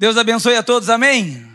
Deus 0.00 0.16
abençoe 0.16 0.56
a 0.56 0.62
todos, 0.62 0.88
amém? 0.88 1.46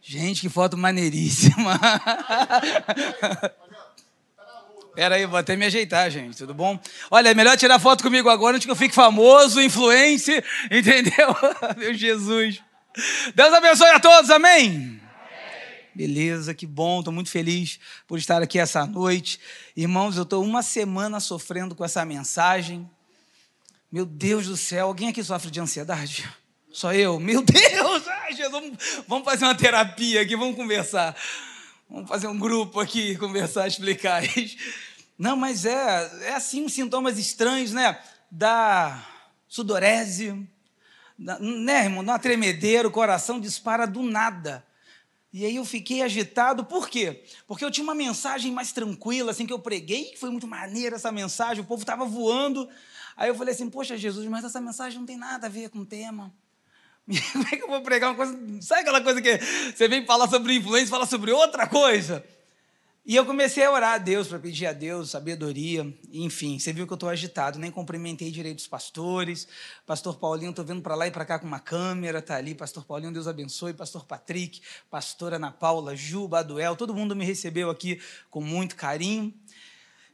Gente, 0.00 0.40
que 0.40 0.48
foto 0.48 0.78
maneiríssima. 0.78 1.78
Pera 4.96 5.16
aí, 5.16 5.26
vou 5.26 5.36
até 5.36 5.54
me 5.56 5.66
ajeitar, 5.66 6.10
gente, 6.10 6.38
tudo 6.38 6.54
bom? 6.54 6.80
Olha, 7.10 7.28
é 7.28 7.34
melhor 7.34 7.58
tirar 7.58 7.78
foto 7.78 8.02
comigo 8.02 8.30
agora 8.30 8.56
antes 8.56 8.64
que 8.64 8.72
eu 8.72 8.76
fique 8.76 8.94
famoso, 8.94 9.60
influência, 9.60 10.42
entendeu? 10.72 11.36
Meu 11.76 11.92
Jesus. 11.92 12.62
Deus 13.34 13.52
abençoe 13.52 13.90
a 13.90 14.00
todos, 14.00 14.30
amém? 14.30 14.98
Beleza, 15.94 16.54
que 16.54 16.66
bom, 16.66 17.00
estou 17.00 17.12
muito 17.12 17.28
feliz 17.28 17.78
por 18.08 18.18
estar 18.18 18.40
aqui 18.40 18.58
essa 18.58 18.86
noite. 18.86 19.38
Irmãos, 19.76 20.16
eu 20.16 20.22
estou 20.22 20.42
uma 20.42 20.62
semana 20.62 21.20
sofrendo 21.20 21.74
com 21.74 21.84
essa 21.84 22.06
mensagem. 22.06 22.88
Meu 23.92 24.06
Deus 24.06 24.46
do 24.46 24.56
céu, 24.56 24.86
alguém 24.86 25.10
aqui 25.10 25.22
sofre 25.22 25.50
de 25.50 25.60
ansiedade? 25.60 26.26
Só 26.72 26.94
eu? 26.94 27.18
Meu 27.18 27.42
Deus! 27.42 28.08
Ai, 28.08 28.32
Jesus, 28.32 29.04
vamos 29.08 29.24
fazer 29.24 29.44
uma 29.44 29.54
terapia 29.54 30.22
aqui, 30.22 30.36
vamos 30.36 30.56
conversar. 30.56 31.16
Vamos 31.88 32.08
fazer 32.08 32.28
um 32.28 32.38
grupo 32.38 32.78
aqui, 32.78 33.16
conversar, 33.18 33.66
explicar. 33.66 34.22
Não, 35.18 35.36
mas 35.36 35.64
é, 35.64 36.28
é 36.28 36.34
assim 36.34 36.64
uns 36.64 36.72
sintomas 36.72 37.18
estranhos, 37.18 37.72
né? 37.72 38.00
Da 38.30 39.04
sudorese, 39.48 40.46
da, 41.18 41.38
né, 41.40 41.84
irmão? 41.84 42.04
Dá 42.04 42.12
uma 42.12 42.18
tremedeira, 42.18 42.86
o 42.86 42.92
coração 42.92 43.40
dispara 43.40 43.86
do 43.86 44.02
nada. 44.02 44.64
E 45.32 45.44
aí 45.44 45.56
eu 45.56 45.64
fiquei 45.64 46.02
agitado, 46.02 46.64
por 46.64 46.88
quê? 46.88 47.24
Porque 47.46 47.64
eu 47.64 47.70
tinha 47.70 47.84
uma 47.84 47.94
mensagem 47.94 48.52
mais 48.52 48.72
tranquila, 48.72 49.32
assim, 49.32 49.46
que 49.46 49.52
eu 49.52 49.58
preguei, 49.58 50.14
foi 50.16 50.30
muito 50.30 50.46
maneira 50.46 50.96
essa 50.96 51.10
mensagem, 51.10 51.62
o 51.62 51.66
povo 51.66 51.82
estava 51.82 52.04
voando. 52.04 52.68
Aí 53.16 53.28
eu 53.28 53.34
falei 53.34 53.54
assim, 53.54 53.68
poxa, 53.68 53.96
Jesus, 53.96 54.26
mas 54.28 54.44
essa 54.44 54.60
mensagem 54.60 54.98
não 54.98 55.06
tem 55.06 55.16
nada 55.16 55.46
a 55.46 55.50
ver 55.50 55.70
com 55.70 55.80
o 55.80 55.86
tema. 55.86 56.32
Como 57.32 57.44
é 57.44 57.56
que 57.56 57.62
eu 57.62 57.68
vou 57.68 57.80
pregar 57.82 58.10
uma 58.10 58.16
coisa? 58.16 58.38
Sabe 58.60 58.82
aquela 58.82 59.00
coisa 59.00 59.20
que 59.20 59.38
você 59.74 59.88
vem 59.88 60.04
falar 60.04 60.28
sobre 60.28 60.54
influência 60.54 60.86
e 60.86 60.90
fala 60.90 61.06
sobre 61.06 61.32
outra 61.32 61.66
coisa? 61.66 62.24
E 63.04 63.16
eu 63.16 63.24
comecei 63.24 63.64
a 63.64 63.72
orar 63.72 63.94
a 63.94 63.98
Deus 63.98 64.28
para 64.28 64.38
pedir 64.38 64.66
a 64.66 64.72
Deus 64.72 65.10
sabedoria, 65.10 65.92
enfim. 66.12 66.58
Você 66.58 66.72
viu 66.72 66.86
que 66.86 66.92
eu 66.92 66.96
estou 66.96 67.08
agitado, 67.08 67.58
nem 67.58 67.70
cumprimentei 67.70 68.30
direito 68.30 68.58
os 68.58 68.68
pastores. 68.68 69.48
Pastor 69.86 70.16
Paulinho, 70.18 70.50
estou 70.50 70.64
vendo 70.64 70.82
para 70.82 70.94
lá 70.94 71.06
e 71.06 71.10
para 71.10 71.24
cá 71.24 71.38
com 71.38 71.46
uma 71.46 71.58
câmera, 71.58 72.20
tá 72.20 72.36
ali. 72.36 72.54
Pastor 72.54 72.84
Paulinho, 72.84 73.12
Deus 73.12 73.26
abençoe. 73.26 73.72
Pastor 73.72 74.04
Patrick, 74.04 74.60
pastora 74.90 75.36
Ana 75.36 75.50
Paula, 75.50 75.96
Ju, 75.96 76.28
Baduel, 76.28 76.76
todo 76.76 76.94
mundo 76.94 77.16
me 77.16 77.24
recebeu 77.24 77.70
aqui 77.70 78.00
com 78.30 78.42
muito 78.42 78.76
carinho. 78.76 79.34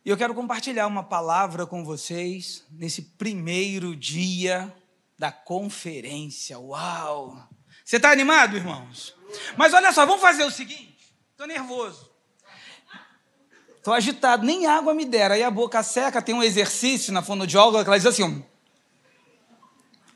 E 0.05 0.09
eu 0.09 0.17
quero 0.17 0.33
compartilhar 0.33 0.87
uma 0.87 1.03
palavra 1.03 1.67
com 1.67 1.85
vocês 1.85 2.65
nesse 2.71 3.03
primeiro 3.03 3.97
dia 3.97 4.73
da 5.19 5.33
conferência. 5.33 6.59
Uau! 6.59 7.49
Você 7.85 7.97
está 7.97 8.11
animado, 8.11 8.57
irmãos? 8.57 9.15
Mas 9.57 9.73
olha 9.73 9.93
só, 9.93 10.05
vamos 10.05 10.21
fazer 10.21 10.45
o 10.45 10.51
seguinte. 10.51 10.97
Estou 11.33 11.47
nervoso. 11.47 12.11
Estou 13.77 13.95
agitado, 13.95 14.45
nem 14.45 14.67
água 14.67 14.93
me 14.93 15.05
deram. 15.05 15.37
Aí 15.37 15.43
a 15.45 15.51
boca 15.51 15.83
seca, 15.83 16.21
tem 16.21 16.35
um 16.35 16.43
exercício 16.43 17.13
na 17.13 17.23
fonoaudióloga 17.23 17.85
que 17.85 17.89
ela 17.89 17.97
diz 17.97 18.07
assim: 18.07 18.45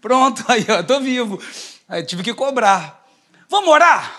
Pronto, 0.01 0.45
aí 0.49 0.67
ó, 0.69 0.81
estou 0.81 1.01
vivo. 1.01 1.41
Aí 1.89 2.03
tive 2.03 2.23
que 2.23 2.35
cobrar. 2.35 3.07
Vamos 3.49 3.69
orar? 3.71 4.19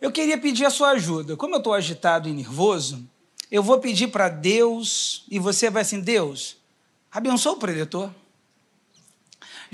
Eu 0.00 0.10
queria 0.10 0.36
pedir 0.36 0.64
a 0.64 0.70
sua 0.70 0.90
ajuda. 0.90 1.36
Como 1.36 1.54
eu 1.54 1.58
estou 1.58 1.72
agitado 1.72 2.28
e 2.28 2.32
nervoso, 2.32 3.08
eu 3.48 3.62
vou 3.62 3.78
pedir 3.78 4.08
para 4.08 4.28
Deus 4.28 5.24
e 5.30 5.38
você 5.38 5.70
vai 5.70 5.82
assim: 5.82 6.00
Deus, 6.00 6.56
abençoa 7.10 7.52
o 7.52 7.58
preditor. 7.58 8.10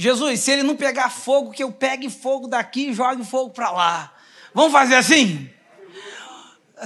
Jesus, 0.00 0.38
se 0.38 0.52
ele 0.52 0.62
não 0.62 0.76
pegar 0.76 1.10
fogo, 1.10 1.50
que 1.50 1.64
eu 1.64 1.72
pegue 1.72 2.08
fogo 2.08 2.46
daqui 2.46 2.90
e 2.90 2.94
jogue 2.94 3.24
fogo 3.24 3.50
para 3.50 3.72
lá. 3.72 4.14
Vamos 4.54 4.70
fazer 4.70 4.94
assim? 4.94 5.50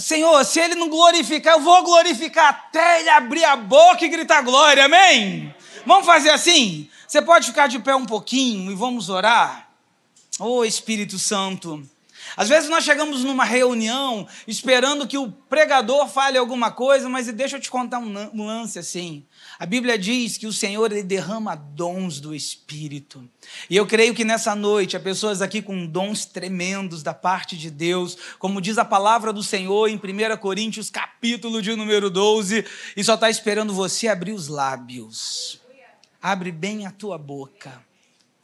Senhor, 0.00 0.42
se 0.46 0.58
ele 0.58 0.74
não 0.74 0.88
glorificar, 0.88 1.52
eu 1.52 1.60
vou 1.60 1.82
glorificar 1.82 2.48
até 2.48 3.00
ele 3.00 3.10
abrir 3.10 3.44
a 3.44 3.54
boca 3.54 4.02
e 4.02 4.08
gritar 4.08 4.40
glória, 4.40 4.86
amém? 4.86 5.54
Vamos 5.84 6.06
fazer 6.06 6.30
assim? 6.30 6.88
Você 7.06 7.20
pode 7.20 7.48
ficar 7.48 7.66
de 7.66 7.78
pé 7.80 7.94
um 7.94 8.06
pouquinho 8.06 8.72
e 8.72 8.74
vamos 8.74 9.10
orar? 9.10 9.68
Ô 10.40 10.60
oh, 10.60 10.64
Espírito 10.64 11.18
Santo, 11.18 11.86
às 12.34 12.48
vezes 12.48 12.70
nós 12.70 12.82
chegamos 12.82 13.24
numa 13.24 13.44
reunião 13.44 14.26
esperando 14.48 15.06
que 15.06 15.18
o 15.18 15.30
pregador 15.30 16.08
fale 16.08 16.38
alguma 16.38 16.70
coisa, 16.70 17.10
mas 17.10 17.26
deixa 17.26 17.58
eu 17.58 17.60
te 17.60 17.70
contar 17.70 17.98
um 17.98 18.46
lance 18.46 18.78
assim. 18.78 19.26
A 19.62 19.66
Bíblia 19.66 19.96
diz 19.96 20.36
que 20.36 20.46
o 20.48 20.52
Senhor 20.52 20.90
ele 20.90 21.04
derrama 21.04 21.54
dons 21.54 22.18
do 22.18 22.34
Espírito. 22.34 23.30
E 23.70 23.76
eu 23.76 23.86
creio 23.86 24.12
que 24.12 24.24
nessa 24.24 24.56
noite 24.56 24.96
há 24.96 25.00
pessoas 25.00 25.40
aqui 25.40 25.62
com 25.62 25.86
dons 25.86 26.24
tremendos 26.24 27.00
da 27.00 27.14
parte 27.14 27.56
de 27.56 27.70
Deus, 27.70 28.18
como 28.40 28.60
diz 28.60 28.76
a 28.76 28.84
palavra 28.84 29.32
do 29.32 29.40
Senhor 29.40 29.88
em 29.88 29.94
1 29.94 30.36
Coríntios, 30.38 30.90
capítulo 30.90 31.62
de 31.62 31.76
número 31.76 32.10
12, 32.10 32.64
e 32.96 33.04
só 33.04 33.14
está 33.14 33.30
esperando 33.30 33.72
você 33.72 34.08
abrir 34.08 34.32
os 34.32 34.48
lábios. 34.48 35.60
Abre 36.20 36.50
bem 36.50 36.84
a 36.84 36.90
tua 36.90 37.16
boca. 37.16 37.84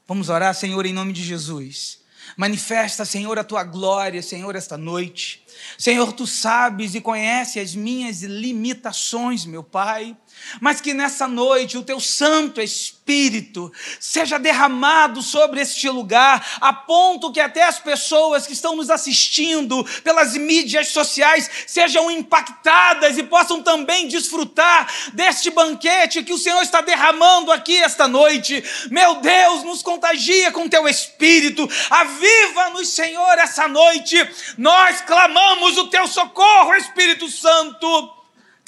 Vamos 0.06 0.28
orar, 0.28 0.54
Senhor, 0.54 0.86
em 0.86 0.92
nome 0.92 1.12
de 1.12 1.24
Jesus. 1.24 1.98
Manifesta, 2.36 3.04
Senhor, 3.04 3.36
a 3.40 3.42
tua 3.42 3.64
glória, 3.64 4.22
Senhor, 4.22 4.54
esta 4.54 4.78
noite. 4.78 5.42
Senhor, 5.76 6.12
tu 6.12 6.26
sabes 6.26 6.94
e 6.94 7.00
conheces 7.00 7.62
as 7.62 7.74
minhas 7.74 8.22
limitações, 8.22 9.44
meu 9.44 9.62
Pai 9.62 10.16
mas 10.60 10.80
que 10.80 10.94
nessa 10.94 11.26
noite 11.28 11.78
o 11.78 11.82
teu 11.82 12.00
Santo 12.00 12.60
Espírito 12.60 13.72
seja 13.98 14.38
derramado 14.38 15.22
sobre 15.22 15.60
este 15.60 15.88
lugar, 15.88 16.58
a 16.60 16.72
ponto 16.72 17.32
que 17.32 17.40
até 17.40 17.64
as 17.64 17.78
pessoas 17.78 18.46
que 18.46 18.52
estão 18.52 18.76
nos 18.76 18.90
assistindo 18.90 19.84
pelas 20.02 20.36
mídias 20.36 20.88
sociais 20.88 21.50
sejam 21.66 22.10
impactadas 22.10 23.16
e 23.16 23.22
possam 23.22 23.62
também 23.62 24.08
desfrutar 24.08 24.88
deste 25.12 25.50
banquete 25.50 26.22
que 26.22 26.32
o 26.32 26.38
Senhor 26.38 26.62
está 26.62 26.80
derramando 26.80 27.50
aqui 27.50 27.76
esta 27.76 28.06
noite. 28.06 28.62
Meu 28.90 29.16
Deus, 29.16 29.62
nos 29.64 29.82
contagia 29.82 30.52
com 30.52 30.68
teu 30.68 30.86
Espírito, 30.88 31.68
aviva-nos, 31.90 32.88
Senhor, 32.88 33.38
essa 33.38 33.66
noite. 33.68 34.16
Nós 34.56 35.00
clamamos 35.02 35.47
o 35.78 35.88
teu 35.88 36.06
socorro, 36.06 36.74
Espírito 36.74 37.28
Santo 37.28 38.18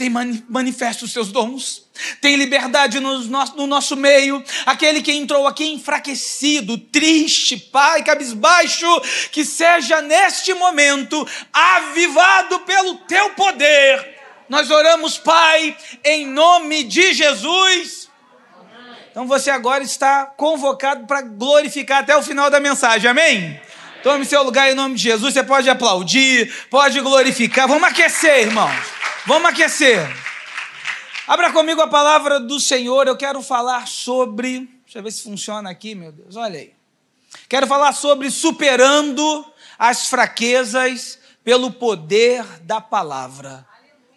tem 0.00 0.08
manifesta 0.48 1.04
os 1.04 1.12
seus 1.12 1.30
dons, 1.30 1.86
tem 2.22 2.34
liberdade 2.34 2.98
no 3.00 3.18
nosso, 3.24 3.54
no 3.54 3.66
nosso 3.66 3.94
meio. 3.94 4.42
Aquele 4.64 5.02
que 5.02 5.12
entrou 5.12 5.46
aqui 5.46 5.66
enfraquecido, 5.74 6.78
triste, 6.78 7.58
pai, 7.58 8.02
cabisbaixo, 8.02 8.86
que 9.30 9.44
seja 9.44 10.00
neste 10.00 10.54
momento 10.54 11.28
avivado 11.52 12.60
pelo 12.60 12.94
teu 13.00 13.28
poder. 13.34 14.18
Nós 14.48 14.70
oramos, 14.70 15.18
Pai, 15.18 15.76
em 16.02 16.26
nome 16.26 16.82
de 16.84 17.12
Jesus. 17.12 18.08
Então 19.10 19.26
você 19.26 19.50
agora 19.50 19.84
está 19.84 20.24
convocado 20.24 21.06
para 21.06 21.20
glorificar 21.20 21.98
até 21.98 22.16
o 22.16 22.22
final 22.22 22.48
da 22.48 22.58
mensagem, 22.58 23.10
amém? 23.10 23.60
Tome 24.02 24.24
seu 24.24 24.42
lugar 24.42 24.70
em 24.70 24.74
nome 24.74 24.94
de 24.94 25.02
Jesus. 25.02 25.34
Você 25.34 25.44
pode 25.44 25.68
aplaudir, 25.68 26.50
pode 26.70 26.98
glorificar. 27.00 27.68
Vamos 27.68 27.84
aquecer, 27.84 28.46
irmãos. 28.46 28.74
Vamos 29.26 29.50
aquecer. 29.50 30.00
Abra 31.26 31.52
comigo 31.52 31.82
a 31.82 31.86
palavra 31.86 32.40
do 32.40 32.58
Senhor. 32.58 33.06
Eu 33.06 33.16
quero 33.16 33.42
falar 33.42 33.86
sobre. 33.86 34.60
Deixa 34.84 34.98
eu 34.98 35.02
ver 35.02 35.10
se 35.12 35.22
funciona 35.22 35.68
aqui, 35.68 35.94
meu 35.94 36.12
Deus. 36.12 36.34
Olha 36.34 36.58
aí. 36.58 36.72
Quero 37.46 37.66
falar 37.66 37.92
sobre 37.92 38.30
superando 38.30 39.44
as 39.78 40.08
fraquezas 40.08 41.18
pelo 41.44 41.70
poder 41.70 42.42
da 42.62 42.80
palavra. 42.80 43.66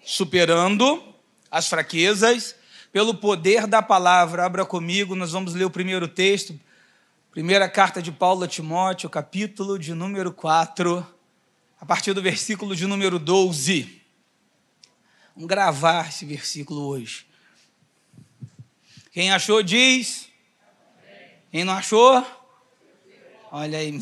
Superando 0.04 1.04
as 1.52 1.68
fraquezas 1.68 2.56
pelo 2.92 3.14
poder 3.14 3.68
da 3.68 3.82
palavra. 3.82 4.46
Abra 4.46 4.66
comigo, 4.66 5.14
nós 5.14 5.32
vamos 5.32 5.54
ler 5.54 5.66
o 5.66 5.70
primeiro 5.70 6.08
texto. 6.08 6.58
Primeira 7.34 7.68
carta 7.68 8.00
de 8.00 8.12
Paulo 8.12 8.44
a 8.44 8.48
Timóteo, 8.48 9.10
capítulo 9.10 9.80
de 9.80 9.96
número 9.96 10.32
4, 10.32 11.04
a 11.82 11.84
partir 11.84 12.14
do 12.14 12.22
versículo 12.22 12.76
de 12.76 12.86
número 12.86 13.18
12. 13.18 14.04
Vamos 15.34 15.50
gravar 15.50 16.10
esse 16.10 16.26
versículo 16.26 16.86
hoje. 16.86 17.26
Quem 19.12 19.32
achou, 19.32 19.64
diz. 19.64 20.30
Quem 21.52 21.64
não 21.64 21.74
achou? 21.74 22.24
Olha 23.52 23.80
aí. 23.80 24.00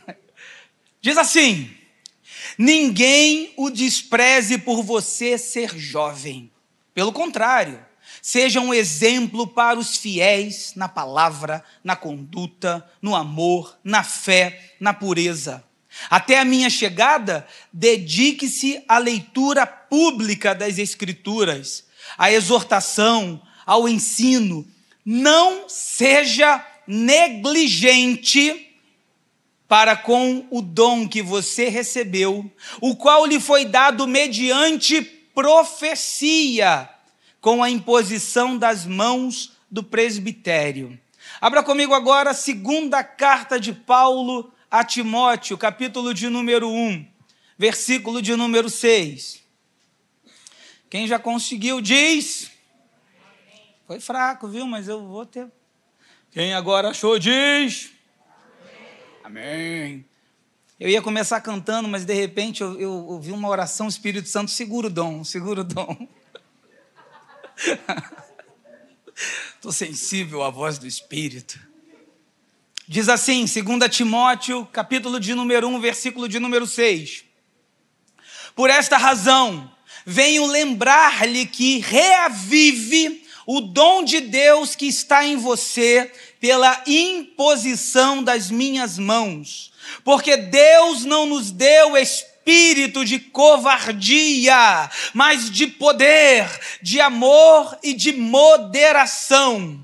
Diz 0.98 1.18
assim: 1.18 1.76
Ninguém 2.56 3.52
o 3.58 3.68
despreze 3.68 4.56
por 4.56 4.82
você 4.82 5.36
ser 5.36 5.76
jovem. 5.76 6.50
Pelo 6.94 7.12
contrário, 7.12 7.84
seja 8.20 8.60
um 8.60 8.74
exemplo 8.74 9.46
para 9.46 9.78
os 9.78 9.96
fiéis 9.96 10.72
na 10.76 10.88
palavra, 10.88 11.64
na 11.82 11.96
conduta, 11.96 12.84
no 13.00 13.14
amor, 13.14 13.78
na 13.82 14.02
fé, 14.02 14.74
na 14.78 14.92
pureza. 14.92 15.64
Até 16.08 16.38
a 16.38 16.44
minha 16.44 16.70
chegada, 16.70 17.46
dedique-se 17.72 18.82
à 18.88 18.98
leitura 18.98 19.66
pública 19.66 20.54
das 20.54 20.78
Escrituras, 20.78 21.84
à 22.16 22.32
exortação, 22.32 23.40
ao 23.66 23.88
ensino. 23.88 24.66
Não 25.04 25.68
seja 25.68 26.64
negligente 26.86 28.68
para 29.68 29.96
com 29.96 30.46
o 30.50 30.60
dom 30.60 31.08
que 31.08 31.22
você 31.22 31.68
recebeu, 31.68 32.50
o 32.80 32.94
qual 32.94 33.24
lhe 33.24 33.40
foi 33.40 33.64
dado 33.64 34.06
mediante 34.06 35.00
profecia, 35.34 36.88
com 37.42 37.60
a 37.60 37.68
imposição 37.68 38.56
das 38.56 38.86
mãos 38.86 39.52
do 39.68 39.82
presbitério. 39.82 40.98
Abra 41.40 41.60
comigo 41.62 41.92
agora 41.92 42.30
a 42.30 42.34
segunda 42.34 43.02
carta 43.02 43.58
de 43.58 43.72
Paulo 43.72 44.52
a 44.70 44.84
Timóteo, 44.84 45.58
capítulo 45.58 46.14
de 46.14 46.28
número 46.28 46.70
1, 46.70 47.04
versículo 47.58 48.22
de 48.22 48.36
número 48.36 48.70
6. 48.70 49.42
Quem 50.88 51.06
já 51.06 51.18
conseguiu 51.18 51.80
diz. 51.80 52.50
Foi 53.88 53.98
fraco, 53.98 54.46
viu? 54.46 54.64
Mas 54.64 54.86
eu 54.86 55.04
vou 55.04 55.26
ter. 55.26 55.50
Quem 56.30 56.54
agora 56.54 56.90
achou 56.90 57.18
diz. 57.18 57.90
Amém. 59.24 60.04
Eu 60.78 60.88
ia 60.88 61.02
começar 61.02 61.40
cantando, 61.40 61.88
mas 61.88 62.04
de 62.04 62.14
repente 62.14 62.62
eu, 62.62 62.92
ouvi 62.92 63.32
uma 63.32 63.48
oração, 63.48 63.88
Espírito 63.88 64.28
Santo, 64.28 64.52
segura 64.52 64.86
o 64.86 64.90
dom, 64.90 65.24
segura 65.24 65.62
o 65.62 65.64
dom. 65.64 66.08
Estou 69.54 69.72
sensível 69.72 70.42
à 70.42 70.50
voz 70.50 70.78
do 70.78 70.86
Espírito. 70.86 71.58
Diz 72.86 73.08
assim, 73.08 73.44
2 73.44 73.90
Timóteo, 73.90 74.66
capítulo 74.66 75.20
de 75.20 75.34
número 75.34 75.68
1, 75.68 75.80
versículo 75.80 76.28
de 76.28 76.38
número 76.38 76.66
6. 76.66 77.24
Por 78.54 78.68
esta 78.68 78.96
razão, 78.96 79.70
venho 80.04 80.46
lembrar-lhe 80.46 81.46
que 81.46 81.78
reavive 81.78 83.26
o 83.46 83.60
dom 83.60 84.04
de 84.04 84.20
Deus 84.20 84.76
que 84.76 84.86
está 84.86 85.24
em 85.24 85.36
você 85.36 86.12
pela 86.40 86.82
imposição 86.86 88.22
das 88.22 88.50
minhas 88.50 88.98
mãos. 88.98 89.72
Porque 90.04 90.36
Deus 90.36 91.04
não 91.04 91.26
nos 91.26 91.50
deu 91.50 91.96
espírito 91.96 92.31
de 93.04 93.18
covardia, 93.18 94.90
mas 95.14 95.50
de 95.50 95.66
poder, 95.66 96.48
de 96.80 97.00
amor 97.00 97.78
e 97.82 97.94
de 97.94 98.12
moderação. 98.12 99.80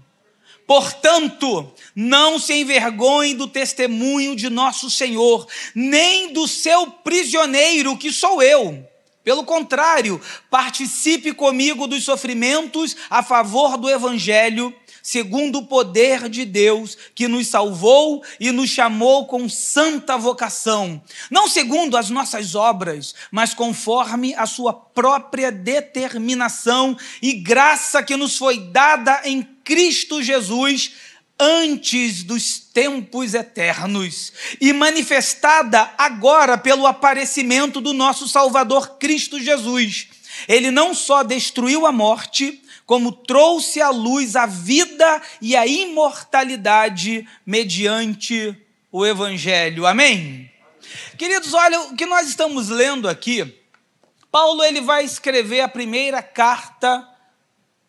Portanto, 0.66 1.72
não 1.94 2.38
se 2.38 2.52
envergonhe 2.54 3.34
do 3.34 3.46
testemunho 3.46 4.36
de 4.36 4.50
nosso 4.50 4.90
Senhor, 4.90 5.46
nem 5.74 6.32
do 6.32 6.46
seu 6.46 6.88
prisioneiro, 6.88 7.96
que 7.96 8.12
sou 8.12 8.42
eu 8.42 8.86
pelo 9.28 9.44
contrário, 9.44 10.18
participe 10.50 11.34
comigo 11.34 11.86
dos 11.86 12.02
sofrimentos 12.02 12.96
a 13.10 13.22
favor 13.22 13.76
do 13.76 13.90
Evangelho, 13.90 14.74
segundo 15.10 15.60
o 15.60 15.66
poder 15.66 16.28
de 16.28 16.44
Deus 16.44 16.94
que 17.14 17.26
nos 17.26 17.46
salvou 17.46 18.22
e 18.38 18.52
nos 18.52 18.68
chamou 18.68 19.26
com 19.26 19.48
santa 19.48 20.18
vocação, 20.18 21.02
não 21.30 21.48
segundo 21.48 21.96
as 21.96 22.10
nossas 22.10 22.54
obras, 22.54 23.14
mas 23.30 23.54
conforme 23.54 24.34
a 24.34 24.44
sua 24.44 24.74
própria 24.74 25.50
determinação 25.50 26.94
e 27.22 27.32
graça 27.32 28.02
que 28.02 28.18
nos 28.18 28.36
foi 28.36 28.58
dada 28.58 29.22
em 29.24 29.42
Cristo 29.64 30.22
Jesus 30.22 30.92
antes 31.40 32.22
dos 32.22 32.58
tempos 32.58 33.32
eternos 33.32 34.30
e 34.60 34.74
manifestada 34.74 35.90
agora 35.96 36.58
pelo 36.58 36.86
aparecimento 36.86 37.80
do 37.80 37.94
nosso 37.94 38.28
Salvador 38.28 38.98
Cristo 38.98 39.40
Jesus. 39.40 40.08
Ele 40.46 40.70
não 40.70 40.92
só 40.92 41.22
destruiu 41.22 41.86
a 41.86 41.92
morte, 41.92 42.62
como 42.88 43.12
trouxe 43.12 43.82
à 43.82 43.90
luz 43.90 44.34
a 44.34 44.46
vida 44.46 45.20
e 45.42 45.54
a 45.54 45.66
imortalidade 45.66 47.28
mediante 47.44 48.56
o 48.90 49.04
Evangelho. 49.04 49.86
Amém? 49.86 50.50
Queridos, 51.18 51.52
olha, 51.52 51.82
o 51.82 51.94
que 51.94 52.06
nós 52.06 52.26
estamos 52.26 52.70
lendo 52.70 53.06
aqui, 53.06 53.62
Paulo 54.32 54.64
ele 54.64 54.80
vai 54.80 55.04
escrever 55.04 55.60
a 55.60 55.68
primeira 55.68 56.22
carta 56.22 57.06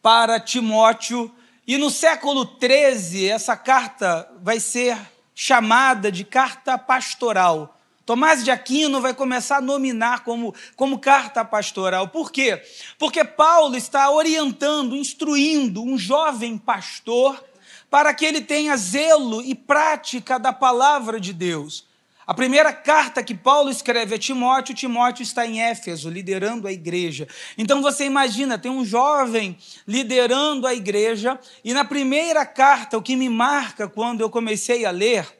para 0.02 0.38
Timóteo 0.38 1.34
e 1.66 1.78
no 1.78 1.90
século 1.90 2.58
XIII, 2.62 3.30
essa 3.30 3.56
carta 3.56 4.30
vai 4.42 4.60
ser 4.60 4.98
chamada 5.34 6.12
de 6.12 6.26
carta 6.26 6.78
pastoral. 6.78 7.79
Tomás 8.10 8.44
de 8.44 8.50
Aquino 8.50 9.00
vai 9.00 9.14
começar 9.14 9.58
a 9.58 9.62
nominar 9.62 10.24
como, 10.24 10.52
como 10.76 10.98
carta 10.98 11.46
pastoral. 11.46 12.08
Por 12.08 12.32
quê? 12.32 12.60
Porque 12.98 13.24
Paulo 13.24 13.78
está 13.78 14.10
orientando, 14.10 14.96
instruindo 14.96 15.84
um 15.84 15.96
jovem 15.96 16.58
pastor 16.58 17.40
para 17.88 18.12
que 18.12 18.26
ele 18.26 18.42
tenha 18.42 18.76
zelo 18.78 19.44
e 19.44 19.54
prática 19.54 20.40
da 20.40 20.52
palavra 20.52 21.20
de 21.20 21.32
Deus. 21.32 21.86
A 22.26 22.34
primeira 22.34 22.74
carta 22.74 23.22
que 23.22 23.36
Paulo 23.36 23.70
escreve 23.70 24.16
a 24.16 24.18
Timóteo, 24.18 24.74
Timóteo 24.74 25.22
está 25.22 25.46
em 25.46 25.62
Éfeso, 25.62 26.10
liderando 26.10 26.68
a 26.68 26.72
igreja. 26.72 27.28
Então 27.60 27.80
você 27.80 28.06
imagina, 28.06 28.58
tem 28.58 28.72
um 28.72 28.84
jovem 28.84 29.56
liderando 29.88 30.66
a 30.66 30.74
igreja, 30.74 31.40
e 31.64 31.76
na 31.76 31.86
primeira 31.86 32.44
carta, 32.44 32.98
o 32.98 33.04
que 33.04 33.16
me 33.16 33.30
marca 33.30 33.88
quando 33.88 34.22
eu 34.22 34.32
comecei 34.32 34.84
a 34.84 34.90
ler, 34.90 35.39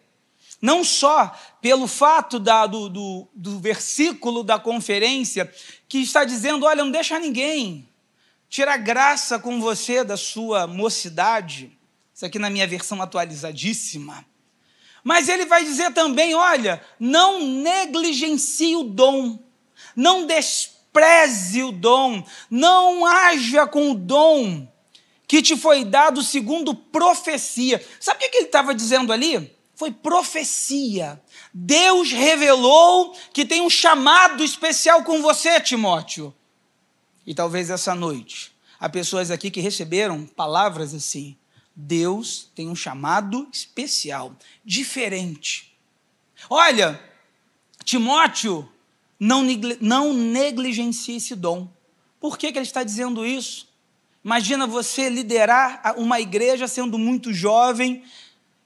não 0.62 0.84
só 0.84 1.34
pelo 1.62 1.88
fato 1.88 2.40
da, 2.40 2.66
do, 2.66 2.90
do, 2.90 3.28
do 3.34 3.60
versículo 3.60 4.44
da 4.44 4.60
conferência, 4.60 5.52
que 5.88 6.00
está 6.00 6.24
dizendo: 6.24 6.66
olha, 6.66 6.84
não 6.84 6.92
deixa 6.92 7.20
ninguém 7.20 7.88
tirar 8.50 8.78
graça 8.78 9.40
com 9.40 9.62
você 9.62 10.04
da 10.04 10.18
sua 10.18 10.68
mocidade. 10.68 11.78
Isso 12.14 12.26
aqui 12.26 12.40
na 12.40 12.50
minha 12.50 12.68
versão 12.68 13.02
atualizadíssima. 13.02 14.26
Mas 15.04 15.30
ele 15.30 15.46
vai 15.46 15.64
dizer 15.64 15.94
também: 15.94 16.36
olha, 16.36 16.82
não 17.00 17.40
negligencie 17.46 18.76
o 18.76 18.84
dom, 18.84 19.40
não 19.96 20.26
despreze 20.26 21.64
o 21.64 21.72
dom, 21.72 22.24
não 22.50 23.06
haja 23.06 23.66
com 23.66 23.92
o 23.92 23.96
dom 23.96 24.68
que 25.28 25.44
te 25.44 25.56
foi 25.56 25.86
dado 25.86 26.24
segundo 26.24 26.74
profecia. 26.74 27.86
Sabe 28.00 28.26
o 28.26 28.32
que 28.32 28.38
ele 28.38 28.46
estava 28.48 28.74
dizendo 28.74 29.14
ali? 29.14 29.56
Foi 29.80 29.92
profecia. 29.92 31.22
Deus 31.54 32.12
revelou 32.12 33.18
que 33.32 33.46
tem 33.46 33.62
um 33.62 33.70
chamado 33.70 34.44
especial 34.44 35.06
com 35.06 35.22
você, 35.22 35.58
Timóteo. 35.62 36.36
E 37.26 37.34
talvez 37.34 37.70
essa 37.70 37.96
noite 37.96 38.52
há 38.78 38.90
pessoas 38.90 39.32
aqui 39.32 39.50
que 39.50 39.62
receberam 39.62 40.26
palavras 40.26 40.94
assim. 40.94 41.38
Deus 41.74 42.52
tem 42.54 42.68
um 42.68 42.76
chamado 42.76 43.48
especial, 43.54 44.36
diferente. 44.66 45.74
Olha, 46.50 47.02
Timóteo, 47.86 48.70
não, 49.18 49.46
não 49.80 50.14
negligencie 50.14 51.16
esse 51.16 51.38
dom. 51.38 51.72
Por 52.20 52.38
que, 52.38 52.52
que 52.52 52.58
ele 52.58 52.66
está 52.66 52.84
dizendo 52.84 53.26
isso? 53.26 53.66
Imagina 54.26 54.68
você 54.68 55.08
liderar 55.08 55.96
uma 55.96 56.20
igreja 56.20 56.68
sendo 56.68 56.98
muito 56.98 57.32
jovem 57.32 58.04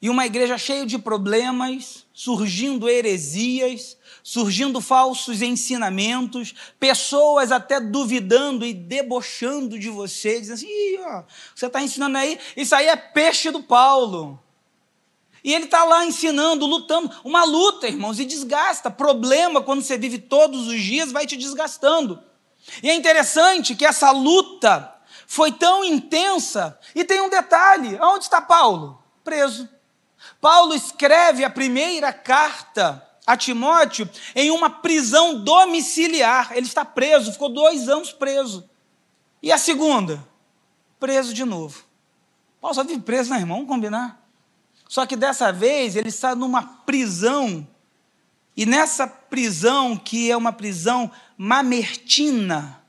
e 0.03 0.09
uma 0.09 0.25
igreja 0.25 0.57
cheia 0.57 0.85
de 0.85 0.99
problemas, 0.99 2.05
surgindo 2.13 2.89
heresias, 2.89 3.95
surgindo 4.21 4.81
falsos 4.81 5.41
ensinamentos, 5.41 6.53
pessoas 6.77 7.53
até 7.53 7.79
duvidando 7.79 8.65
e 8.65 8.73
debochando 8.73 9.79
de 9.79 9.89
você, 9.89 10.41
dizendo 10.41 10.55
assim: 10.55 10.97
ó, 10.99 11.23
você 11.55 11.67
está 11.67 11.81
ensinando 11.81 12.17
aí, 12.17 12.37
isso 12.57 12.75
aí 12.75 12.87
é 12.87 12.97
peixe 12.97 13.49
do 13.49 13.63
Paulo. 13.63 14.37
E 15.41 15.53
ele 15.53 15.63
está 15.65 15.85
lá 15.85 16.05
ensinando, 16.05 16.65
lutando, 16.65 17.09
uma 17.23 17.45
luta, 17.45 17.87
irmãos, 17.87 18.19
e 18.19 18.25
desgasta. 18.25 18.91
Problema, 18.91 19.61
quando 19.61 19.81
você 19.81 19.97
vive 19.97 20.17
todos 20.17 20.67
os 20.67 20.81
dias, 20.81 21.13
vai 21.13 21.25
te 21.25 21.37
desgastando. 21.37 22.21
E 22.83 22.89
é 22.89 22.93
interessante 22.93 23.73
que 23.73 23.85
essa 23.85 24.11
luta 24.11 24.93
foi 25.25 25.53
tão 25.53 25.81
intensa, 25.81 26.77
e 26.93 27.05
tem 27.05 27.21
um 27.21 27.29
detalhe: 27.29 27.97
onde 28.01 28.25
está 28.25 28.41
Paulo? 28.41 29.01
Preso. 29.23 29.72
Paulo 30.43 30.75
escreve 30.75 31.45
a 31.45 31.49
primeira 31.49 32.11
carta 32.11 33.01
a 33.25 33.37
Timóteo 33.37 34.09
em 34.35 34.51
uma 34.51 34.69
prisão 34.69 35.41
domiciliar. 35.41 36.51
Ele 36.51 36.65
está 36.65 36.83
preso, 36.83 37.31
ficou 37.31 37.47
dois 37.47 37.87
anos 37.87 38.11
preso. 38.11 38.69
E 39.41 39.53
a 39.53 39.57
segunda? 39.57 40.21
Preso 40.99 41.33
de 41.33 41.45
novo. 41.45 41.85
Paulo 42.59 42.75
só 42.75 42.83
vive 42.83 42.99
preso, 42.99 43.29
né, 43.29 43.37
irmão? 43.37 43.59
Vamos 43.59 43.71
combinar? 43.71 44.21
Só 44.89 45.05
que 45.05 45.15
dessa 45.15 45.49
vez 45.53 45.95
ele 45.95 46.09
está 46.09 46.35
numa 46.35 46.61
prisão, 46.61 47.65
e 48.55 48.65
nessa 48.65 49.07
prisão, 49.07 49.95
que 49.95 50.29
é 50.29 50.35
uma 50.35 50.51
prisão 50.51 51.09
mamertina, 51.37 52.83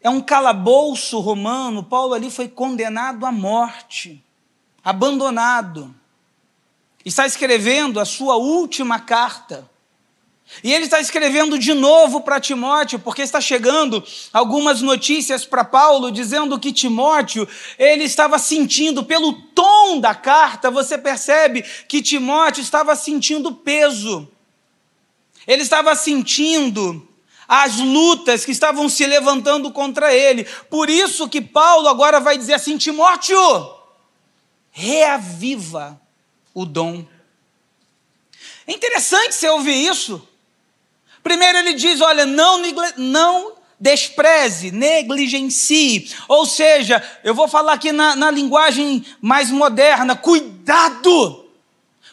é 0.00 0.08
um 0.08 0.22
calabouço 0.22 1.20
romano, 1.20 1.84
Paulo 1.84 2.14
ali 2.14 2.30
foi 2.30 2.48
condenado 2.48 3.26
à 3.26 3.30
morte, 3.30 4.24
abandonado 4.82 5.94
está 7.04 7.26
escrevendo 7.26 7.98
a 8.00 8.04
sua 8.04 8.36
última 8.36 9.00
carta. 9.00 9.70
E 10.62 10.72
ele 10.72 10.84
está 10.84 11.00
escrevendo 11.00 11.58
de 11.58 11.72
novo 11.72 12.20
para 12.20 12.40
Timóteo, 12.40 12.98
porque 12.98 13.22
está 13.22 13.40
chegando 13.40 14.04
algumas 14.32 14.82
notícias 14.82 15.44
para 15.44 15.64
Paulo 15.64 16.10
dizendo 16.10 16.58
que 16.58 16.72
Timóteo, 16.72 17.48
ele 17.78 18.04
estava 18.04 18.38
sentindo 18.38 19.04
pelo 19.04 19.32
tom 19.32 19.98
da 19.98 20.14
carta, 20.14 20.70
você 20.70 20.98
percebe 20.98 21.62
que 21.88 22.02
Timóteo 22.02 22.60
estava 22.60 22.94
sentindo 22.94 23.54
peso. 23.54 24.28
Ele 25.46 25.62
estava 25.62 25.94
sentindo 25.96 27.08
as 27.48 27.78
lutas 27.78 28.44
que 28.44 28.52
estavam 28.52 28.88
se 28.88 29.06
levantando 29.06 29.72
contra 29.72 30.14
ele. 30.14 30.44
Por 30.70 30.90
isso 30.90 31.28
que 31.28 31.40
Paulo 31.40 31.88
agora 31.88 32.20
vai 32.20 32.36
dizer 32.36 32.54
assim: 32.54 32.76
Timóteo, 32.76 33.38
reaviva 34.70 36.01
o 36.54 36.64
dom. 36.64 37.06
É 38.66 38.72
interessante 38.72 39.34
você 39.34 39.48
ouvir 39.48 39.86
isso. 39.86 40.26
Primeiro 41.22 41.58
ele 41.58 41.74
diz: 41.74 42.00
olha, 42.00 42.26
não, 42.26 42.60
não 42.96 43.52
despreze, 43.78 44.70
negligencie. 44.70 46.10
Ou 46.28 46.46
seja, 46.46 47.02
eu 47.24 47.34
vou 47.34 47.48
falar 47.48 47.74
aqui 47.74 47.92
na, 47.92 48.14
na 48.16 48.30
linguagem 48.30 49.04
mais 49.20 49.50
moderna: 49.50 50.16
cuidado 50.16 51.42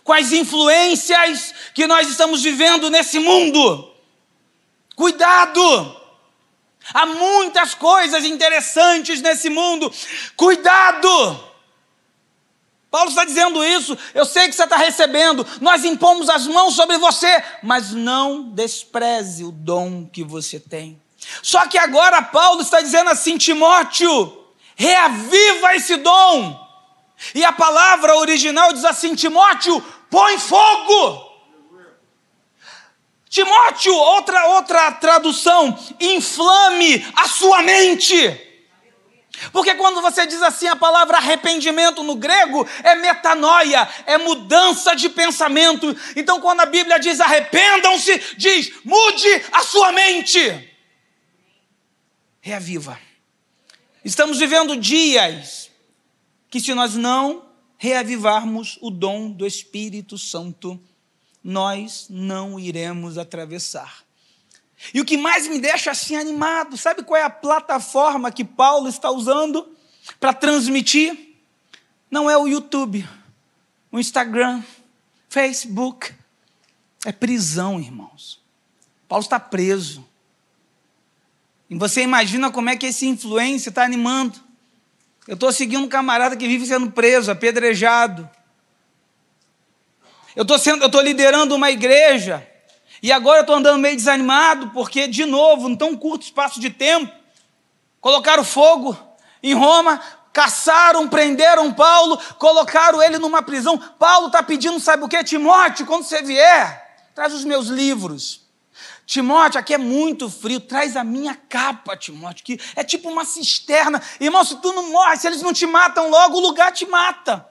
com 0.04 0.14
as 0.14 0.32
influências 0.32 1.54
que 1.74 1.86
nós 1.86 2.10
estamos 2.10 2.42
vivendo 2.42 2.90
nesse 2.90 3.20
mundo. 3.20 3.94
Cuidado! 4.96 5.98
Há 6.94 7.06
muitas 7.06 7.76
coisas 7.76 8.26
interessantes 8.26 9.22
nesse 9.22 9.50
mundo. 9.50 9.92
Cuidado! 10.36 11.49
Paulo 12.92 13.10
está 13.10 13.24
dizendo 13.24 13.64
isso, 13.64 13.98
eu 14.16 14.26
sei 14.26 14.48
que 14.48 14.56
você 14.56 14.64
está 14.64 14.76
recebendo, 14.76 15.46
nós 15.62 15.86
impomos 15.86 16.28
as 16.28 16.48
mãos 16.48 16.76
sobre 16.76 16.98
você, 16.98 17.44
mas 17.62 17.92
não 17.92 18.50
despreze 18.50 19.44
o 19.44 19.52
dom 19.52 20.08
que 20.08 20.24
você 20.24 20.60
tem. 20.60 21.00
Só 21.44 21.68
que 21.68 21.78
agora 21.78 22.22
Paulo 22.22 22.62
está 22.62 22.82
dizendo 22.82 23.12
assim, 23.12 23.38
Timóteo, 23.38 24.40
reaviva 24.76 25.76
esse 25.76 25.98
dom. 25.98 26.68
E 27.36 27.44
a 27.44 27.52
palavra 27.52 28.16
original 28.16 28.72
diz 28.74 28.86
assim: 28.86 29.14
Timóteo, 29.14 29.84
põe 30.10 30.38
fogo. 30.40 31.30
Timóteo, 33.30 33.94
outra 33.94 34.48
outra 34.48 34.92
tradução, 34.94 35.78
inflame 36.00 37.06
a 37.16 37.28
sua 37.28 37.62
mente. 37.62 38.49
Porque 39.52 39.76
quando 39.76 40.02
você 40.02 40.26
diz 40.26 40.42
assim 40.42 40.68
a 40.68 40.76
palavra 40.76 41.18
arrependimento 41.18 42.04
no 42.04 42.16
grego 42.16 42.68
é 42.84 42.96
metanoia, 42.96 43.88
é 44.06 44.18
mudança 44.18 44.96
de 44.96 45.10
pensamento. 45.10 45.96
Então 46.16 46.40
quando 46.42 46.62
a 46.62 46.66
Bíblia 46.66 47.00
diz 47.00 47.20
arrependam-se, 47.20 48.36
diz 48.38 48.72
mude 48.84 49.46
a 49.52 49.64
sua 49.64 49.92
mente. 49.92 50.70
Reaviva. 52.42 53.00
Estamos 54.04 54.40
vivendo 54.40 54.78
dias 54.78 55.70
que 56.50 56.60
se 56.60 56.74
nós 56.74 56.96
não 56.96 57.46
reavivarmos 57.78 58.78
o 58.82 58.90
dom 58.90 59.32
do 59.32 59.46
Espírito 59.46 60.18
Santo, 60.18 60.80
nós 61.44 62.08
não 62.10 62.60
iremos 62.60 63.18
atravessar. 63.18 64.09
E 64.94 65.02
o 65.02 65.06
que 65.06 65.18
mais 65.18 65.48
me 65.48 65.60
deixa 65.60 65.92
assim 65.92 66.16
animado, 66.16 66.78
sabe 66.78 67.04
qual 67.04 67.20
é 67.20 67.24
a 67.24 67.30
plataforma 67.30 68.32
que 68.32 68.46
Paulo 68.46 68.88
está 68.88 69.12
usando 69.12 69.76
para 70.20 70.34
transmitir? 70.34 71.36
Não 72.10 72.30
é 72.30 72.38
o 72.38 72.48
YouTube, 72.48 73.08
o 73.92 74.00
Instagram, 74.00 74.64
Facebook. 75.28 76.14
É 77.06 77.12
prisão, 77.12 77.80
irmãos. 77.80 78.42
Paulo 79.08 79.24
está 79.24 79.40
preso. 79.40 80.06
E 81.70 81.76
você 81.78 82.02
imagina 82.02 82.52
como 82.52 82.70
é 82.70 82.76
que 82.76 82.88
esse 82.88 83.06
influência 83.06 83.70
está 83.70 83.84
animando. 83.84 84.40
Eu 85.28 85.36
estou 85.36 85.52
seguindo 85.52 85.84
um 85.84 85.88
camarada 85.88 86.36
que 86.36 86.48
vive 86.48 86.66
sendo 86.66 86.92
preso, 86.92 87.30
apedrejado. 87.30 88.30
Eu 90.36 90.44
estou 90.44 91.02
liderando 91.02 91.56
uma 91.56 91.70
igreja 91.70 92.48
e 93.02 93.12
agora 93.12 93.40
eu 93.40 93.42
estou 93.42 93.56
andando 93.56 93.80
meio 93.80 93.96
desanimado, 93.96 94.70
porque, 94.72 95.08
de 95.08 95.26
novo, 95.26 95.70
em 95.70 95.76
tão 95.76 95.96
curto 95.96 96.24
espaço 96.24 96.60
de 96.60 96.70
tempo, 96.70 97.12
colocaram 98.02 98.44
fogo 98.44 98.98
em 99.42 99.54
Roma, 99.54 100.02
caçaram, 100.34 101.08
prenderam 101.08 101.74
Paulo, 101.74 102.18
colocaram 102.38 103.02
ele 103.02 103.18
numa 103.18 103.42
prisão. 103.42 103.78
Paulo 103.78 104.28
está 104.28 104.44
pedindo, 104.44 104.80
sabe 104.80 105.04
o 105.04 105.08
que? 105.08 105.24
Timóteo, 105.24 105.86
quando 105.86 106.04
você 106.04 106.22
vier, 106.22 107.06
traz 107.16 107.34
os 107.34 107.46
meus 107.46 107.68
livros. 107.68 108.48
Timóteo, 109.06 109.60
aqui 109.60 109.74
é 109.74 109.78
muito 109.78 110.30
frio, 110.30 110.60
traz 110.60 110.96
a 110.96 111.04
minha 111.04 111.36
capa, 111.36 111.98
Timóteo, 111.98 112.46
que 112.46 112.60
é 112.76 112.84
tipo 112.84 113.10
uma 113.10 113.26
cisterna. 113.26 114.02
Irmão, 114.20 114.44
se 114.44 114.58
tu 114.58 114.72
não 114.74 114.92
morre, 114.92 115.18
se 115.18 115.26
eles 115.26 115.42
não 115.42 115.54
te 115.54 115.66
matam 115.66 116.10
logo, 116.10 116.38
o 116.38 116.42
lugar 116.42 116.72
te 116.72 116.86
mata. 116.86 117.48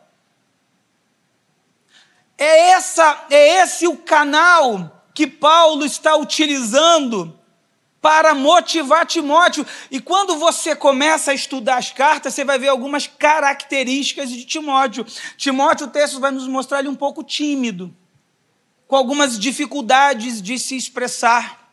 É, 2.36 2.70
essa, 2.70 3.24
é 3.30 3.62
esse 3.62 3.88
o 3.88 3.96
canal 3.96 4.97
que 5.18 5.26
Paulo 5.26 5.84
está 5.84 6.14
utilizando 6.14 7.36
para 8.00 8.36
motivar 8.36 9.04
Timóteo. 9.04 9.66
E 9.90 9.98
quando 9.98 10.36
você 10.36 10.76
começa 10.76 11.32
a 11.32 11.34
estudar 11.34 11.78
as 11.78 11.90
cartas, 11.90 12.34
você 12.34 12.44
vai 12.44 12.56
ver 12.56 12.68
algumas 12.68 13.08
características 13.08 14.30
de 14.30 14.44
Timóteo. 14.44 15.04
Timóteo, 15.36 15.88
o 15.88 15.90
texto 15.90 16.20
vai 16.20 16.30
nos 16.30 16.46
mostrar 16.46 16.78
ele 16.78 16.88
um 16.88 16.94
pouco 16.94 17.24
tímido, 17.24 17.92
com 18.86 18.94
algumas 18.94 19.36
dificuldades 19.36 20.40
de 20.40 20.56
se 20.56 20.76
expressar. 20.76 21.68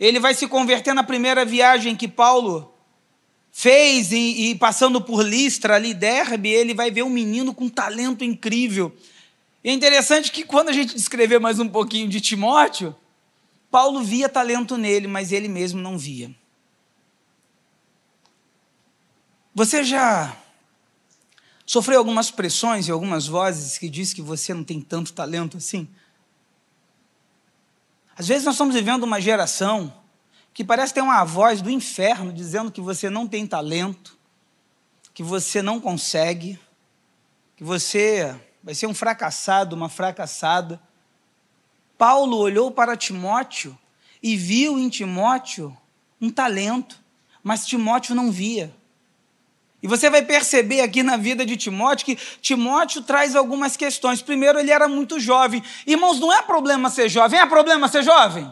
Ele 0.00 0.18
vai 0.18 0.32
se 0.32 0.48
converter 0.48 0.94
na 0.94 1.04
primeira 1.04 1.44
viagem 1.44 1.94
que 1.94 2.08
Paulo 2.08 2.72
fez 3.50 4.12
e, 4.12 4.48
e 4.48 4.54
passando 4.54 4.98
por 4.98 5.22
Listra, 5.22 5.74
ali, 5.74 5.92
Derbe, 5.92 6.48
ele 6.48 6.72
vai 6.72 6.90
ver 6.90 7.02
um 7.02 7.10
menino 7.10 7.52
com 7.52 7.68
talento 7.68 8.24
incrível. 8.24 8.96
E 9.64 9.70
é 9.70 9.72
interessante 9.72 10.32
que 10.32 10.44
quando 10.44 10.70
a 10.70 10.72
gente 10.72 10.94
descrever 10.94 11.38
mais 11.38 11.60
um 11.60 11.68
pouquinho 11.68 12.08
de 12.08 12.20
Timóteo, 12.20 12.94
Paulo 13.70 14.02
via 14.02 14.28
talento 14.28 14.76
nele, 14.76 15.06
mas 15.06 15.30
ele 15.30 15.48
mesmo 15.48 15.80
não 15.80 15.96
via. 15.96 16.34
Você 19.54 19.84
já 19.84 20.36
sofreu 21.64 21.98
algumas 21.98 22.30
pressões 22.30 22.88
e 22.88 22.90
algumas 22.90 23.26
vozes 23.26 23.78
que 23.78 23.88
diz 23.88 24.12
que 24.12 24.20
você 24.20 24.52
não 24.52 24.64
tem 24.64 24.80
tanto 24.80 25.12
talento 25.12 25.56
assim? 25.56 25.88
Às 28.16 28.26
vezes 28.28 28.44
nós 28.44 28.54
estamos 28.54 28.74
vivendo 28.74 29.04
uma 29.04 29.20
geração 29.20 29.92
que 30.52 30.64
parece 30.64 30.92
ter 30.92 31.00
uma 31.00 31.24
voz 31.24 31.62
do 31.62 31.70
inferno 31.70 32.32
dizendo 32.32 32.70
que 32.70 32.80
você 32.80 33.08
não 33.08 33.26
tem 33.26 33.46
talento, 33.46 34.18
que 35.14 35.22
você 35.22 35.62
não 35.62 35.80
consegue, 35.80 36.58
que 37.56 37.64
você 37.64 38.38
vai 38.62 38.74
ser 38.74 38.86
um 38.86 38.94
fracassado, 38.94 39.74
uma 39.74 39.88
fracassada. 39.88 40.80
Paulo 41.98 42.36
olhou 42.36 42.70
para 42.70 42.96
Timóteo 42.96 43.76
e 44.22 44.36
viu 44.36 44.78
em 44.78 44.88
Timóteo 44.88 45.76
um 46.20 46.30
talento, 46.30 46.98
mas 47.42 47.66
Timóteo 47.66 48.14
não 48.14 48.30
via. 48.30 48.74
E 49.82 49.88
você 49.88 50.08
vai 50.08 50.22
perceber 50.22 50.80
aqui 50.80 51.02
na 51.02 51.16
vida 51.16 51.44
de 51.44 51.56
Timóteo 51.56 52.06
que 52.06 52.16
Timóteo 52.40 53.02
traz 53.02 53.34
algumas 53.34 53.76
questões. 53.76 54.22
Primeiro, 54.22 54.60
ele 54.60 54.70
era 54.70 54.86
muito 54.86 55.18
jovem. 55.18 55.60
Irmãos, 55.84 56.20
não 56.20 56.32
é 56.32 56.40
problema 56.40 56.88
ser 56.88 57.08
jovem, 57.08 57.40
é 57.40 57.46
problema 57.46 57.88
ser 57.88 58.04
jovem? 58.04 58.44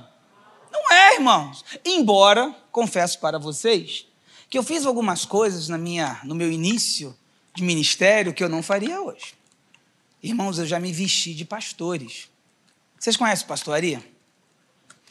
Não 0.72 0.92
é, 0.92 1.14
irmãos. 1.14 1.64
Embora, 1.84 2.52
confesso 2.72 3.20
para 3.20 3.38
vocês, 3.38 4.06
que 4.48 4.58
eu 4.58 4.62
fiz 4.64 4.84
algumas 4.84 5.24
coisas 5.24 5.68
na 5.68 5.78
minha, 5.78 6.18
no 6.24 6.34
meu 6.34 6.50
início 6.50 7.16
de 7.54 7.62
ministério 7.62 8.34
que 8.34 8.42
eu 8.42 8.48
não 8.48 8.62
faria 8.62 9.00
hoje. 9.00 9.39
Irmãos, 10.22 10.58
eu 10.58 10.66
já 10.66 10.78
me 10.78 10.92
vesti 10.92 11.34
de 11.34 11.44
pastores. 11.44 12.28
Vocês 12.98 13.16
conhecem 13.16 13.46
pastoria? 13.46 14.04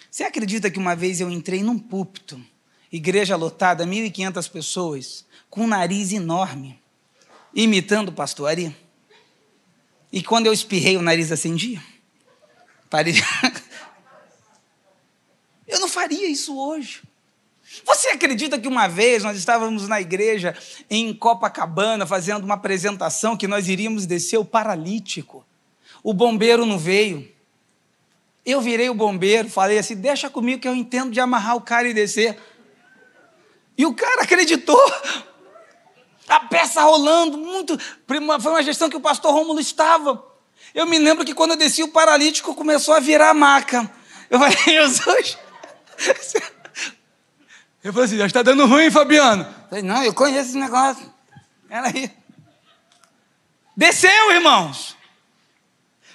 Você 0.10 0.24
acredita 0.24 0.70
que 0.70 0.78
uma 0.78 0.96
vez 0.96 1.20
eu 1.20 1.30
entrei 1.30 1.64
num 1.64 1.80
púlpito, 1.80 2.44
igreja 2.92 3.36
lotada, 3.36 3.86
1.500 3.86 4.52
pessoas, 4.52 5.26
com 5.50 5.62
um 5.62 5.68
nariz 5.68 6.12
enorme, 6.12 6.80
imitando 7.54 8.12
pastoria? 8.12 8.76
E 10.12 10.22
quando 10.22 10.46
eu 10.46 10.54
espirrei, 10.54 10.98
o 10.98 11.02
nariz 11.02 11.32
acendia? 11.32 11.84
Parei. 12.90 13.14
eu 15.68 15.80
não 15.80 15.88
faria 15.88 16.28
isso 16.28 16.58
hoje. 16.58 17.02
Você 17.86 18.10
acredita 18.10 18.60
que 18.60 18.68
uma 18.68 18.88
vez 18.88 19.24
nós 19.24 19.38
estávamos 19.38 19.88
na 19.88 20.02
igreja 20.02 20.56
em 20.90 21.14
Copacabana 21.14 22.06
fazendo 22.06 22.44
uma 22.44 22.56
apresentação 22.56 23.38
que 23.38 23.48
nós 23.48 23.68
iríamos 23.68 24.06
descer 24.06 24.38
o 24.38 24.46
paralítico? 24.46 25.46
O 26.04 26.14
bombeiro 26.14 26.66
não 26.66 26.78
veio. 26.78 27.30
Eu 28.46 28.62
virei 28.62 28.90
o 28.90 28.94
bombeiro, 28.94 29.50
falei 29.50 29.78
assim: 29.78 29.96
deixa 29.96 30.30
comigo 30.30 30.62
que 30.62 30.68
eu 30.68 30.76
entendo 30.76 31.12
de 31.12 31.20
amarrar 31.20 31.56
o 31.56 31.62
cara 31.62 31.88
e 31.88 31.94
descer. 31.94 32.38
E 33.78 33.86
o 33.86 33.94
cara 33.94 34.24
acreditou. 34.24 34.82
A 36.28 36.42
peça 36.42 36.82
rolando, 36.84 37.38
muito. 37.38 37.78
Foi 38.08 38.20
uma 38.20 38.64
gestão 38.64 38.90
que 38.90 38.98
o 38.98 39.02
pastor 39.02 39.34
Rômulo 39.34 39.60
estava. 39.60 40.24
Eu 40.76 40.86
me 40.86 41.00
lembro 41.00 41.26
que 41.26 41.34
quando 41.34 41.52
eu 41.52 41.58
desci, 41.58 41.82
o 41.82 41.88
paralítico 41.88 42.54
começou 42.54 42.94
a 42.94 43.00
virar 43.00 43.34
maca. 43.34 43.90
Eu 44.30 44.38
falei, 44.38 44.58
Jesus. 44.66 45.38
Eu 47.84 47.94
falei 47.94 48.08
assim, 48.08 48.18
já 48.18 48.26
está 48.26 48.42
dando 48.42 48.66
ruim, 48.66 48.92
Fabiano. 48.92 49.44
Eu 49.44 49.70
falei, 49.70 49.84
não, 49.84 50.04
eu 50.04 50.14
conheço 50.14 50.50
esse 50.50 50.58
negócio. 50.58 51.12
Peraí. 51.68 52.12
Desceu, 53.76 54.32
irmãos. 54.32 54.98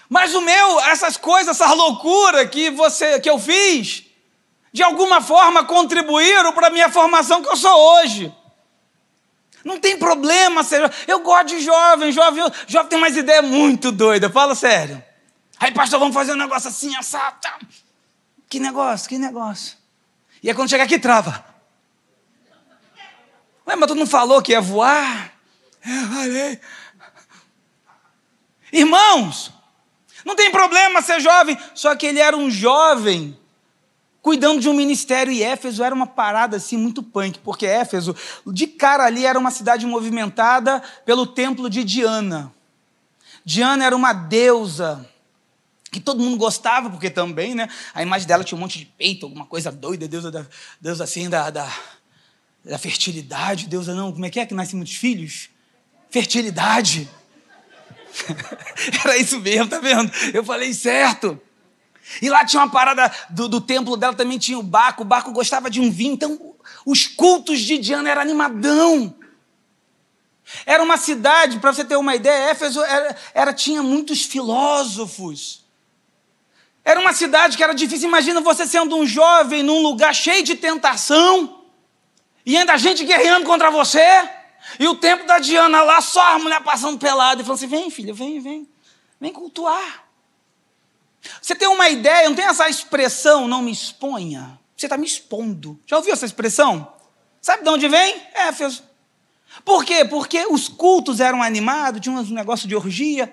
Mas 0.09 0.35
o 0.35 0.41
meu, 0.43 0.81
essas 0.81 1.17
coisas, 1.17 1.61
essa 1.61 1.73
loucura 1.73 2.47
que 2.47 2.71
você, 2.71 3.19
que 3.19 3.31
eu 3.31 3.39
fiz, 3.39 4.05
de 4.73 4.83
alguma 4.83 5.23
forma 5.23 5.65
contribuíram 5.65 6.53
para 6.53 6.67
a 6.67 6.71
minha 6.71 6.91
formação 6.91 7.43
que 7.43 7.49
eu 7.49 7.57
sou 7.57 7.75
hoje. 7.97 8.35
Não 9.65 9.81
tem 9.81 9.99
problema 9.99 10.63
ser 10.63 10.93
Eu 11.09 11.21
gosto 11.21 11.47
de 11.47 11.61
jovem, 11.61 12.13
jovem, 12.13 12.45
jovem 12.67 12.89
tem 12.91 12.99
umas 12.99 13.17
ideias 13.17 13.45
muito 13.45 13.91
doidas, 13.91 14.31
fala 14.31 14.55
sério. 14.55 15.03
Aí, 15.59 15.73
pastor, 15.73 15.99
vamos 15.99 16.15
fazer 16.15 16.33
um 16.33 16.37
negócio 16.37 16.69
assim, 16.69 16.95
assado. 16.97 17.67
Que 18.49 18.61
negócio, 18.61 19.09
que 19.09 19.17
negócio. 19.17 19.79
E 20.43 20.51
aí 20.51 20.55
quando 20.55 20.69
chega 20.69 20.85
aqui, 20.85 20.99
trava. 20.99 21.54
Ué, 23.67 23.77
mas 23.77 23.87
tu 23.89 23.95
não 23.95 24.07
falou 24.07 24.43
que 24.43 24.53
ia 24.53 24.61
voar? 24.61 25.33
É, 25.85 26.07
falei. 26.07 26.61
Irmãos, 28.73 29.53
não 30.25 30.35
tem 30.35 30.51
problema 30.51 31.03
ser 31.03 31.21
jovem, 31.21 31.57
só 31.75 31.95
que 31.95 32.07
ele 32.07 32.19
era 32.19 32.37
um 32.37 32.51
jovem 32.51 33.39
cuidando 34.21 34.59
de 34.59 34.71
um 34.71 34.73
ministério 34.75 35.31
e 35.31 35.43
Éfeso 35.43 35.85
era 35.85 35.95
uma 35.95 36.07
parada 36.07 36.57
assim 36.57 36.79
muito 36.79 37.03
punk, 37.03 37.39
porque 37.41 37.67
Éfeso, 37.67 38.17
de 38.47 38.67
cara 38.67 39.05
ali, 39.05 39.27
era 39.27 39.39
uma 39.39 39.51
cidade 39.51 39.85
movimentada 39.87 40.83
pelo 41.05 41.27
templo 41.27 41.69
de 41.69 41.85
Diana. 41.85 42.51
Diana 43.45 43.85
era 43.85 43.95
uma 43.95 44.15
deusa 44.15 45.07
que 45.93 46.01
todo 46.01 46.23
mundo 46.23 46.39
gostava, 46.39 46.89
porque 46.89 47.11
também, 47.11 47.55
né? 47.55 47.69
A 47.95 48.03
imagem 48.03 48.27
dela 48.27 48.43
tinha 48.43 48.57
um 48.57 48.61
monte 48.61 48.79
de 48.79 48.87
peito, 48.87 49.27
alguma 49.27 49.45
coisa 49.45 49.71
doida, 49.71 50.09
deusa, 50.09 50.31
da, 50.31 50.47
deusa 50.81 51.05
assim 51.05 51.29
da, 51.29 51.51
da, 51.51 51.71
da 52.65 52.79
fertilidade, 52.79 53.67
deusa 53.67 53.95
não, 53.95 54.11
como 54.11 54.25
é 54.25 54.31
que 54.31 54.41
é 54.41 54.47
que 54.47 54.55
nasce 54.55 54.75
muitos 54.75 54.95
filhos? 54.95 55.51
Fertilidade. 56.11 57.09
Era 59.05 59.19
isso 59.19 59.39
mesmo, 59.41 59.69
tá 59.69 59.79
vendo? 59.81 60.11
Eu 60.33 60.43
falei 60.43 60.73
certo. 60.73 61.39
E 62.23 62.29
lá 62.31 62.45
tinha 62.45 62.63
uma 62.63 62.71
parada 62.71 63.13
do, 63.31 63.49
do 63.49 63.61
templo 63.61 63.97
dela, 63.97 64.15
também 64.15 64.39
tinha 64.39 64.59
o 64.59 64.63
Baco. 64.63 65.03
O 65.03 65.05
Baco 65.05 65.33
gostava 65.33 65.69
de 65.69 65.81
um 65.81 65.91
vinho. 65.91 66.15
Então, 66.15 66.55
os 66.87 67.07
cultos 67.07 67.61
de 67.61 67.77
Diana 67.77 68.09
eram 68.09 68.23
animadão. 68.23 69.15
Era 70.65 70.83
uma 70.83 70.97
cidade, 70.97 71.59
para 71.59 71.73
você 71.73 71.85
ter 71.85 71.97
uma 71.97 72.15
ideia, 72.15 72.51
Éfeso 72.51 72.83
era, 72.83 73.17
era, 73.35 73.53
tinha 73.53 73.83
muitos 73.83 74.25
filósofos. 74.25 75.65
Era 76.85 77.01
uma 77.01 77.15
cidade 77.15 77.57
que 77.57 77.65
era 77.65 77.75
difícil. 77.75 78.09
Imagina 78.09 78.41
você 78.41 78.67
sendo 78.67 78.97
um 78.97 79.07
jovem 79.07 79.63
num 79.63 79.83
lugar 79.83 80.15
cheio 80.15 80.43
de 80.43 80.55
tentação 80.55 81.64
e 82.45 82.57
ainda 82.57 82.75
a 82.75 82.77
gente 82.77 83.05
guerreando 83.05 83.47
contra 83.47 83.71
você. 83.71 84.01
E 84.79 84.89
o 84.89 84.95
tempo 84.95 85.27
da 85.27 85.39
Diana 85.39 85.83
lá, 85.83 86.01
só 86.01 86.35
a 86.35 86.39
mulher 86.39 86.63
passando 86.63 86.99
pelada 86.99 87.41
e 87.41 87.45
falando 87.45 87.59
assim: 87.59 87.67
vem, 87.67 87.91
filha, 87.91 88.13
vem, 88.13 88.41
vem, 88.41 88.69
vem 89.21 89.33
cultuar. 89.33 90.05
Você 91.41 91.55
tem 91.55 91.69
uma 91.69 91.89
ideia, 91.89 92.29
não 92.29 92.37
tem 92.37 92.45
essa 92.45 92.69
expressão, 92.69 93.49
não 93.49 93.63
me 93.63 93.73
exponha? 93.73 94.59
Você 94.77 94.87
está 94.87 94.97
me 94.99 95.07
expondo. 95.07 95.81
Já 95.87 95.97
ouviu 95.97 96.13
essa 96.13 96.27
expressão? 96.27 96.93
Sabe 97.41 97.63
de 97.63 97.69
onde 97.69 97.89
vem? 97.89 98.23
Éfeso. 98.35 98.83
Por 99.65 99.85
quê? 99.85 100.05
Porque 100.05 100.47
os 100.47 100.69
cultos 100.69 101.21
eram 101.21 101.43
animados, 101.43 102.01
tinha 102.01 102.15
um 102.15 102.23
negócio 102.31 102.67
de 102.67 102.75
orgia. 102.75 103.33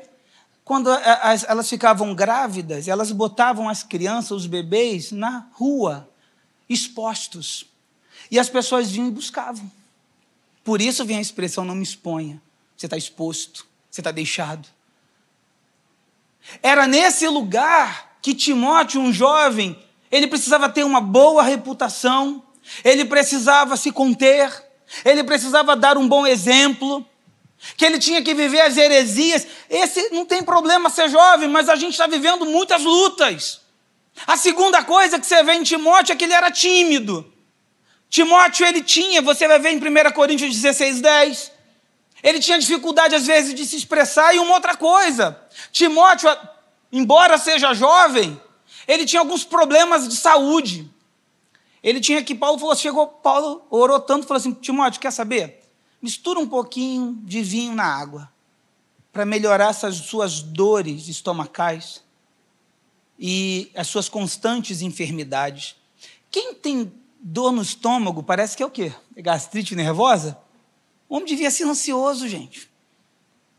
Quando 0.64 0.90
elas 0.90 1.70
ficavam 1.70 2.14
grávidas, 2.14 2.88
elas 2.88 3.12
botavam 3.12 3.68
as 3.68 3.84
crianças, 3.84 4.32
os 4.32 4.46
bebês, 4.46 5.12
na 5.12 5.48
rua, 5.54 6.10
expostos. 6.70 7.66
E 8.32 8.40
as 8.40 8.50
pessoas 8.50 8.90
vinham 8.90 9.10
e 9.10 9.12
buscavam. 9.12 9.70
Por 10.64 10.82
isso 10.82 11.04
vem 11.04 11.18
a 11.18 11.22
expressão 11.22 11.66
não 11.66 11.76
me 11.76 11.84
exponha. 11.84 12.42
Você 12.78 12.88
está 12.88 12.98
exposto, 12.98 13.68
você 13.90 14.00
está 14.00 14.10
deixado. 14.10 14.68
Era 16.64 16.88
nesse 16.88 17.28
lugar 17.28 18.18
que 18.22 18.34
Timóteo, 18.34 19.02
um 19.02 19.12
jovem, 19.12 19.78
ele 20.12 20.28
precisava 20.28 20.70
ter 20.70 20.84
uma 20.84 21.02
boa 21.02 21.44
reputação, 21.44 22.42
ele 22.84 23.06
precisava 23.06 23.76
se 23.76 23.92
conter, 23.92 24.52
ele 25.04 25.24
precisava 25.24 25.76
dar 25.76 25.98
um 25.98 26.08
bom 26.08 26.26
exemplo, 26.26 27.06
que 27.78 27.86
ele 27.86 28.00
tinha 28.00 28.22
que 28.24 28.34
viver 28.34 28.62
as 28.62 28.78
heresias. 28.78 29.46
Esse 29.70 30.10
não 30.10 30.26
tem 30.26 30.44
problema 30.44 30.90
ser 30.90 31.10
jovem, 31.10 31.48
mas 31.48 31.70
a 31.70 31.76
gente 31.76 31.92
está 31.92 32.08
vivendo 32.08 32.46
muitas 32.46 32.84
lutas. 32.84 33.62
A 34.26 34.36
segunda 34.36 34.84
coisa 34.84 35.20
que 35.20 35.26
você 35.26 35.44
vê 35.44 35.54
em 35.54 35.64
Timóteo 35.64 36.14
é 36.14 36.16
que 36.16 36.24
ele 36.24 36.34
era 36.34 36.52
tímido. 36.52 37.31
Timóteo, 38.12 38.66
ele 38.66 38.84
tinha, 38.84 39.22
você 39.22 39.48
vai 39.48 39.58
ver 39.58 39.72
em 39.72 39.78
1 39.78 40.12
Coríntios 40.12 40.54
16, 40.54 41.00
10, 41.00 41.52
ele 42.22 42.42
tinha 42.42 42.60
dificuldade, 42.60 43.16
às 43.16 43.26
vezes, 43.26 43.56
de 43.56 43.66
se 43.66 43.78
expressar. 43.78 44.36
E 44.36 44.40
uma 44.40 44.54
outra 44.56 44.76
coisa: 44.76 45.40
Timóteo, 45.72 46.30
embora 46.92 47.38
seja 47.38 47.74
jovem, 47.74 48.40
ele 48.86 49.06
tinha 49.06 49.22
alguns 49.22 49.46
problemas 49.46 50.10
de 50.10 50.18
saúde. 50.18 50.92
Ele 51.82 52.02
tinha 52.02 52.22
que, 52.22 52.36
Paulo 52.36 52.60
falou, 52.60 52.76
chegou, 52.76 53.08
Paulo 53.08 53.66
orou 53.70 53.98
tanto, 53.98 54.28
falou 54.28 54.40
assim: 54.42 54.52
Timóteo, 54.54 55.00
quer 55.00 55.12
saber? 55.12 55.62
Mistura 56.02 56.38
um 56.38 56.48
pouquinho 56.48 57.18
de 57.24 57.42
vinho 57.42 57.74
na 57.74 57.86
água, 57.86 58.30
para 59.14 59.26
melhorar 59.26 59.70
essas 59.70 59.96
suas 59.96 60.42
dores 60.42 61.08
estomacais 61.08 62.04
e 63.18 63.72
as 63.74 63.88
suas 63.88 64.10
constantes 64.10 64.82
enfermidades. 64.82 65.78
Quem 66.30 66.54
tem 66.54 66.92
dor 67.22 67.52
no 67.52 67.62
estômago, 67.62 68.24
parece 68.24 68.58
que 68.58 68.64
é 68.64 68.66
o 68.66 68.72
quê? 68.72 68.92
É 69.16 69.22
gastrite 69.22 69.76
nervosa? 69.76 70.38
O 71.08 71.16
homem 71.16 71.28
devia 71.28 71.52
ser 71.52 71.66
ansioso, 71.66 72.28
gente. 72.28 72.70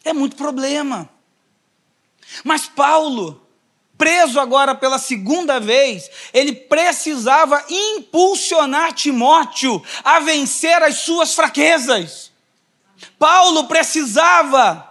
É 0.05 0.12
muito 0.12 0.35
problema. 0.37 1.09
Mas 2.42 2.66
Paulo, 2.66 3.46
preso 3.96 4.40
agora 4.40 4.75
pela 4.75 4.98
segunda 4.98 5.61
vez, 5.61 6.11
ele 6.33 6.53
precisava 6.53 7.64
impulsionar 7.68 8.92
Timóteo 8.94 9.83
a 10.03 10.18
vencer 10.18 10.83
as 10.83 10.98
suas 10.98 11.35
fraquezas. 11.35 12.33
Paulo 13.18 13.64
precisava 13.64 14.88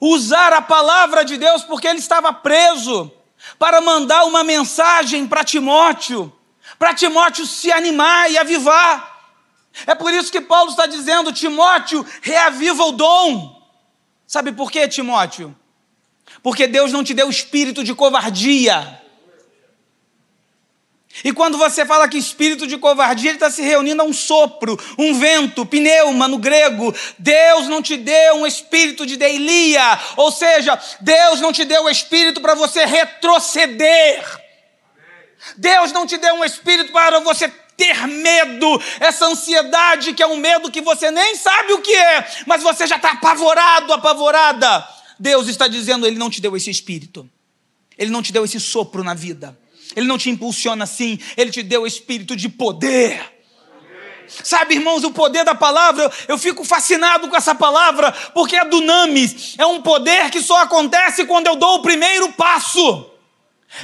usar 0.00 0.52
a 0.52 0.62
palavra 0.62 1.24
de 1.24 1.36
Deus 1.36 1.62
porque 1.62 1.88
ele 1.88 1.98
estava 1.98 2.32
preso 2.32 3.12
para 3.58 3.80
mandar 3.80 4.24
uma 4.24 4.42
mensagem 4.42 5.26
para 5.26 5.44
Timóteo, 5.44 6.32
para 6.78 6.94
Timóteo 6.94 7.46
se 7.46 7.70
animar 7.72 8.30
e 8.30 8.38
avivar. 8.38 9.12
É 9.86 9.94
por 9.94 10.12
isso 10.12 10.30
que 10.30 10.40
Paulo 10.40 10.70
está 10.70 10.86
dizendo: 10.86 11.32
Timóteo, 11.32 12.06
reaviva 12.22 12.84
o 12.84 12.92
dom. 12.92 13.62
Sabe 14.26 14.52
por 14.52 14.70
quê, 14.70 14.88
Timóteo? 14.88 15.54
Porque 16.42 16.66
Deus 16.66 16.92
não 16.92 17.04
te 17.04 17.14
deu 17.14 17.28
espírito 17.28 17.82
de 17.82 17.94
covardia. 17.94 19.02
E 21.22 21.32
quando 21.32 21.56
você 21.56 21.86
fala 21.86 22.08
que 22.08 22.18
espírito 22.18 22.66
de 22.66 22.76
covardia, 22.76 23.30
ele 23.30 23.36
está 23.36 23.48
se 23.48 23.62
reunindo 23.62 24.02
a 24.02 24.04
um 24.04 24.12
sopro, 24.12 24.76
um 24.98 25.14
vento, 25.14 25.64
pneuma 25.64 26.26
no 26.26 26.38
grego. 26.38 26.92
Deus 27.18 27.68
não 27.68 27.80
te 27.80 27.96
deu 27.96 28.36
um 28.36 28.46
espírito 28.46 29.06
de 29.06 29.16
deilia, 29.16 30.00
ou 30.16 30.32
seja, 30.32 30.76
Deus 31.00 31.40
não 31.40 31.52
te 31.52 31.64
deu 31.64 31.84
o 31.84 31.88
espírito 31.88 32.40
para 32.40 32.54
você 32.54 32.84
retroceder. 32.84 34.43
Deus 35.56 35.92
não 35.92 36.06
te 36.06 36.16
deu 36.16 36.34
um 36.34 36.44
espírito 36.44 36.92
para 36.92 37.20
você 37.20 37.48
ter 37.76 38.06
medo, 38.06 38.80
essa 39.00 39.26
ansiedade 39.26 40.12
que 40.12 40.22
é 40.22 40.26
um 40.26 40.36
medo 40.36 40.70
que 40.70 40.80
você 40.80 41.10
nem 41.10 41.36
sabe 41.36 41.72
o 41.72 41.80
que 41.80 41.94
é, 41.94 42.26
mas 42.46 42.62
você 42.62 42.86
já 42.86 42.96
está 42.96 43.12
apavorado, 43.12 43.92
apavorada. 43.92 44.86
Deus 45.18 45.48
está 45.48 45.68
dizendo: 45.68 46.06
Ele 46.06 46.18
não 46.18 46.30
te 46.30 46.40
deu 46.40 46.56
esse 46.56 46.70
espírito, 46.70 47.28
Ele 47.96 48.10
não 48.10 48.22
te 48.22 48.32
deu 48.32 48.44
esse 48.44 48.60
sopro 48.60 49.02
na 49.02 49.14
vida, 49.14 49.58
Ele 49.94 50.06
não 50.06 50.18
te 50.18 50.30
impulsiona 50.30 50.84
assim, 50.84 51.18
Ele 51.36 51.50
te 51.50 51.62
deu 51.62 51.82
o 51.82 51.86
espírito 51.86 52.36
de 52.36 52.48
poder. 52.48 53.32
Sabe, 54.26 54.74
irmãos, 54.74 55.04
o 55.04 55.10
poder 55.10 55.44
da 55.44 55.54
palavra, 55.54 56.10
eu 56.26 56.38
fico 56.38 56.64
fascinado 56.64 57.28
com 57.28 57.36
essa 57.36 57.54
palavra, 57.54 58.10
porque 58.32 58.56
é 58.56 58.64
dunamis, 58.64 59.54
é 59.58 59.66
um 59.66 59.82
poder 59.82 60.30
que 60.30 60.40
só 60.40 60.62
acontece 60.62 61.26
quando 61.26 61.46
eu 61.46 61.56
dou 61.56 61.76
o 61.76 61.82
primeiro 61.82 62.32
passo. 62.32 63.13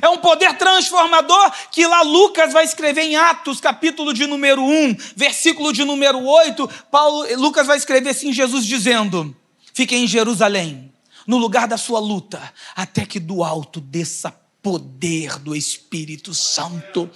É 0.00 0.08
um 0.08 0.18
poder 0.18 0.56
transformador 0.56 1.52
que 1.72 1.86
lá 1.86 2.02
Lucas 2.02 2.52
vai 2.52 2.64
escrever 2.64 3.02
em 3.02 3.16
Atos, 3.16 3.60
capítulo 3.60 4.12
de 4.12 4.26
número 4.26 4.62
1, 4.62 4.96
versículo 5.16 5.72
de 5.72 5.84
número 5.84 6.22
8. 6.22 6.68
Paulo, 6.90 7.26
Lucas 7.36 7.66
vai 7.66 7.76
escrever 7.76 8.10
assim: 8.10 8.32
Jesus 8.32 8.66
dizendo: 8.66 9.34
Fiquem 9.72 10.04
em 10.04 10.06
Jerusalém, 10.06 10.92
no 11.26 11.38
lugar 11.38 11.66
da 11.66 11.76
sua 11.76 11.98
luta, 11.98 12.52
até 12.76 13.04
que 13.04 13.18
do 13.18 13.42
alto 13.42 13.80
desça 13.80 14.30
poder 14.62 15.38
do 15.38 15.56
Espírito 15.56 16.34
Santo. 16.34 17.10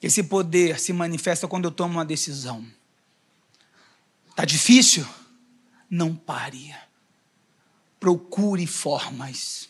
Esse 0.00 0.22
poder 0.22 0.78
se 0.78 0.92
manifesta 0.92 1.48
quando 1.48 1.64
eu 1.64 1.70
tomo 1.70 1.94
uma 1.94 2.04
decisão. 2.04 2.64
Está 4.30 4.44
difícil? 4.44 5.06
Não 5.90 6.14
pare. 6.14 6.74
procure 7.98 8.66
formas. 8.66 9.68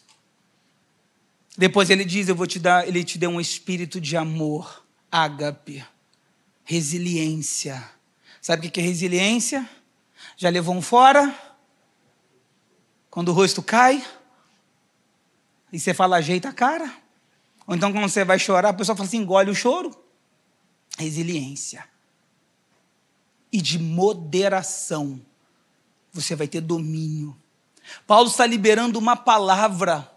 Depois 1.57 1.91
ele 1.91 2.05
diz: 2.05 2.29
Eu 2.29 2.37
vou 2.37 2.47
te 2.47 2.59
dar, 2.59 2.87
ele 2.87 3.03
te 3.03 3.19
deu 3.19 3.31
um 3.31 3.41
espírito 3.41 4.01
de 4.01 4.17
amor, 4.17 4.85
ágape, 5.11 5.85
resiliência. 6.65 7.83
Sabe 8.41 8.69
o 8.69 8.71
que 8.71 8.81
é 8.81 8.83
resiliência? 8.83 9.69
Já 10.37 10.49
levou 10.49 10.75
um 10.75 10.83
fora? 10.83 11.35
Quando 13.11 13.31
o 13.31 13.33
rosto 13.33 13.63
cai? 13.63 14.05
E 15.73 15.81
você 15.81 15.93
fala, 15.93 16.17
ajeita 16.17 16.51
a 16.51 16.53
cara? 16.53 16.93
Ou 17.67 17.75
então, 17.75 17.93
quando 17.93 18.09
você 18.09 18.25
vai 18.25 18.39
chorar, 18.39 18.69
a 18.69 18.75
pessoa 18.75 18.95
fala 18.95 19.09
assim: 19.09 19.19
engole 19.19 19.51
o 19.51 19.55
choro. 19.55 19.91
Resiliência. 20.99 21.87
E 23.53 23.61
de 23.61 23.79
moderação. 23.79 25.21
Você 26.13 26.35
vai 26.35 26.47
ter 26.47 26.61
domínio. 26.61 27.37
Paulo 28.07 28.29
está 28.29 28.47
liberando 28.47 28.99
uma 28.99 29.17
palavra. 29.17 30.11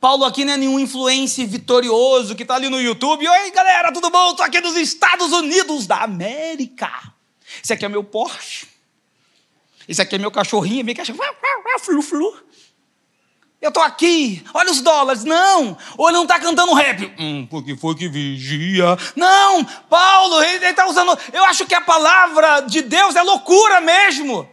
Paulo 0.00 0.24
aqui 0.24 0.44
não 0.44 0.52
é 0.52 0.56
nenhum 0.56 0.78
influencer 0.78 1.46
vitorioso 1.46 2.34
que 2.34 2.42
está 2.42 2.54
ali 2.54 2.68
no 2.68 2.80
YouTube. 2.80 3.26
Oi, 3.26 3.50
galera, 3.50 3.92
tudo 3.92 4.10
bom? 4.10 4.30
Estou 4.30 4.46
aqui 4.46 4.60
nos 4.60 4.76
Estados 4.76 5.32
Unidos 5.32 5.86
da 5.86 6.02
América. 6.02 6.90
Esse 7.62 7.72
aqui 7.72 7.84
é 7.84 7.88
meu 7.88 8.04
Porsche. 8.04 8.68
Esse 9.88 10.02
aqui 10.02 10.16
é 10.16 10.18
meu 10.18 10.30
cachorrinho, 10.30 10.84
meu 10.84 10.94
cachorro. 10.94 11.18
Flu, 11.80 12.02
flu. 12.02 12.36
Eu 13.60 13.68
estou 13.68 13.82
aqui, 13.82 14.44
olha 14.54 14.70
os 14.70 14.80
dólares. 14.80 15.24
Não, 15.24 15.76
ou 15.96 16.08
ele 16.08 16.16
não 16.16 16.22
está 16.22 16.38
cantando 16.38 16.74
rap. 16.74 17.12
Hum, 17.18 17.46
porque 17.50 17.76
foi 17.76 17.94
que 17.96 18.08
vigia. 18.08 18.96
Não, 19.16 19.64
Paulo, 19.64 20.42
ele 20.42 20.64
está 20.66 20.86
usando. 20.86 21.18
Eu 21.32 21.44
acho 21.44 21.66
que 21.66 21.74
a 21.74 21.80
palavra 21.80 22.60
de 22.60 22.82
Deus 22.82 23.16
é 23.16 23.22
loucura 23.22 23.80
mesmo. 23.80 24.48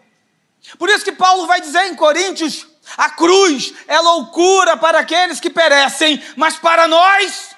Por 0.80 0.90
isso 0.90 1.06
que 1.06 1.12
Paulo 1.12 1.46
vai 1.46 1.62
dizer 1.62 1.86
em 1.86 1.96
Coríntios: 1.96 2.66
a 2.98 3.10
cruz 3.10 3.74
é 3.88 4.00
loucura 4.00 4.78
para 4.78 5.00
aqueles 5.00 5.40
que 5.40 5.50
perecem, 5.50 6.22
mas 6.36 6.58
para 6.58 6.88
nós 6.88 7.56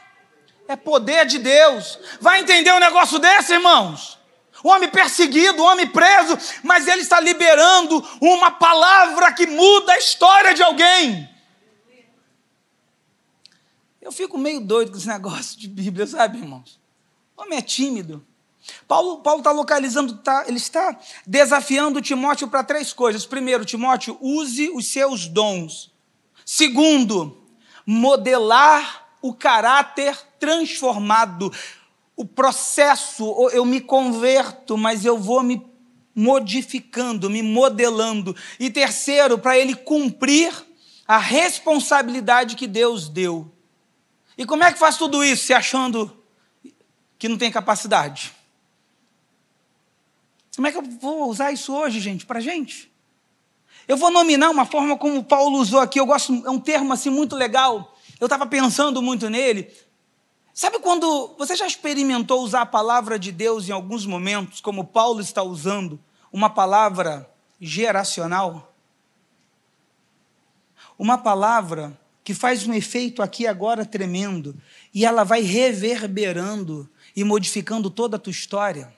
é 0.68 0.76
poder 0.76 1.26
de 1.26 1.40
Deus. 1.40 2.00
Vai 2.20 2.40
entender 2.40 2.74
um 2.74 2.80
negócio 2.80 3.20
desse, 3.20 3.54
irmãos? 3.54 4.18
O 4.63 4.70
homem 4.70 4.90
perseguido, 4.90 5.62
o 5.62 5.66
homem 5.66 5.88
preso, 5.88 6.38
mas 6.63 6.88
ele 6.88 7.02
está 7.02 7.20
liberando 7.20 8.06
uma 8.20 8.52
palavra 8.52 9.32
que 9.32 9.46
muda 9.46 9.94
a 9.94 9.98
história 9.98 10.54
de 10.54 10.63
alguém. 10.63 11.30
Eu 14.02 14.12
fico 14.12 14.38
meio 14.38 14.62
doido 14.62 14.92
com 14.92 14.98
esse 14.98 15.08
negócio 15.10 15.60
de 15.60 15.68
Bíblia, 15.68 16.08
sabe, 16.08 16.38
irmãos? 16.38 16.80
O 17.36 17.42
homem 17.44 17.60
é 17.60 17.62
tímido. 17.62 18.26
Paulo 18.88 19.21
está 19.38 19.51
localizando, 19.51 20.17
tá, 20.17 20.45
ele 20.47 20.58
está 20.58 20.97
desafiando 21.25 22.01
Timóteo 22.01 22.47
para 22.47 22.63
três 22.63 22.93
coisas. 22.93 23.25
Primeiro, 23.25 23.65
Timóteo, 23.65 24.17
use 24.21 24.69
os 24.69 24.88
seus 24.88 25.27
dons. 25.27 25.91
Segundo, 26.45 27.38
modelar 27.86 29.08
o 29.21 29.34
caráter 29.34 30.17
transformado. 30.39 31.51
O 32.15 32.25
processo, 32.25 33.49
eu 33.51 33.65
me 33.65 33.82
converto, 33.82 34.77
mas 34.77 35.06
eu 35.06 35.17
vou 35.17 35.43
me 35.43 35.65
modificando, 36.15 37.30
me 37.30 37.43
modelando. 37.43 38.36
E 38.60 38.69
terceiro, 38.69 39.38
para 39.38 39.58
ele 39.58 39.75
cumprir 39.75 40.51
a 41.08 41.17
responsabilidade 41.17 42.56
que 42.56 42.67
Deus 42.67 43.08
deu. 43.08 43.53
E 44.38 44.45
como 44.45 44.63
é 44.63 44.71
que 44.71 44.80
faz 44.80 44.97
tudo 44.97 45.23
isso 45.23 45.45
se 45.45 45.53
achando 45.53 46.12
que 47.17 47.30
não 47.30 47.38
tem 47.38 47.51
capacidade? 47.51 48.34
Como 50.58 50.65
é 50.65 50.72
que 50.72 50.78
eu 50.80 50.82
vou 50.82 51.30
usar 51.30 51.52
isso 51.52 51.72
hoje, 51.72 52.00
gente, 52.00 52.26
para 52.26 52.39
gente? 52.39 52.91
Eu 53.88 53.96
vou 53.96 54.10
nominar 54.10 54.50
uma 54.50 54.65
forma 54.65 54.98
como 54.98 55.24
Paulo 55.24 55.60
usou 55.60 55.80
aqui, 55.80 56.00
eu 56.00 56.06
gosto, 56.08 56.34
é 56.48 56.50
um 56.50 56.60
termo 56.60 56.91
assim 56.91 57.12
muito 57.12 57.36
legal. 57.36 57.96
Eu 58.20 58.26
estava 58.26 58.43
pensando 58.48 59.00
muito 59.00 59.30
nele. 59.30 59.72
Sabe 60.56 60.80
quando 60.80 61.36
você 61.38 61.56
já 61.56 61.67
experimentou 61.67 62.41
usar 62.41 62.62
a 62.62 62.65
palavra 62.65 63.20
de 63.20 63.32
Deus 63.32 63.70
em 63.70 63.72
alguns 63.72 64.04
momentos, 64.04 64.60
como 64.60 64.84
Paulo 64.84 65.22
está 65.22 65.43
usando, 65.43 66.00
uma 66.34 66.50
palavra 66.50 67.30
geracional? 67.62 68.74
Uma 70.98 71.20
palavra 71.20 71.96
que 72.24 72.34
faz 72.34 72.65
um 72.65 72.74
efeito 72.74 73.22
aqui 73.22 73.46
agora 73.46 73.86
tremendo, 73.86 74.60
e 74.91 75.06
ela 75.06 75.24
vai 75.24 75.41
reverberando 75.41 76.89
e 77.15 77.24
modificando 77.24 77.91
toda 77.91 78.17
a 78.17 78.20
tua 78.20 78.32
história. 78.32 78.97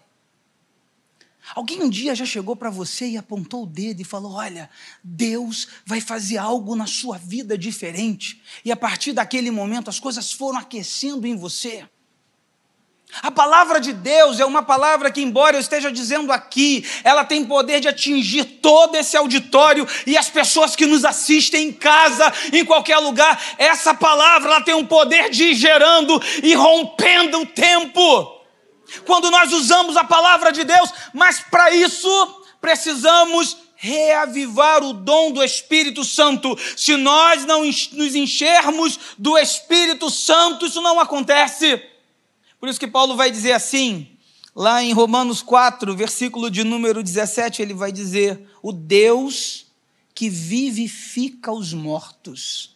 Alguém 1.55 1.81
um 1.81 1.89
dia 1.89 2.13
já 2.13 2.25
chegou 2.25 2.55
para 2.55 2.69
você 2.69 3.07
e 3.07 3.17
apontou 3.17 3.63
o 3.63 3.67
dedo 3.67 4.01
e 4.01 4.05
falou: 4.05 4.33
Olha, 4.33 4.69
Deus 5.03 5.67
vai 5.85 5.99
fazer 5.99 6.37
algo 6.37 6.75
na 6.75 6.85
sua 6.85 7.17
vida 7.17 7.57
diferente. 7.57 8.41
E 8.63 8.71
a 8.71 8.75
partir 8.75 9.13
daquele 9.13 9.49
momento 9.49 9.89
as 9.89 9.99
coisas 9.99 10.31
foram 10.31 10.59
aquecendo 10.59 11.25
em 11.25 11.35
você. 11.35 11.87
A 13.23 13.31
palavra 13.31 13.79
de 13.79 13.91
Deus 13.91 14.39
é 14.39 14.45
uma 14.45 14.61
palavra 14.61 15.09
que, 15.09 15.19
embora 15.19 15.57
eu 15.57 15.59
esteja 15.59 15.91
dizendo 15.91 16.31
aqui, 16.31 16.85
ela 17.03 17.25
tem 17.25 17.43
poder 17.43 17.79
de 17.79 17.87
atingir 17.87 18.45
todo 18.61 18.95
esse 18.95 19.17
auditório 19.17 19.87
e 20.05 20.15
as 20.15 20.29
pessoas 20.29 20.75
que 20.75 20.85
nos 20.85 21.03
assistem 21.03 21.69
em 21.69 21.73
casa, 21.73 22.31
em 22.53 22.63
qualquer 22.63 22.99
lugar. 22.99 23.41
Essa 23.57 23.95
palavra 23.95 24.49
ela 24.49 24.61
tem 24.61 24.75
um 24.75 24.85
poder 24.85 25.31
de 25.31 25.45
ir 25.45 25.55
gerando 25.55 26.21
e 26.43 26.53
rompendo 26.53 27.41
o 27.41 27.45
tempo. 27.47 28.38
Quando 29.05 29.31
nós 29.31 29.51
usamos 29.53 29.97
a 29.97 30.03
palavra 30.03 30.51
de 30.51 30.63
Deus, 30.63 30.91
mas 31.13 31.39
para 31.39 31.71
isso 31.71 32.43
precisamos 32.61 33.57
reavivar 33.75 34.83
o 34.83 34.91
dom 34.91 35.31
do 35.31 35.41
Espírito 35.41 36.03
Santo. 36.03 36.57
Se 36.75 36.97
nós 36.97 37.45
não 37.45 37.63
nos 37.63 38.15
enchermos 38.15 38.99
do 39.17 39.37
Espírito 39.37 40.09
Santo, 40.09 40.65
isso 40.65 40.81
não 40.81 40.99
acontece. 40.99 41.81
Por 42.59 42.67
isso 42.67 42.79
que 42.79 42.87
Paulo 42.87 43.15
vai 43.15 43.31
dizer 43.31 43.53
assim, 43.53 44.07
lá 44.53 44.83
em 44.83 44.91
Romanos 44.91 45.41
4, 45.41 45.95
versículo 45.95 46.51
de 46.51 46.65
número 46.65 47.01
17, 47.01 47.61
ele 47.61 47.73
vai 47.73 47.91
dizer: 47.91 48.45
O 48.61 48.73
Deus 48.73 49.67
que 50.13 50.29
vivifica 50.29 51.49
os 51.49 51.73
mortos. 51.73 52.75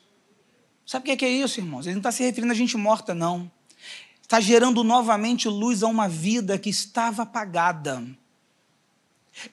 Sabe 0.85 1.11
o 1.11 1.17
que 1.17 1.25
é 1.25 1.29
isso, 1.29 1.59
irmãos? 1.59 1.85
Ele 1.85 1.95
não 1.95 1.99
está 1.99 2.11
se 2.11 2.23
referindo 2.23 2.53
a 2.53 2.55
gente 2.55 2.77
morta, 2.77 3.13
não. 3.13 3.51
Está 4.33 4.41
gerando 4.41 4.83
novamente 4.83 5.47
luz 5.47 5.83
a 5.83 5.87
uma 5.87 6.09
vida 6.09 6.57
que 6.57 6.67
estava 6.67 7.21
apagada. 7.21 8.01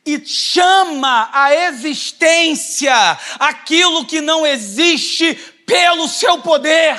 E 0.07 0.25
chama 0.25 1.29
a 1.35 1.55
existência 1.55 2.95
aquilo 3.39 4.07
que 4.07 4.23
não 4.23 4.47
existe 4.47 5.35
pelo 5.67 6.09
seu 6.09 6.39
poder. 6.39 6.97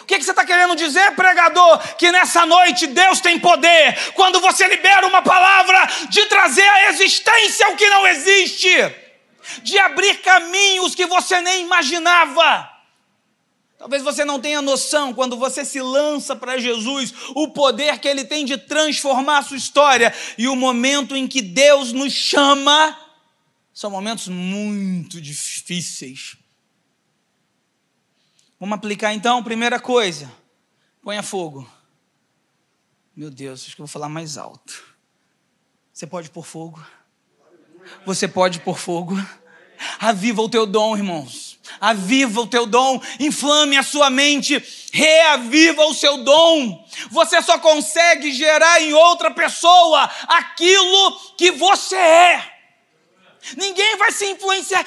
O 0.00 0.04
que, 0.04 0.16
que 0.16 0.22
você 0.22 0.30
está 0.30 0.46
querendo 0.46 0.76
dizer, 0.76 1.10
pregador? 1.16 1.96
Que 1.96 2.12
nessa 2.12 2.46
noite 2.46 2.86
Deus 2.86 3.18
tem 3.20 3.36
poder, 3.36 4.12
quando 4.14 4.38
você 4.38 4.68
libera 4.68 5.08
uma 5.08 5.22
palavra, 5.22 5.88
de 6.08 6.24
trazer 6.26 6.68
à 6.68 6.90
existência 6.90 7.68
o 7.70 7.76
que 7.76 7.90
não 7.90 8.06
existe, 8.06 8.70
de 9.64 9.76
abrir 9.76 10.18
caminhos 10.18 10.94
que 10.94 11.06
você 11.06 11.40
nem 11.40 11.62
imaginava. 11.62 12.75
Talvez 13.78 14.02
você 14.02 14.24
não 14.24 14.40
tenha 14.40 14.62
noção, 14.62 15.12
quando 15.12 15.36
você 15.36 15.64
se 15.64 15.80
lança 15.80 16.34
para 16.34 16.58
Jesus, 16.58 17.12
o 17.34 17.48
poder 17.48 17.98
que 17.98 18.08
ele 18.08 18.24
tem 18.24 18.44
de 18.44 18.56
transformar 18.56 19.38
a 19.38 19.42
sua 19.42 19.56
história 19.56 20.14
e 20.38 20.48
o 20.48 20.56
momento 20.56 21.14
em 21.14 21.28
que 21.28 21.42
Deus 21.42 21.92
nos 21.92 22.12
chama, 22.12 22.98
são 23.74 23.90
momentos 23.90 24.28
muito 24.28 25.20
difíceis. 25.20 26.36
Vamos 28.58 28.76
aplicar 28.76 29.12
então, 29.12 29.44
primeira 29.44 29.78
coisa, 29.78 30.32
ponha 31.02 31.22
fogo. 31.22 31.70
Meu 33.14 33.30
Deus, 33.30 33.66
acho 33.66 33.76
que 33.76 33.82
eu 33.82 33.86
vou 33.86 33.92
falar 33.92 34.08
mais 34.08 34.38
alto. 34.38 34.96
Você 35.92 36.06
pode 36.06 36.30
pôr 36.30 36.42
fogo? 36.42 36.82
Você 38.06 38.26
pode 38.26 38.60
pôr 38.60 38.78
fogo? 38.78 39.14
Aviva 39.98 40.40
o 40.40 40.48
teu 40.48 40.66
dom, 40.66 40.96
irmãos. 40.96 41.45
Aviva 41.80 42.40
o 42.40 42.46
teu 42.46 42.66
dom, 42.66 43.00
inflame 43.20 43.76
a 43.76 43.82
sua 43.82 44.10
mente, 44.10 44.62
reaviva 44.92 45.84
o 45.84 45.94
seu 45.94 46.18
dom. 46.18 46.86
Você 47.10 47.40
só 47.42 47.58
consegue 47.58 48.32
gerar 48.32 48.80
em 48.80 48.92
outra 48.92 49.30
pessoa 49.30 50.10
aquilo 50.28 51.20
que 51.36 51.50
você 51.50 51.96
é. 51.96 52.52
Ninguém 53.56 53.96
vai 53.96 54.10
se 54.12 54.26
influenciar. 54.26 54.84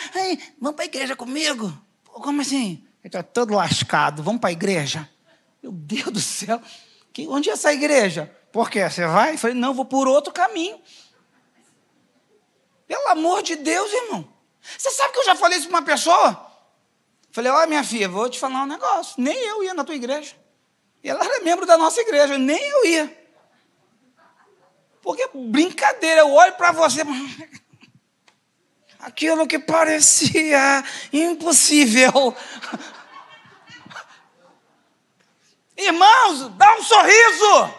Vamos 0.59 0.75
para 0.75 0.85
a 0.85 0.87
igreja 0.87 1.15
comigo? 1.15 1.71
Como 2.05 2.41
assim? 2.41 2.83
está 3.03 3.23
todo 3.23 3.55
lascado, 3.55 4.21
vamos 4.21 4.41
para 4.41 4.49
a 4.49 4.53
igreja? 4.53 5.09
Meu 5.63 5.71
Deus 5.71 6.11
do 6.11 6.19
céu, 6.19 6.61
que, 7.11 7.27
onde 7.27 7.49
é 7.49 7.53
essa 7.53 7.73
igreja? 7.73 8.31
Por 8.51 8.69
quê? 8.69 8.87
Você 8.89 9.05
vai? 9.05 9.33
Eu 9.33 9.37
falei, 9.37 9.55
não, 9.55 9.73
vou 9.73 9.85
por 9.85 10.07
outro 10.07 10.33
caminho. 10.33 10.79
Pelo 12.87 13.07
amor 13.09 13.43
de 13.43 13.55
Deus, 13.55 13.91
irmão. 13.91 14.27
Você 14.77 14.89
sabe 14.91 15.13
que 15.13 15.19
eu 15.19 15.25
já 15.25 15.35
falei 15.35 15.57
isso 15.57 15.67
para 15.67 15.79
uma 15.79 15.85
pessoa? 15.85 16.48
Falei, 17.31 17.51
olha 17.51 17.67
minha 17.67 17.83
filha, 17.83 18.09
vou 18.09 18.29
te 18.29 18.39
falar 18.39 18.63
um 18.63 18.67
negócio. 18.67 19.15
Nem 19.17 19.37
eu 19.37 19.63
ia 19.63 19.73
na 19.73 19.83
tua 19.83 19.95
igreja. 19.95 20.35
E 21.03 21.09
ela 21.09 21.23
era 21.23 21.43
membro 21.43 21.65
da 21.65 21.77
nossa 21.77 22.01
igreja, 22.01 22.37
nem 22.37 22.61
eu 22.61 22.85
ia. 22.85 23.19
Porque 25.01 25.29
brincadeira, 25.33 26.21
eu 26.21 26.31
olho 26.33 26.53
para 26.53 26.71
você. 26.71 27.01
aquilo 28.99 29.47
que 29.47 29.57
parecia 29.57 30.83
impossível. 31.11 32.35
Irmãos, 35.77 36.49
dá 36.57 36.75
um 36.75 36.83
sorriso. 36.83 37.73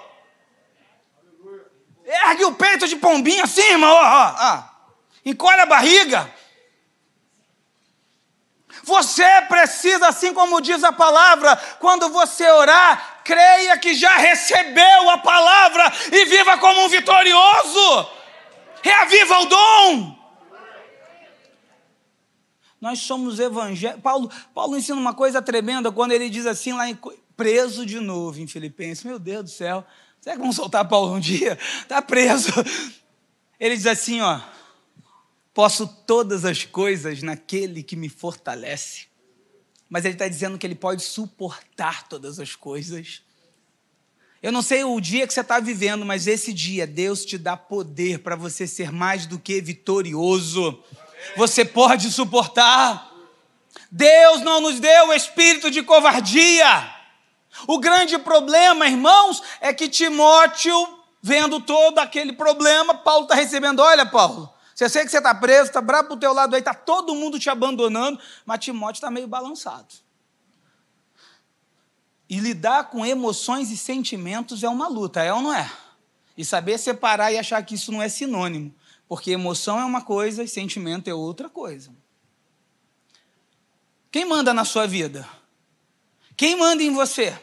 Ergue 2.06 2.44
o 2.46 2.54
peito 2.54 2.88
de 2.88 2.96
pombinho 2.96 3.44
assim, 3.44 3.60
irmão. 3.60 3.92
Ó, 3.92 4.02
ó, 4.02 4.34
ó. 4.38 4.64
Encolhe 5.24 5.60
a 5.60 5.66
barriga. 5.66 6.34
Você 8.84 9.24
precisa, 9.48 10.08
assim 10.08 10.32
como 10.32 10.60
diz 10.60 10.82
a 10.84 10.92
palavra, 10.92 11.56
quando 11.78 12.08
você 12.08 12.48
orar, 12.50 13.20
creia 13.24 13.78
que 13.78 13.94
já 13.94 14.16
recebeu 14.16 15.10
a 15.10 15.18
palavra 15.18 15.92
e 16.12 16.24
viva 16.26 16.58
como 16.58 16.84
um 16.84 16.88
vitorioso. 16.88 18.08
Reaviva 18.82 19.38
o 19.40 19.46
dom. 19.46 20.20
Nós 22.80 23.00
somos 23.00 23.38
evangélicos. 23.38 24.02
Paulo, 24.02 24.30
Paulo 24.54 24.76
ensina 24.76 24.98
uma 24.98 25.12
coisa 25.12 25.42
tremenda 25.42 25.92
quando 25.92 26.12
ele 26.12 26.30
diz 26.30 26.46
assim, 26.46 26.72
lá 26.72 26.88
em, 26.88 26.98
preso 27.40 27.86
de 27.86 28.00
novo 28.00 28.38
em 28.38 28.46
Filipenses. 28.46 29.02
Meu 29.02 29.18
Deus 29.18 29.44
do 29.44 29.50
céu, 29.50 29.82
será 30.20 30.36
que 30.36 30.42
vão 30.42 30.52
soltar 30.52 30.86
Paulo 30.86 31.14
um 31.14 31.20
dia? 31.20 31.58
Está 31.80 32.02
preso. 32.02 32.52
Ele 33.58 33.74
diz 33.74 33.86
assim: 33.86 34.20
ó, 34.20 34.40
posso 35.52 35.86
todas 35.86 36.44
as 36.44 36.64
coisas 36.64 37.22
naquele 37.22 37.82
que 37.82 37.96
me 37.96 38.08
fortalece. 38.08 39.06
Mas 39.88 40.04
ele 40.04 40.14
está 40.14 40.28
dizendo 40.28 40.56
que 40.56 40.66
ele 40.66 40.74
pode 40.74 41.02
suportar 41.02 42.08
todas 42.08 42.38
as 42.38 42.54
coisas. 42.54 43.22
Eu 44.42 44.52
não 44.52 44.62
sei 44.62 44.84
o 44.84 45.00
dia 45.00 45.26
que 45.26 45.34
você 45.34 45.40
está 45.40 45.58
vivendo, 45.58 46.06
mas 46.06 46.26
esse 46.26 46.52
dia 46.52 46.86
Deus 46.86 47.24
te 47.24 47.36
dá 47.36 47.56
poder 47.56 48.20
para 48.20 48.36
você 48.36 48.66
ser 48.66 48.92
mais 48.92 49.26
do 49.26 49.38
que 49.38 49.60
vitorioso 49.60 50.82
você 51.36 51.64
pode 51.64 52.10
suportar. 52.10 53.10
Deus 53.90 54.40
não 54.42 54.60
nos 54.60 54.78
deu 54.80 55.08
o 55.08 55.12
espírito 55.12 55.70
de 55.70 55.82
covardia. 55.82 56.94
O 57.66 57.78
grande 57.78 58.18
problema, 58.18 58.86
irmãos, 58.86 59.42
é 59.60 59.72
que 59.72 59.88
Timóteo, 59.88 60.74
vendo 61.20 61.60
todo 61.60 61.98
aquele 61.98 62.32
problema, 62.32 62.94
Paulo 62.94 63.24
está 63.24 63.34
recebendo: 63.34 63.80
olha, 63.80 64.06
Paulo, 64.06 64.52
você 64.80 64.88
sei 64.88 65.04
que 65.04 65.10
você 65.10 65.18
está 65.18 65.34
preso, 65.34 65.64
está 65.64 65.82
bravo 65.82 66.08
para 66.08 66.14
o 66.14 66.18
teu 66.18 66.32
lado 66.32 66.54
aí, 66.54 66.60
está 66.60 66.72
todo 66.72 67.14
mundo 67.14 67.38
te 67.38 67.50
abandonando, 67.50 68.18
mas 68.46 68.60
Timóteo 68.60 68.96
está 68.96 69.10
meio 69.10 69.28
balançado. 69.28 69.94
E 72.26 72.38
lidar 72.38 72.84
com 72.84 73.04
emoções 73.04 73.70
e 73.70 73.76
sentimentos 73.76 74.64
é 74.64 74.70
uma 74.70 74.88
luta, 74.88 75.22
é 75.22 75.30
ou 75.34 75.42
não 75.42 75.52
é? 75.52 75.70
E 76.34 76.46
saber 76.46 76.78
separar 76.78 77.30
e 77.30 77.36
achar 77.36 77.62
que 77.62 77.74
isso 77.74 77.92
não 77.92 78.00
é 78.00 78.08
sinônimo. 78.08 78.74
Porque 79.06 79.32
emoção 79.32 79.78
é 79.78 79.84
uma 79.84 80.00
coisa 80.00 80.42
e 80.42 80.48
sentimento 80.48 81.10
é 81.10 81.14
outra 81.14 81.50
coisa. 81.50 81.94
Quem 84.10 84.24
manda 84.24 84.54
na 84.54 84.64
sua 84.64 84.86
vida? 84.86 85.28
Quem 86.38 86.56
manda 86.56 86.82
em 86.82 86.90
você? 86.90 87.38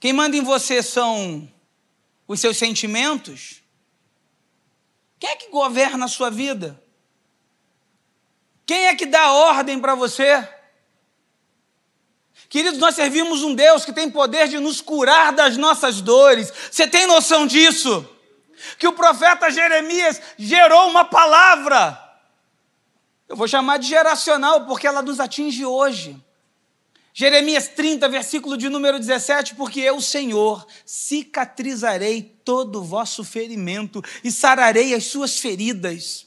Quem 0.00 0.12
manda 0.12 0.36
em 0.36 0.42
você 0.42 0.82
são 0.82 1.48
os 2.26 2.40
seus 2.40 2.56
sentimentos? 2.56 3.59
Quem 5.20 5.30
é 5.30 5.36
que 5.36 5.50
governa 5.50 6.06
a 6.06 6.08
sua 6.08 6.30
vida? 6.30 6.82
Quem 8.66 8.88
é 8.88 8.96
que 8.96 9.06
dá 9.06 9.30
ordem 9.32 9.78
para 9.78 9.94
você? 9.94 10.48
Queridos, 12.48 12.80
nós 12.80 12.96
servimos 12.96 13.44
um 13.44 13.54
Deus 13.54 13.84
que 13.84 13.92
tem 13.92 14.10
poder 14.10 14.48
de 14.48 14.58
nos 14.58 14.80
curar 14.80 15.32
das 15.32 15.56
nossas 15.56 16.00
dores. 16.00 16.52
Você 16.70 16.88
tem 16.88 17.06
noção 17.06 17.46
disso? 17.46 18.08
que 18.78 18.86
o 18.86 18.92
profeta 18.92 19.50
Jeremias 19.50 20.20
gerou 20.38 20.88
uma 20.88 21.04
palavra. 21.04 21.98
Eu 23.28 23.36
vou 23.36 23.48
chamar 23.48 23.78
de 23.78 23.88
geracional, 23.88 24.66
porque 24.66 24.86
ela 24.86 25.02
nos 25.02 25.20
atinge 25.20 25.64
hoje. 25.64 26.20
Jeremias 27.12 27.68
30, 27.68 28.08
versículo 28.08 28.56
de 28.56 28.68
número 28.68 28.98
17: 28.98 29.54
Porque 29.54 29.80
eu, 29.80 30.00
Senhor, 30.00 30.66
cicatrizarei 30.84 32.22
todo 32.44 32.80
o 32.80 32.84
vosso 32.84 33.24
ferimento 33.24 34.02
e 34.22 34.30
sararei 34.30 34.94
as 34.94 35.04
suas 35.06 35.38
feridas. 35.38 36.26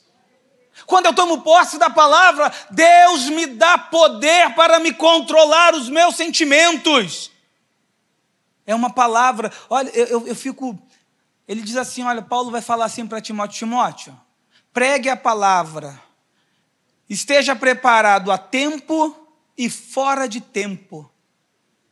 Quando 0.85 1.05
eu 1.05 1.13
tomo 1.13 1.41
posse 1.41 1.77
da 1.77 1.89
palavra, 1.89 2.51
Deus 2.71 3.29
me 3.29 3.45
dá 3.45 3.77
poder 3.77 4.53
para 4.55 4.79
me 4.79 4.93
controlar 4.93 5.73
os 5.73 5.87
meus 5.87 6.15
sentimentos. 6.15 7.31
É 8.65 8.73
uma 8.73 8.89
palavra, 8.89 9.51
olha, 9.69 9.89
eu, 9.89 10.27
eu, 10.27 10.35
fico 10.35 10.81
ele 11.47 11.61
diz 11.61 11.75
assim: 11.75 12.03
olha, 12.03 12.21
Paulo 12.21 12.51
vai 12.51 12.61
falar 12.61 12.85
assim 12.85 13.05
para 13.05 13.21
Timóteo: 13.21 13.59
Timóteo, 13.59 14.19
pregue 14.73 15.09
a 15.09 15.17
palavra, 15.17 15.99
esteja 17.09 17.55
preparado 17.55 18.31
a 18.31 18.37
tempo 18.37 19.22
e 19.57 19.69
fora 19.69 20.27
de 20.27 20.41
tempo. 20.41 21.09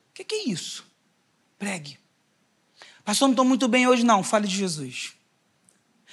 O 0.10 0.14
que, 0.14 0.24
que 0.24 0.36
é 0.36 0.50
isso? 0.50 0.86
Pregue. 1.58 1.98
Pastor, 3.04 3.28
não 3.28 3.34
estou 3.34 3.46
muito 3.46 3.68
bem 3.68 3.88
hoje, 3.88 4.04
não. 4.04 4.24
Fale 4.24 4.48
de 4.48 4.56
Jesus. 4.56 5.14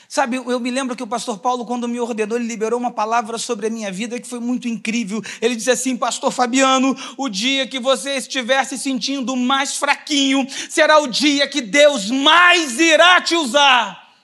Sabe, 0.08 0.36
eu 0.36 0.58
me 0.58 0.70
lembro 0.70 0.96
que 0.96 1.02
o 1.02 1.06
pastor 1.06 1.38
Paulo, 1.38 1.66
quando 1.66 1.86
me 1.86 2.00
ordenou, 2.00 2.38
ele 2.38 2.46
liberou 2.46 2.80
uma 2.80 2.90
palavra 2.90 3.36
sobre 3.36 3.66
a 3.66 3.70
minha 3.70 3.92
vida 3.92 4.18
que 4.18 4.26
foi 4.26 4.40
muito 4.40 4.66
incrível. 4.66 5.22
Ele 5.40 5.54
disse 5.54 5.70
assim: 5.70 5.96
Pastor 5.98 6.32
Fabiano, 6.32 6.96
o 7.18 7.28
dia 7.28 7.66
que 7.66 7.78
você 7.78 8.16
estiver 8.16 8.64
se 8.64 8.78
sentindo 8.78 9.36
mais 9.36 9.76
fraquinho, 9.76 10.46
será 10.70 10.98
o 10.98 11.06
dia 11.06 11.46
que 11.46 11.60
Deus 11.60 12.10
mais 12.10 12.80
irá 12.80 13.20
te 13.20 13.34
usar. 13.34 14.14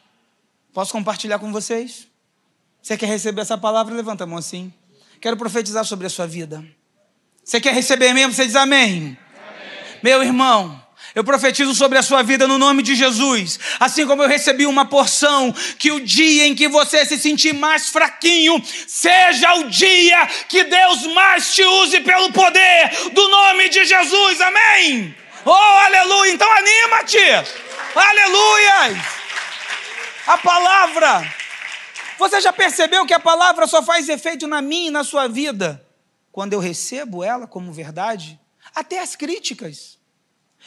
Posso 0.73 0.91
compartilhar 0.91 1.39
com 1.39 1.53
vocês? 1.53 2.09
Você 2.81 2.97
quer 2.97 3.07
receber 3.07 3.43
essa 3.43 3.59
palavra? 3.59 3.95
Levanta 3.95 4.25
a 4.25 4.27
mão 4.27 4.39
assim. 4.39 4.73
Quero 5.21 5.37
profetizar 5.37 5.85
sobre 5.85 6.07
a 6.07 6.11
sua 6.11 6.27
vida. 6.27 6.65
Você 7.45 7.61
quer 7.61 7.75
receber 7.75 8.15
mesmo? 8.15 8.33
Você 8.33 8.47
diz 8.47 8.57
amém. 8.57 8.91
amém. 8.91 9.17
Meu 10.03 10.23
irmão, 10.23 10.83
eu 11.15 11.23
profetizo 11.23 11.75
sobre 11.75 11.99
a 11.99 12.03
sua 12.03 12.23
vida 12.23 12.49
no 12.49 12.57
nome 12.57 12.83
de 12.83 12.95
Jesus. 12.95 13.61
Assim 13.79 14.07
como 14.07 14.23
eu 14.23 14.29
recebi 14.29 14.67
uma 14.67 14.87
porção, 14.87 15.55
que 15.79 15.93
o 15.93 16.01
dia 16.01 16.47
em 16.47 16.55
que 16.55 16.67
você 16.69 17.05
se 17.05 17.19
sentir 17.19 17.53
mais 17.53 17.91
fraquinho, 17.91 18.61
seja 18.89 19.55
o 19.57 19.69
dia 19.69 20.27
que 20.49 20.65
Deus 20.65 21.07
mais 21.09 21.55
te 21.55 21.63
use 21.63 22.01
pelo 22.01 22.33
poder 22.33 22.91
do 23.13 23.29
nome 23.29 23.69
de 23.69 23.85
Jesus. 23.85 24.41
Amém? 24.41 25.15
Oh, 25.45 25.51
aleluia! 25.53 26.33
Então 26.33 26.51
anima-te! 26.51 27.19
Aleluia! 27.95 29.05
A 30.27 30.39
palavra. 30.39 31.35
Você 32.19 32.41
já 32.41 32.55
percebeu 32.55 33.05
que 33.05 33.13
a 33.13 33.21
palavra 33.21 33.67
só 33.67 33.83
faz 33.83 34.09
efeito 34.09 34.47
na 34.47 34.63
minha 34.63 34.89
e 34.89 34.91
na 34.91 35.05
sua 35.05 35.29
vida 35.29 35.84
quando 36.35 36.53
eu 36.53 36.59
recebo 36.59 37.23
ela 37.23 37.47
como 37.47 37.73
verdade? 37.73 38.41
Até 38.75 38.99
as 38.99 39.15
críticas. 39.15 40.01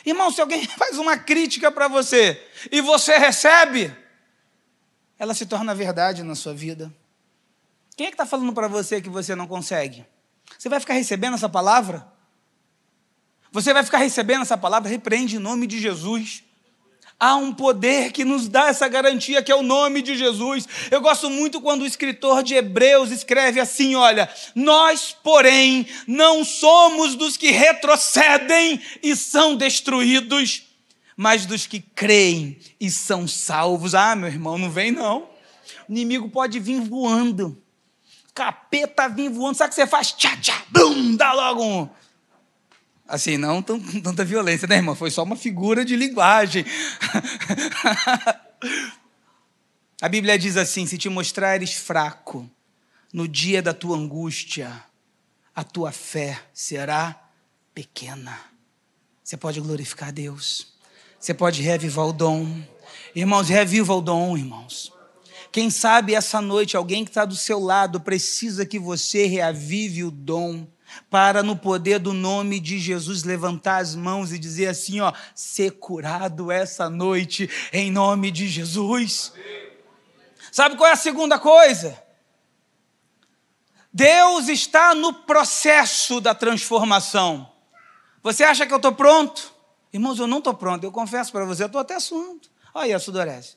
Irmão, 0.05 0.31
se 0.31 0.39
alguém 0.39 0.63
faz 0.79 0.97
uma 0.97 1.17
crítica 1.17 1.69
para 1.69 1.89
você 1.89 2.41
e 2.71 2.79
você 2.79 3.17
recebe, 3.17 3.93
ela 5.19 5.33
se 5.33 5.45
torna 5.45 5.75
verdade 5.75 6.23
na 6.23 6.35
sua 6.35 6.53
vida. 6.53 6.89
Quem 7.97 8.07
é 8.07 8.09
que 8.09 8.13
está 8.13 8.25
falando 8.25 8.53
para 8.53 8.69
você 8.69 9.01
que 9.01 9.09
você 9.09 9.35
não 9.35 9.45
consegue? 9.45 10.05
Você 10.57 10.69
vai 10.69 10.79
ficar 10.79 10.93
recebendo 10.93 11.33
essa 11.33 11.49
palavra? 11.49 12.07
Você 13.51 13.73
vai 13.73 13.83
ficar 13.83 13.97
recebendo 13.97 14.43
essa 14.43 14.57
palavra? 14.57 14.89
Repreende 14.89 15.35
em 15.35 15.39
nome 15.39 15.67
de 15.67 15.81
Jesus. 15.81 16.45
Há 17.19 17.35
um 17.35 17.51
poder 17.51 18.11
que 18.11 18.23
nos 18.23 18.47
dá 18.47 18.67
essa 18.67 18.87
garantia, 18.87 19.41
que 19.41 19.51
é 19.51 19.55
o 19.55 19.63
nome 19.63 20.03
de 20.03 20.15
Jesus. 20.15 20.67
Eu 20.91 21.01
gosto 21.01 21.31
muito 21.31 21.59
quando 21.59 21.81
o 21.81 21.85
escritor 21.87 22.43
de 22.43 22.53
Hebreus 22.53 23.09
escreve 23.09 23.59
assim: 23.59 23.95
olha, 23.95 24.29
nós, 24.53 25.15
porém, 25.23 25.87
não 26.05 26.45
somos 26.45 27.15
dos 27.15 27.35
que 27.35 27.49
retrocedem 27.49 28.79
e 29.01 29.15
são 29.15 29.55
destruídos, 29.55 30.67
mas 31.15 31.47
dos 31.47 31.65
que 31.65 31.79
creem 31.79 32.59
e 32.79 32.91
são 32.91 33.27
salvos. 33.27 33.95
Ah, 33.95 34.15
meu 34.15 34.29
irmão, 34.29 34.59
não 34.59 34.69
vem 34.69 34.91
não. 34.91 35.27
O 35.89 35.91
inimigo 35.91 36.29
pode 36.29 36.59
vir 36.59 36.81
voando. 36.81 37.59
Capeta 38.35 39.09
vir 39.09 39.31
voando. 39.31 39.57
Sabe 39.57 39.69
o 39.69 39.75
que 39.75 39.81
você 39.81 39.87
faz? 39.87 40.11
Tchá, 40.11 40.37
tchá, 40.37 40.61
bum, 40.69 41.15
dá 41.15 41.33
logo 41.33 41.63
um 41.63 41.89
Assim, 43.07 43.37
não 43.37 43.61
tão, 43.61 43.79
tanta 43.79 44.25
violência, 44.25 44.67
né, 44.67 44.75
irmã? 44.75 44.93
Foi 44.93 45.09
só 45.09 45.23
uma 45.23 45.35
figura 45.35 45.85
de 45.85 45.95
linguagem. 45.95 46.65
A 50.01 50.09
Bíblia 50.09 50.37
diz 50.37 50.57
assim: 50.57 50.85
se 50.85 50.97
te 50.97 51.09
mostrares 51.09 51.73
fraco 51.73 52.49
no 53.13 53.27
dia 53.27 53.61
da 53.61 53.73
tua 53.73 53.97
angústia, 53.97 54.83
a 55.55 55.63
tua 55.63 55.91
fé 55.91 56.39
será 56.53 57.19
pequena. 57.73 58.39
Você 59.23 59.35
pode 59.35 59.59
glorificar 59.59 60.09
a 60.09 60.11
Deus. 60.11 60.73
Você 61.19 61.33
pode 61.33 61.61
reavivar 61.61 62.05
o 62.05 62.13
dom. 62.13 62.61
Irmãos, 63.15 63.49
reaviva 63.49 63.93
o 63.93 64.01
dom, 64.01 64.37
irmãos. 64.37 64.93
Quem 65.51 65.69
sabe 65.69 66.13
essa 66.13 66.39
noite 66.39 66.77
alguém 66.77 67.03
que 67.03 67.09
está 67.09 67.25
do 67.25 67.35
seu 67.35 67.59
lado 67.59 67.99
precisa 67.99 68.65
que 68.65 68.77
você 68.77 69.25
reavive 69.25 70.03
o 70.03 70.11
dom 70.11 70.67
para 71.09 71.43
no 71.43 71.55
poder 71.55 71.99
do 71.99 72.13
nome 72.13 72.59
de 72.59 72.79
Jesus 72.79 73.23
levantar 73.23 73.77
as 73.77 73.95
mãos 73.95 74.31
e 74.31 74.39
dizer 74.39 74.67
assim, 74.67 74.99
ó, 74.99 75.13
ser 75.35 75.71
curado 75.71 76.51
essa 76.51 76.89
noite 76.89 77.49
em 77.71 77.91
nome 77.91 78.31
de 78.31 78.47
Jesus. 78.47 79.33
Sabe 80.51 80.75
qual 80.75 80.89
é 80.89 80.93
a 80.93 80.97
segunda 80.97 81.37
coisa? 81.39 82.01
Deus 83.91 84.47
está 84.47 84.93
no 84.93 85.13
processo 85.13 86.21
da 86.21 86.35
transformação. 86.35 87.51
Você 88.21 88.43
acha 88.43 88.65
que 88.65 88.73
eu 88.73 88.77
estou 88.77 88.91
pronto? 88.91 89.53
Irmãos, 89.91 90.19
eu 90.19 90.27
não 90.27 90.39
estou 90.39 90.53
pronto, 90.53 90.83
eu 90.83 90.91
confesso 90.91 91.31
para 91.31 91.45
você, 91.45 91.63
eu 91.63 91.67
estou 91.67 91.81
até 91.81 91.99
suando. 91.99 92.41
Olha 92.73 92.95
a 92.95 92.99
sudorese. 92.99 93.55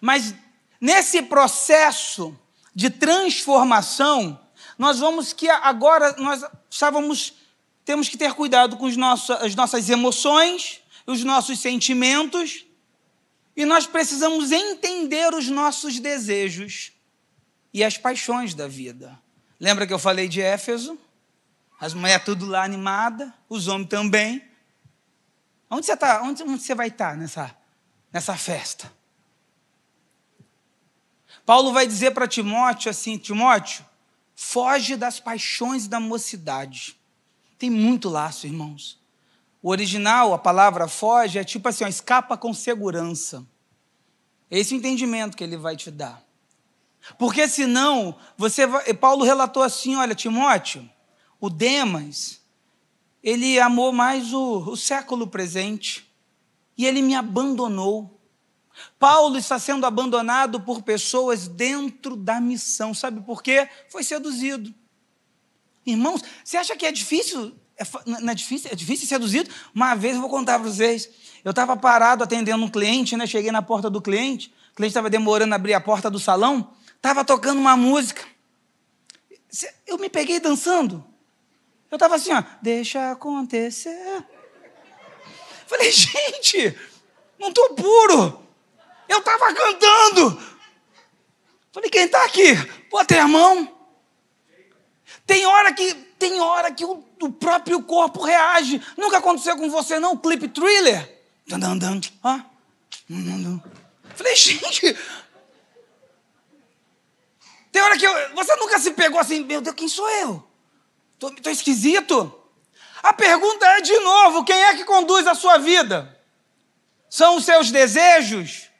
Mas 0.00 0.34
nesse 0.80 1.22
processo 1.22 2.38
de 2.74 2.88
transformação, 2.88 4.40
nós 4.78 4.98
vamos 4.98 5.32
que 5.32 5.48
agora 5.48 6.14
nós 6.18 6.44
estávamos 6.70 7.34
temos 7.84 8.08
que 8.08 8.16
ter 8.16 8.32
cuidado 8.34 8.76
com 8.76 8.88
nossos, 8.90 9.30
as 9.30 9.54
nossas 9.54 9.90
emoções, 9.90 10.80
os 11.06 11.24
nossos 11.24 11.58
sentimentos, 11.58 12.64
e 13.56 13.64
nós 13.64 13.86
precisamos 13.86 14.52
entender 14.52 15.34
os 15.34 15.48
nossos 15.48 15.98
desejos 15.98 16.92
e 17.72 17.82
as 17.82 17.98
paixões 17.98 18.54
da 18.54 18.68
vida. 18.68 19.18
Lembra 19.58 19.86
que 19.86 19.92
eu 19.92 19.98
falei 19.98 20.28
de 20.28 20.40
Éfeso? 20.40 20.98
As 21.78 21.92
mulheres 21.92 22.24
tudo 22.24 22.46
lá 22.46 22.62
animada, 22.62 23.34
os 23.48 23.68
homens 23.68 23.88
também. 23.88 24.42
Onde 25.68 25.86
você 25.86 25.96
tá? 25.96 26.22
Onde, 26.22 26.42
onde 26.44 26.62
você 26.62 26.74
vai 26.74 26.88
estar 26.88 27.16
nessa, 27.16 27.54
nessa 28.12 28.36
festa? 28.36 28.92
Paulo 31.44 31.72
vai 31.72 31.86
dizer 31.86 32.12
para 32.12 32.28
Timóteo 32.28 32.90
assim: 32.90 33.18
Timóteo, 33.18 33.84
foge 34.34 34.96
das 34.96 35.20
paixões 35.20 35.86
da 35.86 36.00
mocidade. 36.00 36.96
Tem 37.58 37.70
muito 37.70 38.08
laço, 38.08 38.46
irmãos. 38.46 39.00
O 39.62 39.70
original, 39.70 40.34
a 40.34 40.38
palavra 40.38 40.88
foge, 40.88 41.38
é 41.38 41.44
tipo 41.44 41.68
assim, 41.68 41.84
ó, 41.84 41.88
escapa 41.88 42.36
com 42.36 42.52
segurança. 42.52 43.46
Esse 44.50 44.74
é 44.74 44.76
o 44.76 44.78
entendimento 44.78 45.36
que 45.36 45.44
ele 45.44 45.56
vai 45.56 45.76
te 45.76 45.90
dar. 45.90 46.22
Porque 47.18 47.48
senão, 47.48 48.16
você 48.36 48.66
vai, 48.66 48.92
Paulo 48.94 49.24
relatou 49.24 49.62
assim, 49.62 49.96
olha, 49.96 50.14
Timóteo, 50.14 50.88
o 51.40 51.48
Demas, 51.48 52.40
ele 53.22 53.58
amou 53.60 53.92
mais 53.92 54.32
o, 54.32 54.70
o 54.70 54.76
século 54.76 55.26
presente 55.26 56.10
e 56.76 56.86
ele 56.86 57.02
me 57.02 57.14
abandonou. 57.14 58.20
Paulo 58.98 59.36
está 59.36 59.58
sendo 59.58 59.84
abandonado 59.86 60.60
por 60.60 60.82
pessoas 60.82 61.48
dentro 61.48 62.16
da 62.16 62.40
missão. 62.40 62.94
Sabe 62.94 63.20
por 63.20 63.42
quê? 63.42 63.68
Foi 63.88 64.02
seduzido. 64.02 64.72
Irmãos, 65.84 66.22
você 66.44 66.56
acha 66.56 66.76
que 66.76 66.86
é 66.86 66.92
difícil? 66.92 67.54
É, 67.76 67.84
não 68.06 68.32
é 68.32 68.34
difícil? 68.34 68.70
É 68.72 68.74
difícil 68.74 69.06
ser 69.06 69.14
seduzido? 69.14 69.50
Uma 69.74 69.94
vez 69.94 70.14
eu 70.14 70.20
vou 70.20 70.30
contar 70.30 70.58
para 70.58 70.68
vocês. 70.68 71.08
Eu 71.44 71.50
estava 71.50 71.76
parado 71.76 72.22
atendendo 72.22 72.64
um 72.64 72.68
cliente, 72.68 73.16
né? 73.16 73.26
Cheguei 73.26 73.50
na 73.50 73.62
porta 73.62 73.90
do 73.90 74.00
cliente. 74.00 74.52
O 74.72 74.76
cliente 74.76 74.92
estava 74.92 75.10
demorando 75.10 75.52
a 75.52 75.56
abrir 75.56 75.74
a 75.74 75.80
porta 75.80 76.08
do 76.08 76.18
salão. 76.18 76.72
Estava 76.96 77.24
tocando 77.24 77.58
uma 77.58 77.76
música. 77.76 78.22
Eu 79.86 79.98
me 79.98 80.08
peguei 80.08 80.38
dançando. 80.38 81.04
Eu 81.90 81.96
estava 81.96 82.14
assim, 82.14 82.32
ó. 82.32 82.42
Deixa 82.62 83.10
acontecer. 83.10 84.24
Falei, 85.66 85.90
gente, 85.92 86.78
não 87.38 87.48
estou 87.48 87.74
puro. 87.74 88.42
Eu 89.12 89.18
estava 89.18 89.52
cantando. 89.52 90.42
Falei, 91.70 91.90
quem 91.90 92.04
está 92.04 92.24
aqui? 92.24 92.54
Botei 92.90 93.18
a 93.18 93.28
mão. 93.28 93.70
Tem 95.26 95.44
hora 95.44 95.72
que, 95.74 95.94
tem 96.18 96.40
hora 96.40 96.72
que 96.72 96.82
o, 96.82 97.04
o 97.20 97.30
próprio 97.30 97.82
corpo 97.82 98.22
reage. 98.22 98.80
Nunca 98.96 99.18
aconteceu 99.18 99.54
com 99.56 99.68
você, 99.68 100.00
não? 100.00 100.16
Clip 100.16 100.48
thriller. 100.48 101.24
Ah. 102.24 102.42
Falei, 104.14 104.34
gente. 104.36 104.96
Tem 107.70 107.82
hora 107.82 107.98
que 107.98 108.06
eu, 108.06 108.34
você 108.34 108.56
nunca 108.56 108.78
se 108.78 108.92
pegou 108.92 109.20
assim, 109.20 109.44
meu 109.44 109.60
Deus, 109.60 109.76
quem 109.76 109.88
sou 109.88 110.08
eu? 110.08 110.42
Estou 111.12 111.52
esquisito. 111.52 112.32
A 113.02 113.12
pergunta 113.12 113.66
é 113.66 113.82
de 113.82 113.98
novo: 114.00 114.44
quem 114.44 114.62
é 114.64 114.74
que 114.74 114.84
conduz 114.84 115.26
a 115.26 115.34
sua 115.34 115.58
vida? 115.58 116.18
São 117.10 117.36
os 117.36 117.44
seus 117.44 117.70
desejos? 117.70 118.71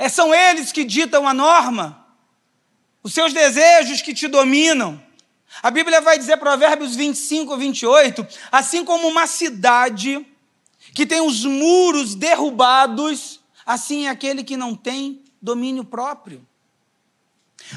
É, 0.00 0.08
são 0.08 0.34
eles 0.34 0.72
que 0.72 0.82
ditam 0.82 1.28
a 1.28 1.34
norma? 1.34 2.06
Os 3.02 3.12
seus 3.12 3.34
desejos 3.34 4.00
que 4.00 4.14
te 4.14 4.28
dominam? 4.28 4.98
A 5.62 5.70
Bíblia 5.70 6.00
vai 6.00 6.16
dizer, 6.16 6.38
Provérbios 6.38 6.96
25, 6.96 7.54
28, 7.54 8.26
assim 8.50 8.82
como 8.82 9.06
uma 9.06 9.26
cidade 9.26 10.26
que 10.94 11.04
tem 11.04 11.20
os 11.20 11.44
muros 11.44 12.14
derrubados, 12.14 13.40
assim 13.66 14.06
é 14.06 14.08
aquele 14.08 14.42
que 14.42 14.56
não 14.56 14.74
tem 14.74 15.22
domínio 15.40 15.84
próprio. 15.84 16.48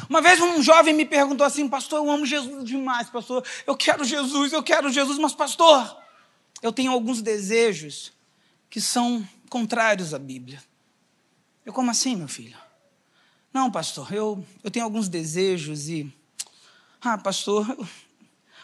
Uma 0.10 0.22
vez 0.22 0.40
um 0.40 0.64
jovem 0.64 0.94
me 0.94 1.04
perguntou 1.04 1.46
assim, 1.46 1.68
pastor, 1.68 2.06
eu 2.06 2.10
amo 2.10 2.26
Jesus 2.26 2.64
demais, 2.64 3.10
pastor, 3.10 3.44
eu 3.68 3.76
quero 3.76 4.06
Jesus, 4.06 4.54
eu 4.54 4.64
quero 4.64 4.90
Jesus, 4.90 5.18
mas 5.18 5.34
pastor, 5.34 5.98
eu 6.62 6.72
tenho 6.72 6.94
alguns 6.94 7.22
desejos 7.22 8.14
que 8.70 8.80
são 8.80 9.28
contrários 9.50 10.14
à 10.14 10.20
Bíblia. 10.20 10.64
Eu, 11.66 11.72
como 11.72 11.92
assim, 11.92 12.16
meu 12.16 12.28
filho? 12.28 12.58
Não, 13.54 13.72
pastor, 13.72 14.12
eu, 14.14 14.46
eu 14.64 14.72
tenho 14.72 14.86
alguns 14.86 15.08
desejos 15.08 15.88
e. 15.88 16.12
Ah, 17.02 17.18
pastor, 17.18 17.78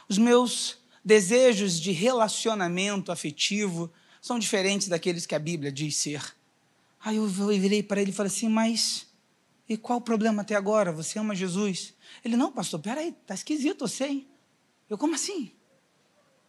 os 0.07 0.17
meus 0.17 0.77
desejos 1.03 1.79
de 1.79 1.91
relacionamento 1.91 3.11
afetivo 3.11 3.91
são 4.21 4.37
diferentes 4.37 4.87
daqueles 4.87 5.25
que 5.25 5.35
a 5.35 5.39
Bíblia 5.39 5.71
diz 5.71 5.95
ser. 5.95 6.23
Aí 6.99 7.15
eu 7.15 7.27
virei 7.27 7.81
para 7.81 8.01
ele 8.01 8.11
e 8.11 8.13
falei 8.13 8.31
assim, 8.31 8.49
mas 8.49 9.07
e 9.69 9.77
qual 9.77 9.99
o 9.99 10.01
problema 10.01 10.41
até 10.41 10.55
agora? 10.55 10.91
Você 10.91 11.19
ama 11.19 11.35
Jesus? 11.35 11.93
Ele, 12.25 12.35
não, 12.35 12.51
pastor, 12.51 12.79
peraí, 12.79 13.09
está 13.09 13.35
esquisito 13.35 13.87
você, 13.87 14.05
hein? 14.05 14.27
Eu, 14.89 14.97
como 14.97 15.13
assim? 15.13 15.51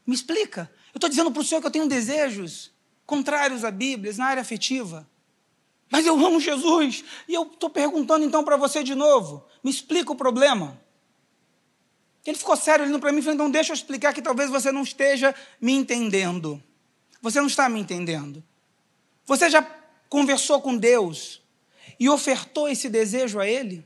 Me 0.06 0.14
explica. 0.14 0.72
Eu 0.94 0.96
estou 0.96 1.10
dizendo 1.10 1.30
para 1.30 1.42
o 1.42 1.44
senhor 1.44 1.60
que 1.60 1.66
eu 1.66 1.70
tenho 1.70 1.86
desejos 1.86 2.72
contrários 3.04 3.62
à 3.62 3.70
Bíblia, 3.70 4.12
na 4.14 4.24
área 4.24 4.40
afetiva. 4.40 5.06
Mas 5.90 6.06
eu 6.06 6.14
amo 6.14 6.40
Jesus. 6.40 7.04
E 7.28 7.34
eu 7.34 7.42
estou 7.42 7.68
perguntando 7.68 8.24
então 8.24 8.44
para 8.44 8.56
você 8.56 8.82
de 8.82 8.94
novo. 8.94 9.44
Me 9.62 9.70
explica 9.70 10.12
o 10.12 10.16
problema. 10.16 10.80
Ele 12.24 12.36
ficou 12.36 12.56
sério 12.56 12.84
olhando 12.84 13.00
para 13.00 13.12
mim 13.12 13.18
e 13.18 13.22
falou: 13.22 13.34
então 13.34 13.50
deixa 13.50 13.72
eu 13.72 13.74
explicar 13.74 14.12
que 14.12 14.22
talvez 14.22 14.50
você 14.50 14.70
não 14.70 14.82
esteja 14.82 15.34
me 15.60 15.72
entendendo. 15.72 16.62
Você 17.20 17.40
não 17.40 17.46
está 17.46 17.68
me 17.68 17.80
entendendo. 17.80 18.42
Você 19.26 19.50
já 19.50 19.62
conversou 20.08 20.60
com 20.60 20.76
Deus 20.76 21.42
e 21.98 22.08
ofertou 22.08 22.68
esse 22.68 22.88
desejo 22.88 23.38
a 23.38 23.46
Ele? 23.46 23.84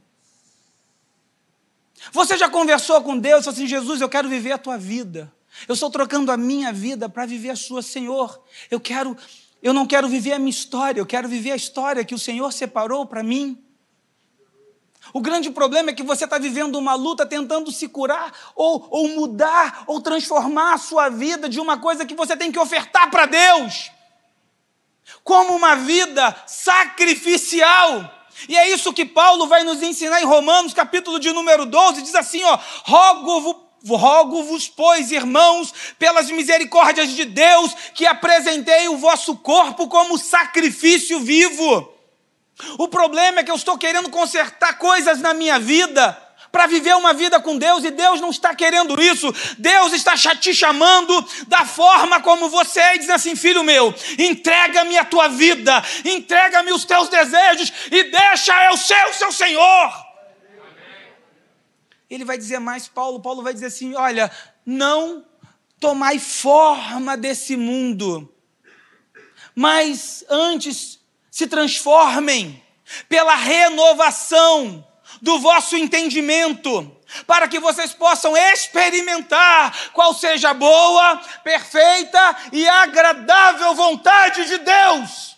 Você 2.12 2.36
já 2.36 2.48
conversou 2.50 3.02
com 3.02 3.18
Deus 3.18 3.48
assim, 3.48 3.66
Jesus, 3.66 4.00
eu 4.00 4.08
quero 4.08 4.28
viver 4.28 4.52
a 4.52 4.58
tua 4.58 4.76
vida. 4.76 5.32
Eu 5.68 5.74
estou 5.74 5.90
trocando 5.90 6.32
a 6.32 6.36
minha 6.36 6.72
vida 6.72 7.08
para 7.08 7.26
viver 7.26 7.50
a 7.50 7.56
sua, 7.56 7.82
Senhor. 7.82 8.42
Eu 8.70 8.80
quero, 8.80 9.16
eu 9.64 9.72
não 9.72 9.86
quero 9.86 10.06
viver 10.06 10.34
a 10.34 10.38
minha 10.38 10.50
história, 10.50 11.00
eu 11.00 11.06
quero 11.06 11.26
viver 11.26 11.52
a 11.52 11.56
história 11.56 12.04
que 12.04 12.14
o 12.14 12.18
Senhor 12.18 12.52
separou 12.52 13.06
para 13.06 13.22
mim. 13.22 13.58
O 15.10 15.22
grande 15.22 15.50
problema 15.50 15.88
é 15.88 15.94
que 15.94 16.02
você 16.02 16.24
está 16.24 16.36
vivendo 16.36 16.76
uma 16.76 16.94
luta 16.94 17.24
tentando 17.24 17.72
se 17.72 17.88
curar, 17.88 18.30
ou, 18.54 18.86
ou 18.90 19.08
mudar, 19.08 19.84
ou 19.86 20.02
transformar 20.02 20.74
a 20.74 20.78
sua 20.78 21.08
vida 21.08 21.48
de 21.48 21.58
uma 21.58 21.78
coisa 21.78 22.04
que 22.04 22.14
você 22.14 22.36
tem 22.36 22.52
que 22.52 22.58
ofertar 22.58 23.10
para 23.10 23.24
Deus 23.24 23.90
como 25.22 25.56
uma 25.56 25.76
vida 25.76 26.36
sacrificial. 26.46 28.10
E 28.46 28.58
é 28.58 28.68
isso 28.68 28.92
que 28.92 29.06
Paulo 29.06 29.46
vai 29.46 29.64
nos 29.64 29.82
ensinar 29.82 30.20
em 30.20 30.26
Romanos, 30.26 30.74
capítulo 30.74 31.18
de 31.18 31.32
número 31.32 31.64
12, 31.64 32.02
diz 32.02 32.14
assim, 32.14 32.44
ó: 32.44 32.58
"Rogo-vos 32.84 33.63
Rogo-vos, 33.86 34.68
pois, 34.68 35.12
irmãos, 35.12 35.72
pelas 35.98 36.30
misericórdias 36.30 37.10
de 37.10 37.24
Deus, 37.24 37.74
que 37.94 38.06
apresentei 38.06 38.88
o 38.88 38.96
vosso 38.96 39.36
corpo 39.36 39.88
como 39.88 40.18
sacrifício 40.18 41.20
vivo. 41.20 41.92
O 42.78 42.88
problema 42.88 43.40
é 43.40 43.44
que 43.44 43.50
eu 43.50 43.56
estou 43.56 43.76
querendo 43.76 44.08
consertar 44.10 44.78
coisas 44.78 45.20
na 45.20 45.34
minha 45.34 45.58
vida, 45.58 46.16
para 46.54 46.68
viver 46.68 46.94
uma 46.94 47.12
vida 47.12 47.40
com 47.40 47.58
Deus 47.58 47.82
e 47.82 47.90
Deus 47.90 48.20
não 48.20 48.30
está 48.30 48.54
querendo 48.54 49.02
isso. 49.02 49.34
Deus 49.58 49.92
está 49.92 50.16
te 50.16 50.54
chamando 50.54 51.28
da 51.48 51.64
forma 51.64 52.20
como 52.20 52.48
você 52.48 52.78
é 52.78 52.94
e 52.94 52.98
diz 53.00 53.10
assim: 53.10 53.34
filho 53.34 53.64
meu, 53.64 53.92
entrega-me 54.16 54.96
a 54.96 55.04
tua 55.04 55.26
vida, 55.26 55.82
entrega-me 56.04 56.72
os 56.72 56.84
teus 56.84 57.08
desejos 57.08 57.72
e 57.90 58.04
deixa 58.04 58.66
eu 58.66 58.76
ser 58.76 59.04
o 59.08 59.14
seu 59.14 59.32
Senhor. 59.32 60.03
Ele 62.14 62.24
vai 62.24 62.38
dizer 62.38 62.60
mais, 62.60 62.86
Paulo, 62.86 63.18
Paulo 63.18 63.42
vai 63.42 63.52
dizer 63.52 63.66
assim: 63.66 63.96
olha, 63.96 64.30
não 64.64 65.26
tomai 65.80 66.20
forma 66.20 67.16
desse 67.16 67.56
mundo, 67.56 68.32
mas 69.52 70.24
antes 70.30 71.00
se 71.28 71.48
transformem 71.48 72.62
pela 73.08 73.34
renovação 73.34 74.86
do 75.20 75.40
vosso 75.40 75.76
entendimento, 75.76 76.96
para 77.26 77.48
que 77.48 77.58
vocês 77.58 77.92
possam 77.92 78.36
experimentar 78.36 79.90
qual 79.92 80.14
seja 80.14 80.50
a 80.50 80.54
boa, 80.54 81.16
perfeita 81.42 82.36
e 82.52 82.68
agradável 82.68 83.74
vontade 83.74 84.46
de 84.46 84.58
Deus. 84.58 85.36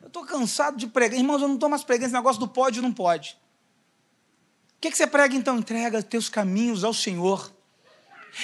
Eu 0.00 0.06
estou 0.06 0.24
cansado 0.24 0.78
de 0.78 0.86
pregar, 0.86 1.18
irmãos, 1.18 1.42
eu 1.42 1.48
não 1.48 1.56
estou 1.56 1.68
mais 1.68 1.84
pregando 1.84 2.06
esse 2.06 2.14
negócio 2.14 2.40
do 2.40 2.48
pode 2.48 2.78
e 2.78 2.82
não 2.82 2.92
pode. 2.92 3.36
O 4.76 4.80
que, 4.80 4.90
que 4.90 4.96
você 4.96 5.06
prega 5.06 5.34
então? 5.34 5.58
Entrega 5.58 5.98
os 5.98 6.04
teus 6.04 6.28
caminhos 6.28 6.84
ao 6.84 6.92
Senhor. 6.92 7.52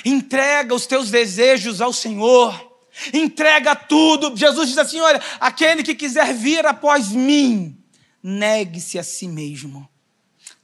Entrega 0.04 0.74
os 0.74 0.86
teus 0.86 1.10
desejos 1.10 1.80
ao 1.80 1.92
Senhor. 1.92 2.72
Entrega 3.12 3.76
tudo. 3.76 4.36
Jesus 4.36 4.68
diz 4.68 4.78
assim: 4.78 5.00
olha, 5.00 5.20
aquele 5.38 5.82
que 5.82 5.94
quiser 5.94 6.32
vir 6.34 6.66
após 6.66 7.10
mim, 7.10 7.78
negue-se 8.22 8.98
a 8.98 9.04
si 9.04 9.28
mesmo. 9.28 9.88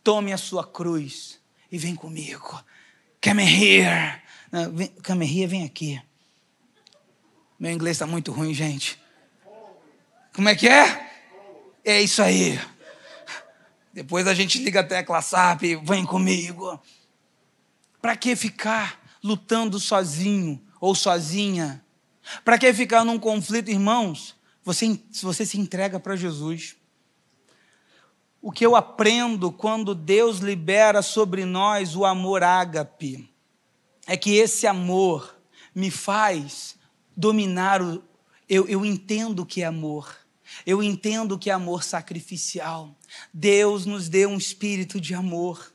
Tome 0.02 0.32
a 0.32 0.38
sua 0.38 0.66
cruz 0.66 1.38
e 1.70 1.76
vem 1.76 1.94
comigo. 1.94 2.62
Come 3.22 3.42
here. 3.42 4.22
come 5.06 5.26
here, 5.26 5.46
vem 5.46 5.64
aqui. 5.64 6.00
Meu 7.58 7.72
inglês 7.72 7.96
está 7.96 8.06
muito 8.06 8.32
ruim, 8.32 8.54
gente. 8.54 8.98
Como 10.32 10.48
é 10.48 10.54
que 10.54 10.68
é? 10.68 11.10
É 11.84 12.00
isso 12.00 12.22
aí. 12.22 12.58
Depois 13.98 14.28
a 14.28 14.32
gente 14.34 14.62
liga 14.62 14.78
a 14.78 14.84
tecla 14.84 15.20
SAP, 15.20 15.62
vem 15.82 16.06
comigo. 16.06 16.80
Para 18.00 18.16
que 18.16 18.36
ficar 18.36 19.02
lutando 19.24 19.80
sozinho 19.80 20.64
ou 20.80 20.94
sozinha? 20.94 21.84
Para 22.44 22.56
que 22.56 22.72
ficar 22.72 23.04
num 23.04 23.18
conflito, 23.18 23.72
irmãos? 23.72 24.36
Você, 24.62 25.00
você 25.20 25.44
se 25.44 25.58
entrega 25.58 25.98
para 25.98 26.14
Jesus. 26.14 26.76
O 28.40 28.52
que 28.52 28.64
eu 28.64 28.76
aprendo 28.76 29.50
quando 29.50 29.96
Deus 29.96 30.38
libera 30.38 31.02
sobre 31.02 31.44
nós 31.44 31.96
o 31.96 32.04
amor 32.04 32.44
ágape 32.44 33.28
é 34.06 34.16
que 34.16 34.36
esse 34.36 34.64
amor 34.64 35.36
me 35.74 35.90
faz 35.90 36.76
dominar 37.16 37.82
o. 37.82 38.00
Eu, 38.48 38.64
eu 38.68 38.86
entendo 38.86 39.40
o 39.40 39.46
que 39.46 39.62
é 39.62 39.66
amor. 39.66 40.16
Eu 40.66 40.82
entendo 40.82 41.38
que 41.38 41.50
é 41.50 41.52
amor 41.52 41.82
sacrificial. 41.82 42.96
Deus 43.32 43.86
nos 43.86 44.08
deu 44.08 44.28
um 44.28 44.36
espírito 44.36 45.00
de 45.00 45.14
amor. 45.14 45.72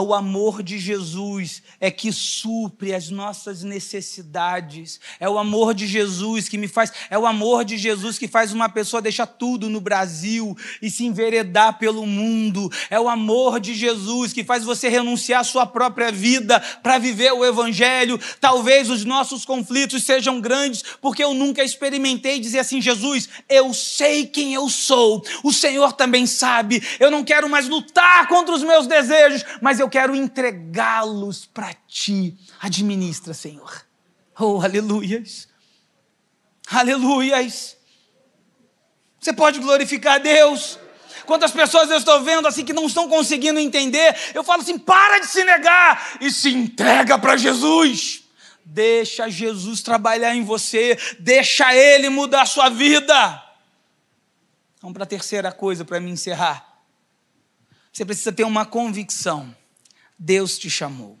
O 0.00 0.14
amor 0.14 0.62
de 0.62 0.78
Jesus 0.78 1.62
é 1.80 1.90
que 1.90 2.12
supre 2.12 2.94
as 2.94 3.10
nossas 3.10 3.62
necessidades. 3.62 5.00
É 5.18 5.28
o 5.28 5.38
amor 5.38 5.74
de 5.74 5.86
Jesus 5.86 6.48
que 6.48 6.58
me 6.58 6.68
faz, 6.68 6.92
é 7.10 7.18
o 7.18 7.26
amor 7.26 7.64
de 7.64 7.76
Jesus 7.76 8.18
que 8.18 8.28
faz 8.28 8.52
uma 8.52 8.68
pessoa 8.68 9.02
deixar 9.02 9.26
tudo 9.26 9.68
no 9.68 9.80
Brasil 9.80 10.56
e 10.82 10.90
se 10.90 11.04
enveredar 11.04 11.78
pelo 11.78 12.06
mundo. 12.06 12.70
É 12.90 12.98
o 12.98 13.08
amor 13.08 13.60
de 13.60 13.74
Jesus 13.74 14.32
que 14.32 14.44
faz 14.44 14.64
você 14.64 14.88
renunciar 14.88 15.40
à 15.40 15.44
sua 15.44 15.66
própria 15.66 16.12
vida 16.12 16.60
para 16.82 16.98
viver 16.98 17.32
o 17.32 17.44
evangelho. 17.44 18.18
Talvez 18.40 18.90
os 18.90 19.04
nossos 19.04 19.44
conflitos 19.44 20.02
sejam 20.04 20.40
grandes 20.40 20.82
porque 21.00 21.22
eu 21.22 21.34
nunca 21.34 21.62
experimentei 21.62 22.40
dizer 22.40 22.60
assim: 22.60 22.80
Jesus, 22.80 23.28
eu 23.48 23.72
sei 23.74 24.26
quem 24.26 24.54
eu 24.54 24.68
sou. 24.68 25.22
O 25.42 25.52
Senhor 25.52 25.92
também 25.92 26.26
sabe. 26.26 26.82
Eu 26.98 27.10
não 27.10 27.24
quero 27.24 27.48
mais 27.48 27.68
lutar 27.68 28.26
contra 28.28 28.54
os 28.54 28.62
meus 28.62 28.86
desejos, 28.86 29.44
mas 29.60 29.80
eu 29.80 29.87
eu 29.88 29.90
quero 29.90 30.14
entregá-los 30.14 31.46
para 31.46 31.72
ti. 31.88 32.36
Administra, 32.60 33.32
Senhor. 33.32 33.86
Oh, 34.38 34.60
aleluias. 34.60 35.48
Aleluias. 36.70 37.76
Você 39.18 39.32
pode 39.32 39.58
glorificar 39.58 40.16
a 40.16 40.18
Deus. 40.18 40.78
Quantas 41.24 41.50
pessoas 41.52 41.90
eu 41.90 41.96
estou 41.96 42.22
vendo 42.22 42.46
assim 42.46 42.64
que 42.64 42.72
não 42.74 42.86
estão 42.86 43.08
conseguindo 43.08 43.58
entender, 43.58 44.14
eu 44.34 44.44
falo 44.44 44.62
assim: 44.62 44.78
para 44.78 45.20
de 45.20 45.26
se 45.26 45.42
negar 45.42 46.18
e 46.20 46.30
se 46.30 46.50
entrega 46.50 47.18
para 47.18 47.36
Jesus. 47.36 48.24
Deixa 48.64 49.30
Jesus 49.30 49.80
trabalhar 49.80 50.34
em 50.34 50.44
você, 50.44 50.98
deixa 51.18 51.74
Ele 51.74 52.10
mudar 52.10 52.42
a 52.42 52.46
sua 52.46 52.68
vida. 52.68 53.42
Vamos 54.82 54.92
para 54.92 55.04
a 55.04 55.06
terceira 55.06 55.50
coisa 55.50 55.82
para 55.84 55.98
me 55.98 56.10
encerrar. 56.10 56.82
Você 57.90 58.04
precisa 58.04 58.30
ter 58.30 58.44
uma 58.44 58.66
convicção 58.66 59.56
Deus 60.18 60.58
te 60.58 60.68
chamou. 60.68 61.18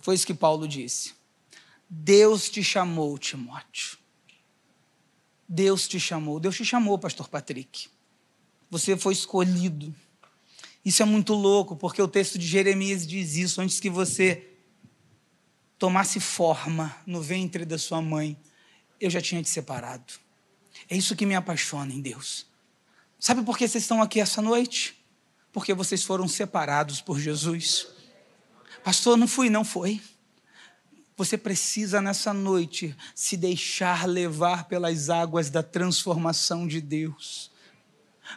Foi 0.00 0.14
isso 0.14 0.26
que 0.26 0.34
Paulo 0.34 0.66
disse. 0.66 1.14
Deus 1.88 2.48
te 2.48 2.64
chamou, 2.64 3.18
Timóteo. 3.18 3.98
Deus 5.46 5.86
te 5.86 6.00
chamou. 6.00 6.40
Deus 6.40 6.56
te 6.56 6.64
chamou, 6.64 6.98
pastor 6.98 7.28
Patrick. 7.28 7.88
Você 8.70 8.96
foi 8.96 9.12
escolhido. 9.12 9.94
Isso 10.82 11.02
é 11.02 11.04
muito 11.04 11.34
louco, 11.34 11.76
porque 11.76 12.00
o 12.00 12.08
texto 12.08 12.38
de 12.38 12.46
Jeremias 12.46 13.06
diz 13.06 13.36
isso 13.36 13.60
antes 13.60 13.78
que 13.78 13.90
você 13.90 14.48
tomasse 15.78 16.18
forma 16.18 16.96
no 17.06 17.20
ventre 17.20 17.64
da 17.64 17.76
sua 17.76 18.00
mãe, 18.00 18.36
eu 19.00 19.10
já 19.10 19.20
tinha 19.20 19.42
te 19.42 19.50
separado. 19.50 20.14
É 20.88 20.96
isso 20.96 21.14
que 21.14 21.26
me 21.26 21.34
apaixona 21.34 21.92
em 21.92 22.00
Deus. 22.00 22.46
Sabe 23.18 23.42
por 23.42 23.58
que 23.58 23.68
vocês 23.68 23.84
estão 23.84 24.00
aqui 24.00 24.20
essa 24.20 24.40
noite? 24.40 25.01
Porque 25.52 25.74
vocês 25.74 26.02
foram 26.02 26.26
separados 26.26 27.00
por 27.00 27.20
Jesus. 27.20 27.86
Pastor, 28.82 29.16
não 29.16 29.28
fui, 29.28 29.50
não 29.50 29.64
foi. 29.64 30.00
Você 31.16 31.38
precisa 31.38 32.00
nessa 32.00 32.32
noite 32.32 32.96
se 33.14 33.36
deixar 33.36 34.08
levar 34.08 34.64
pelas 34.64 35.10
águas 35.10 35.50
da 35.50 35.62
transformação 35.62 36.66
de 36.66 36.80
Deus. 36.80 37.51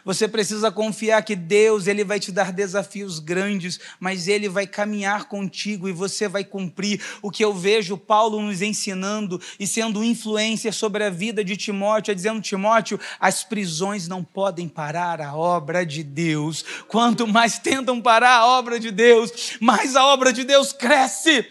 Você 0.04 0.28
precisa 0.28 0.70
confiar 0.70 1.22
que 1.22 1.34
Deus, 1.34 1.86
ele 1.86 2.04
vai 2.04 2.20
te 2.20 2.30
dar 2.30 2.52
desafios 2.52 3.18
grandes, 3.18 3.80
mas 3.98 4.28
ele 4.28 4.48
vai 4.48 4.66
caminhar 4.66 5.26
contigo 5.26 5.88
e 5.88 5.92
você 5.92 6.28
vai 6.28 6.44
cumprir 6.44 7.02
o 7.22 7.30
que 7.30 7.44
eu 7.44 7.54
vejo 7.54 7.96
Paulo 7.96 8.40
nos 8.40 8.62
ensinando 8.62 9.40
e 9.58 9.66
sendo 9.66 10.04
influência 10.04 10.72
sobre 10.72 11.04
a 11.04 11.10
vida 11.10 11.44
de 11.44 11.56
Timóteo, 11.56 12.12
é 12.12 12.14
dizendo 12.14 12.40
Timóteo, 12.40 13.00
as 13.18 13.42
prisões 13.42 14.06
não 14.06 14.22
podem 14.22 14.68
parar 14.68 15.20
a 15.20 15.34
obra 15.34 15.84
de 15.84 16.02
Deus. 16.02 16.64
Quanto 16.88 17.26
mais 17.26 17.58
tentam 17.58 18.00
parar 18.00 18.38
a 18.38 18.46
obra 18.46 18.78
de 18.78 18.90
Deus, 18.90 19.56
mais 19.60 19.96
a 19.96 20.04
obra 20.06 20.32
de 20.32 20.44
Deus 20.44 20.72
cresce. 20.72 21.46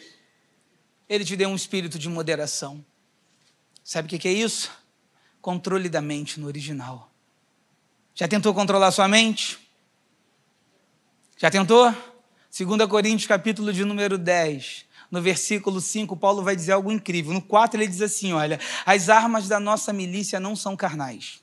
Ele 1.07 1.23
te 1.23 1.35
deu 1.35 1.49
um 1.49 1.55
espírito 1.55 1.97
de 1.97 2.09
moderação. 2.09 2.83
Sabe 3.83 4.13
o 4.13 4.19
que 4.19 4.27
é 4.27 4.33
isso? 4.33 4.71
Controle 5.41 5.89
da 5.89 6.01
mente 6.01 6.39
no 6.39 6.47
original. 6.47 7.14
Já 8.17 8.29
tentou 8.29 8.53
controlar 8.53 8.91
sua 8.91 9.09
mente? 9.09 9.59
Já 11.37 11.51
tentou? 11.51 11.93
2 12.57 12.89
Coríntios, 12.89 13.27
capítulo 13.27 13.73
de 13.73 13.83
número 13.83 14.17
10. 14.17 14.85
No 15.11 15.21
versículo 15.21 15.81
5, 15.81 16.15
Paulo 16.15 16.41
vai 16.41 16.55
dizer 16.55 16.71
algo 16.71 16.93
incrível. 16.93 17.33
No 17.33 17.41
4, 17.41 17.77
ele 17.77 17.91
diz 17.91 18.01
assim: 18.01 18.31
Olha, 18.31 18.57
as 18.85 19.09
armas 19.09 19.49
da 19.49 19.59
nossa 19.59 19.91
milícia 19.91 20.39
não 20.39 20.55
são 20.55 20.77
carnais, 20.77 21.41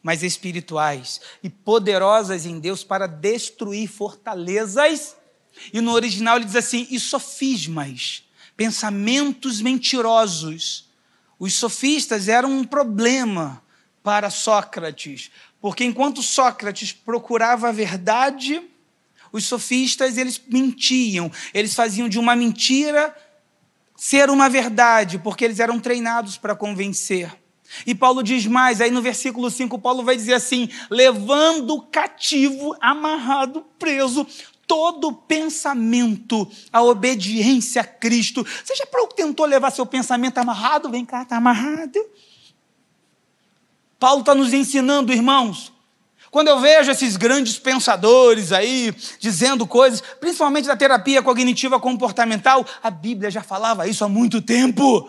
mas 0.00 0.22
espirituais 0.22 1.20
e 1.42 1.50
poderosas 1.50 2.46
em 2.46 2.60
Deus 2.60 2.84
para 2.84 3.08
destruir 3.08 3.88
fortalezas. 3.88 5.16
E 5.72 5.80
no 5.80 5.90
original 5.90 6.36
ele 6.36 6.44
diz 6.44 6.54
assim: 6.54 6.86
e 6.88 7.00
sofismas, 7.00 8.22
pensamentos 8.56 9.60
mentirosos. 9.60 10.88
Os 11.36 11.54
sofistas 11.54 12.28
eram 12.28 12.48
um 12.48 12.64
problema 12.64 13.60
para 14.02 14.30
Sócrates, 14.30 15.30
porque 15.62 15.84
enquanto 15.84 16.22
Sócrates 16.22 16.92
procurava 16.92 17.68
a 17.68 17.72
verdade, 17.72 18.60
os 19.32 19.44
sofistas 19.44 20.18
eles 20.18 20.42
mentiam, 20.48 21.30
eles 21.54 21.72
faziam 21.72 22.08
de 22.08 22.18
uma 22.18 22.34
mentira 22.34 23.16
ser 23.96 24.28
uma 24.28 24.48
verdade, 24.48 25.20
porque 25.20 25.44
eles 25.44 25.60
eram 25.60 25.78
treinados 25.78 26.36
para 26.36 26.56
convencer. 26.56 27.32
E 27.86 27.94
Paulo 27.94 28.22
diz 28.24 28.44
mais, 28.46 28.80
aí 28.80 28.90
no 28.90 29.00
versículo 29.00 29.48
5, 29.48 29.78
Paulo 29.78 30.02
vai 30.02 30.16
dizer 30.16 30.34
assim: 30.34 30.68
levando 30.90 31.80
cativo, 31.82 32.76
amarrado, 32.80 33.64
preso, 33.78 34.26
todo 34.66 35.12
pensamento 35.12 36.50
à 36.72 36.82
obediência 36.82 37.82
a 37.82 37.84
Cristo. 37.84 38.44
Você 38.64 38.74
já 38.74 38.84
tentou 39.14 39.46
levar 39.46 39.70
seu 39.70 39.86
pensamento 39.86 40.38
amarrado? 40.38 40.90
Vem 40.90 41.04
cá, 41.04 41.22
está 41.22 41.36
amarrado. 41.36 41.98
Paulo 44.02 44.18
está 44.18 44.34
nos 44.34 44.52
ensinando, 44.52 45.12
irmãos. 45.12 45.72
Quando 46.28 46.48
eu 46.48 46.58
vejo 46.58 46.90
esses 46.90 47.16
grandes 47.16 47.56
pensadores 47.56 48.50
aí 48.50 48.92
dizendo 49.20 49.64
coisas, 49.64 50.02
principalmente 50.18 50.66
da 50.66 50.74
terapia 50.74 51.22
cognitiva 51.22 51.78
comportamental, 51.78 52.66
a 52.82 52.90
Bíblia 52.90 53.30
já 53.30 53.44
falava 53.44 53.86
isso 53.86 54.04
há 54.04 54.08
muito 54.08 54.42
tempo. 54.42 55.08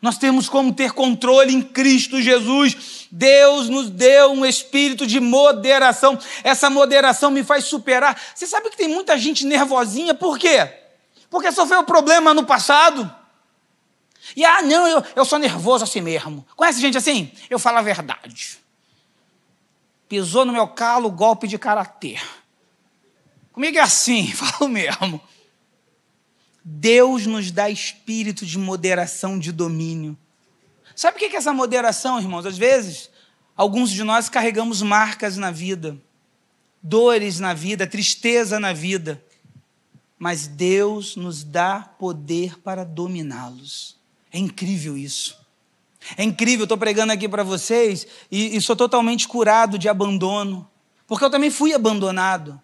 Nós 0.00 0.18
temos 0.18 0.48
como 0.48 0.72
ter 0.72 0.90
controle 0.90 1.54
em 1.54 1.62
Cristo 1.62 2.20
Jesus. 2.20 3.06
Deus 3.12 3.68
nos 3.68 3.90
deu 3.90 4.32
um 4.32 4.44
espírito 4.44 5.06
de 5.06 5.20
moderação. 5.20 6.18
Essa 6.42 6.68
moderação 6.68 7.30
me 7.30 7.44
faz 7.44 7.66
superar. 7.66 8.20
Você 8.34 8.44
sabe 8.44 8.70
que 8.70 8.76
tem 8.76 8.88
muita 8.88 9.16
gente 9.16 9.46
nervosinha, 9.46 10.14
por 10.14 10.36
quê? 10.36 10.68
Porque 11.30 11.52
sofreu 11.52 11.84
problema 11.84 12.34
no 12.34 12.44
passado. 12.44 13.21
E 14.36 14.44
ah, 14.44 14.62
não, 14.62 14.86
eu, 14.86 15.04
eu 15.16 15.24
sou 15.24 15.38
nervoso 15.38 15.84
assim 15.84 16.00
mesmo. 16.00 16.46
Conhece 16.56 16.80
gente 16.80 16.96
assim? 16.96 17.30
Eu 17.50 17.58
falo 17.58 17.78
a 17.78 17.82
verdade. 17.82 18.58
Pisou 20.08 20.44
no 20.44 20.52
meu 20.52 20.68
calo, 20.68 21.10
golpe 21.10 21.46
de 21.48 21.58
karatê. 21.58 22.18
Comigo 23.52 23.76
é 23.76 23.80
assim, 23.80 24.30
falo 24.32 24.68
mesmo. 24.68 25.20
Deus 26.64 27.26
nos 27.26 27.50
dá 27.50 27.68
espírito 27.68 28.46
de 28.46 28.58
moderação, 28.58 29.38
de 29.38 29.52
domínio. 29.52 30.16
Sabe 30.94 31.16
o 31.16 31.18
que 31.18 31.34
é 31.34 31.36
essa 31.36 31.52
moderação, 31.52 32.20
irmãos? 32.20 32.46
Às 32.46 32.56
vezes, 32.56 33.10
alguns 33.56 33.90
de 33.90 34.04
nós 34.04 34.28
carregamos 34.28 34.82
marcas 34.82 35.36
na 35.36 35.50
vida. 35.50 35.98
dores 36.82 37.38
na 37.38 37.54
vida, 37.54 37.86
tristeza 37.86 38.58
na 38.58 38.72
vida, 38.72 39.22
mas 40.18 40.46
Deus 40.48 41.14
nos 41.14 41.44
dá 41.44 41.80
poder 41.80 42.58
para 42.58 42.84
dominá-los. 42.84 44.01
É 44.32 44.38
incrível 44.38 44.96
isso. 44.96 45.40
É 46.16 46.24
incrível, 46.24 46.64
estou 46.64 46.78
pregando 46.78 47.12
aqui 47.12 47.28
para 47.28 47.44
vocês 47.44 48.06
e, 48.30 48.56
e 48.56 48.60
sou 48.60 48.74
totalmente 48.74 49.28
curado 49.28 49.78
de 49.78 49.88
abandono, 49.88 50.68
porque 51.06 51.24
eu 51.24 51.30
também 51.30 51.50
fui 51.50 51.72
abandonado. 51.72 52.60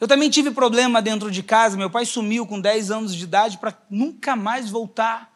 Eu 0.00 0.06
também 0.06 0.30
tive 0.30 0.52
problema 0.52 1.02
dentro 1.02 1.30
de 1.30 1.42
casa. 1.42 1.76
Meu 1.76 1.90
pai 1.90 2.06
sumiu 2.06 2.46
com 2.46 2.60
10 2.60 2.90
anos 2.90 3.14
de 3.14 3.24
idade 3.24 3.58
para 3.58 3.76
nunca 3.90 4.36
mais 4.36 4.70
voltar. 4.70 5.32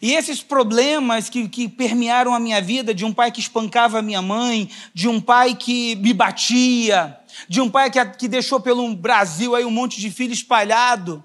E 0.00 0.12
esses 0.14 0.42
problemas 0.42 1.28
que, 1.30 1.48
que 1.48 1.68
permearam 1.68 2.34
a 2.34 2.40
minha 2.40 2.60
vida, 2.60 2.94
de 2.94 3.04
um 3.04 3.12
pai 3.12 3.30
que 3.30 3.40
espancava 3.40 3.98
a 3.98 4.02
minha 4.02 4.20
mãe, 4.20 4.68
de 4.92 5.08
um 5.08 5.20
pai 5.20 5.54
que 5.54 5.94
me 5.96 6.12
batia, 6.12 7.16
de 7.48 7.60
um 7.60 7.70
pai 7.70 7.90
que, 7.90 8.04
que 8.04 8.28
deixou 8.28 8.60
pelo 8.60 8.94
Brasil 8.94 9.54
aí 9.54 9.64
um 9.64 9.70
monte 9.70 10.00
de 10.00 10.10
filho 10.10 10.32
espalhado, 10.32 11.22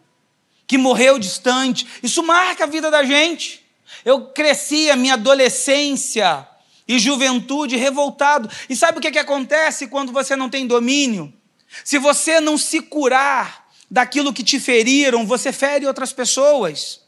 que 0.68 0.78
morreu 0.78 1.18
distante, 1.18 1.88
isso 2.04 2.22
marca 2.22 2.66
a 2.66 2.68
vida 2.68 2.92
da 2.92 3.04
gente. 3.04 3.66
Eu 4.04 4.26
cresci 4.28 4.92
a 4.92 4.96
minha 4.96 5.14
adolescência 5.14 6.46
e 6.88 7.00
juventude 7.00 7.76
revoltado. 7.78 8.50
E 8.70 8.76
sabe 8.76 8.98
o 8.98 9.02
que, 9.02 9.12
que 9.12 9.20
acontece 9.20 9.88
quando 9.88 10.12
você 10.12 10.36
não 10.36 10.50
tem 10.50 10.68
domínio? 10.68 11.34
Se 11.84 11.98
você 11.98 12.40
não 12.40 12.58
se 12.58 12.82
curar 12.82 13.68
daquilo 13.90 14.34
que 14.34 14.44
te 14.44 14.60
feriram, 14.60 15.26
você 15.26 15.52
fere 15.52 15.88
outras 15.88 16.12
pessoas. 16.12 17.02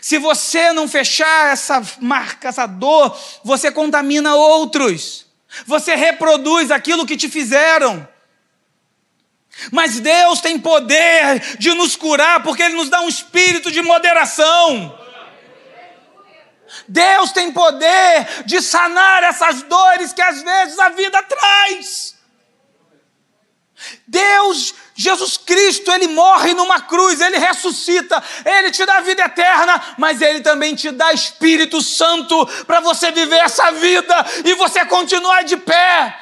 Se 0.00 0.18
você 0.18 0.72
não 0.72 0.86
fechar 0.86 1.52
essa 1.52 1.82
marca, 2.00 2.48
essa 2.48 2.66
dor, 2.66 3.16
você 3.42 3.70
contamina 3.70 4.34
outros. 4.34 5.26
Você 5.66 5.94
reproduz 5.94 6.70
aquilo 6.70 7.06
que 7.06 7.16
te 7.16 7.28
fizeram. 7.28 8.06
Mas 9.72 10.00
Deus 10.00 10.40
tem 10.40 10.58
poder 10.58 11.56
de 11.58 11.74
nos 11.74 11.96
curar, 11.96 12.42
porque 12.42 12.62
Ele 12.62 12.74
nos 12.74 12.88
dá 12.88 13.00
um 13.00 13.08
espírito 13.08 13.70
de 13.70 13.82
moderação. 13.82 14.96
Deus 16.86 17.32
tem 17.32 17.52
poder 17.52 18.44
de 18.44 18.60
sanar 18.60 19.22
essas 19.24 19.62
dores 19.62 20.12
que 20.12 20.22
às 20.22 20.42
vezes 20.42 20.78
a 20.78 20.90
vida 20.90 21.22
traz. 21.22 22.16
Deus, 24.06 24.74
Jesus 24.94 25.36
Cristo, 25.36 25.90
ele 25.92 26.08
morre 26.08 26.52
numa 26.52 26.80
cruz, 26.80 27.20
ele 27.20 27.38
ressuscita, 27.38 28.22
ele 28.44 28.70
te 28.70 28.84
dá 28.84 29.00
vida 29.00 29.22
eterna, 29.22 29.94
mas 29.96 30.20
ele 30.20 30.40
também 30.40 30.74
te 30.74 30.90
dá 30.90 31.12
Espírito 31.12 31.80
Santo 31.80 32.46
para 32.64 32.80
você 32.80 33.12
viver 33.12 33.38
essa 33.38 33.70
vida 33.72 34.26
e 34.44 34.54
você 34.54 34.84
continuar 34.84 35.44
de 35.44 35.56
pé. 35.56 36.18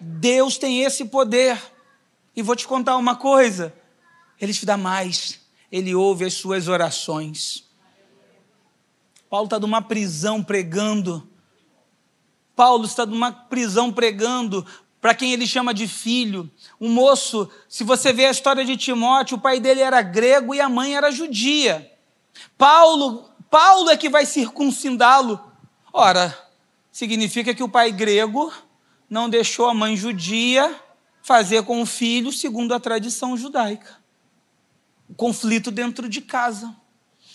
Deus 0.00 0.58
tem 0.58 0.82
esse 0.82 1.04
poder. 1.04 1.56
E 2.36 2.42
vou 2.42 2.56
te 2.56 2.66
contar 2.66 2.96
uma 2.96 3.16
coisa: 3.16 3.74
ele 4.40 4.52
te 4.52 4.66
dá 4.66 4.76
mais, 4.76 5.40
ele 5.70 5.94
ouve 5.94 6.24
as 6.24 6.34
suas 6.34 6.68
orações. 6.68 7.64
Paulo 9.28 9.46
está 9.46 9.58
numa 9.58 9.82
prisão 9.82 10.42
pregando. 10.42 11.28
Paulo 12.54 12.84
está 12.84 13.04
numa 13.04 13.32
prisão 13.32 13.92
pregando 13.92 14.64
para 15.00 15.14
quem 15.14 15.32
ele 15.32 15.46
chama 15.46 15.74
de 15.74 15.88
filho. 15.88 16.48
Um 16.80 16.88
moço, 16.88 17.50
se 17.68 17.82
você 17.82 18.12
vê 18.12 18.26
a 18.26 18.30
história 18.30 18.64
de 18.64 18.76
Timóteo, 18.76 19.36
o 19.36 19.40
pai 19.40 19.58
dele 19.58 19.80
era 19.80 20.00
grego 20.00 20.54
e 20.54 20.60
a 20.60 20.68
mãe 20.68 20.96
era 20.96 21.10
judia. 21.10 21.90
Paulo, 22.56 23.28
Paulo 23.50 23.90
é 23.90 23.96
que 23.96 24.08
vai 24.08 24.24
circuncidá-lo. 24.24 25.40
Ora, 25.92 26.36
significa 26.90 27.52
que 27.52 27.62
o 27.62 27.68
pai 27.68 27.92
grego 27.92 28.52
não 29.10 29.28
deixou 29.28 29.68
a 29.68 29.74
mãe 29.74 29.96
judia 29.96 30.74
fazer 31.24 31.62
com 31.62 31.80
o 31.80 31.86
filho 31.86 32.30
segundo 32.30 32.74
a 32.74 32.78
tradição 32.78 33.36
judaica. 33.36 33.96
O 35.08 35.14
conflito 35.14 35.70
dentro 35.70 36.06
de 36.06 36.20
casa. 36.20 36.72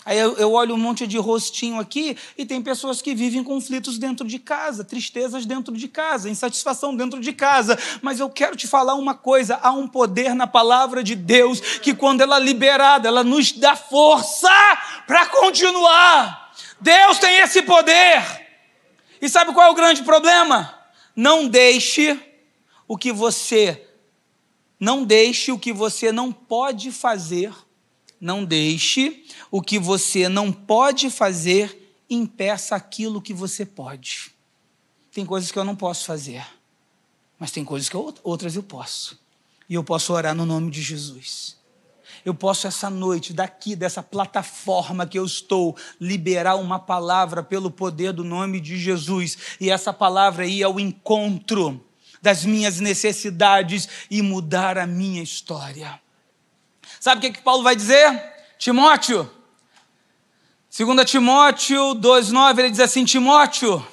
Aí 0.05 0.17
eu, 0.17 0.37
eu, 0.37 0.53
olho 0.53 0.75
um 0.75 0.77
monte 0.77 1.05
de 1.05 1.17
rostinho 1.17 1.79
aqui 1.79 2.15
e 2.37 2.45
tem 2.45 2.61
pessoas 2.61 3.01
que 3.01 3.13
vivem 3.13 3.43
conflitos 3.43 3.97
dentro 3.97 4.25
de 4.27 4.39
casa, 4.39 4.83
tristezas 4.83 5.45
dentro 5.45 5.75
de 5.75 5.87
casa, 5.87 6.29
insatisfação 6.29 6.95
dentro 6.95 7.19
de 7.19 7.33
casa. 7.33 7.77
Mas 8.01 8.19
eu 8.19 8.29
quero 8.29 8.55
te 8.55 8.67
falar 8.67 8.93
uma 8.93 9.13
coisa: 9.13 9.59
há 9.61 9.71
um 9.71 9.87
poder 9.87 10.33
na 10.35 10.47
palavra 10.47 11.03
de 11.03 11.15
Deus 11.15 11.59
que, 11.59 11.93
quando 11.93 12.21
ela 12.21 12.37
é 12.37 12.43
liberada, 12.43 13.07
ela 13.07 13.23
nos 13.23 13.51
dá 13.51 13.75
força 13.75 14.49
para 15.05 15.25
continuar. 15.25 16.53
Deus 16.79 17.17
tem 17.17 17.39
esse 17.39 17.63
poder. 17.63 18.47
E 19.21 19.27
sabe 19.27 19.51
qual 19.51 19.67
é 19.67 19.71
o 19.71 19.75
grande 19.75 20.03
problema? 20.03 20.73
Não 21.15 21.47
deixe 21.47 22.28
o 22.89 22.97
que 22.97 23.13
você 23.13 23.85
não 24.79 25.03
deixe 25.03 25.51
o 25.51 25.59
que 25.59 25.71
você 25.71 26.11
não 26.11 26.31
pode 26.31 26.91
fazer. 26.91 27.53
Não 28.19 28.43
deixe 28.43 29.23
o 29.51 29.61
que 29.61 29.77
você 29.77 30.27
não 30.27 30.51
pode 30.51 31.09
fazer 31.09 31.95
impeça 32.09 32.75
aquilo 32.75 33.21
que 33.21 33.33
você 33.33 33.65
pode. 33.65 34.31
Tem 35.11 35.25
coisas 35.25 35.51
que 35.51 35.59
eu 35.59 35.63
não 35.63 35.75
posso 35.75 36.05
fazer, 36.05 36.45
mas 37.37 37.51
tem 37.51 37.63
coisas 37.63 37.87
que 37.87 37.95
eu, 37.95 38.13
outras 38.23 38.55
eu 38.55 38.63
posso. 38.63 39.19
E 39.69 39.75
eu 39.75 39.83
posso 39.83 40.11
orar 40.11 40.33
no 40.33 40.45
nome 40.45 40.71
de 40.71 40.81
Jesus. 40.81 41.57
Eu 42.25 42.33
posso 42.33 42.67
essa 42.67 42.89
noite, 42.89 43.31
daqui 43.31 43.75
dessa 43.75 44.03
plataforma 44.03 45.05
que 45.05 45.17
eu 45.17 45.25
estou, 45.25 45.77
liberar 46.01 46.55
uma 46.55 46.79
palavra 46.79 47.43
pelo 47.43 47.69
poder 47.71 48.11
do 48.11 48.23
nome 48.23 48.59
de 48.59 48.77
Jesus. 48.77 49.37
E 49.61 49.69
essa 49.69 49.93
palavra 49.93 50.45
ir 50.45 50.63
ao 50.63 50.79
encontro 50.79 51.85
das 52.21 52.43
minhas 52.43 52.79
necessidades 52.79 53.87
e 54.09 54.21
mudar 54.21 54.77
a 54.77 54.85
minha 54.85 55.23
história. 55.23 55.99
Sabe 56.99 57.19
o 57.19 57.21
que, 57.21 57.37
que 57.37 57.43
Paulo 57.43 57.63
vai 57.63 57.75
dizer? 57.75 58.21
Timóteo, 58.57 59.29
2 60.77 61.09
Timóteo 61.09 61.95
2,9, 61.95 62.59
ele 62.59 62.71
diz 62.71 62.79
assim: 62.79 63.05
Timóteo, 63.05 63.85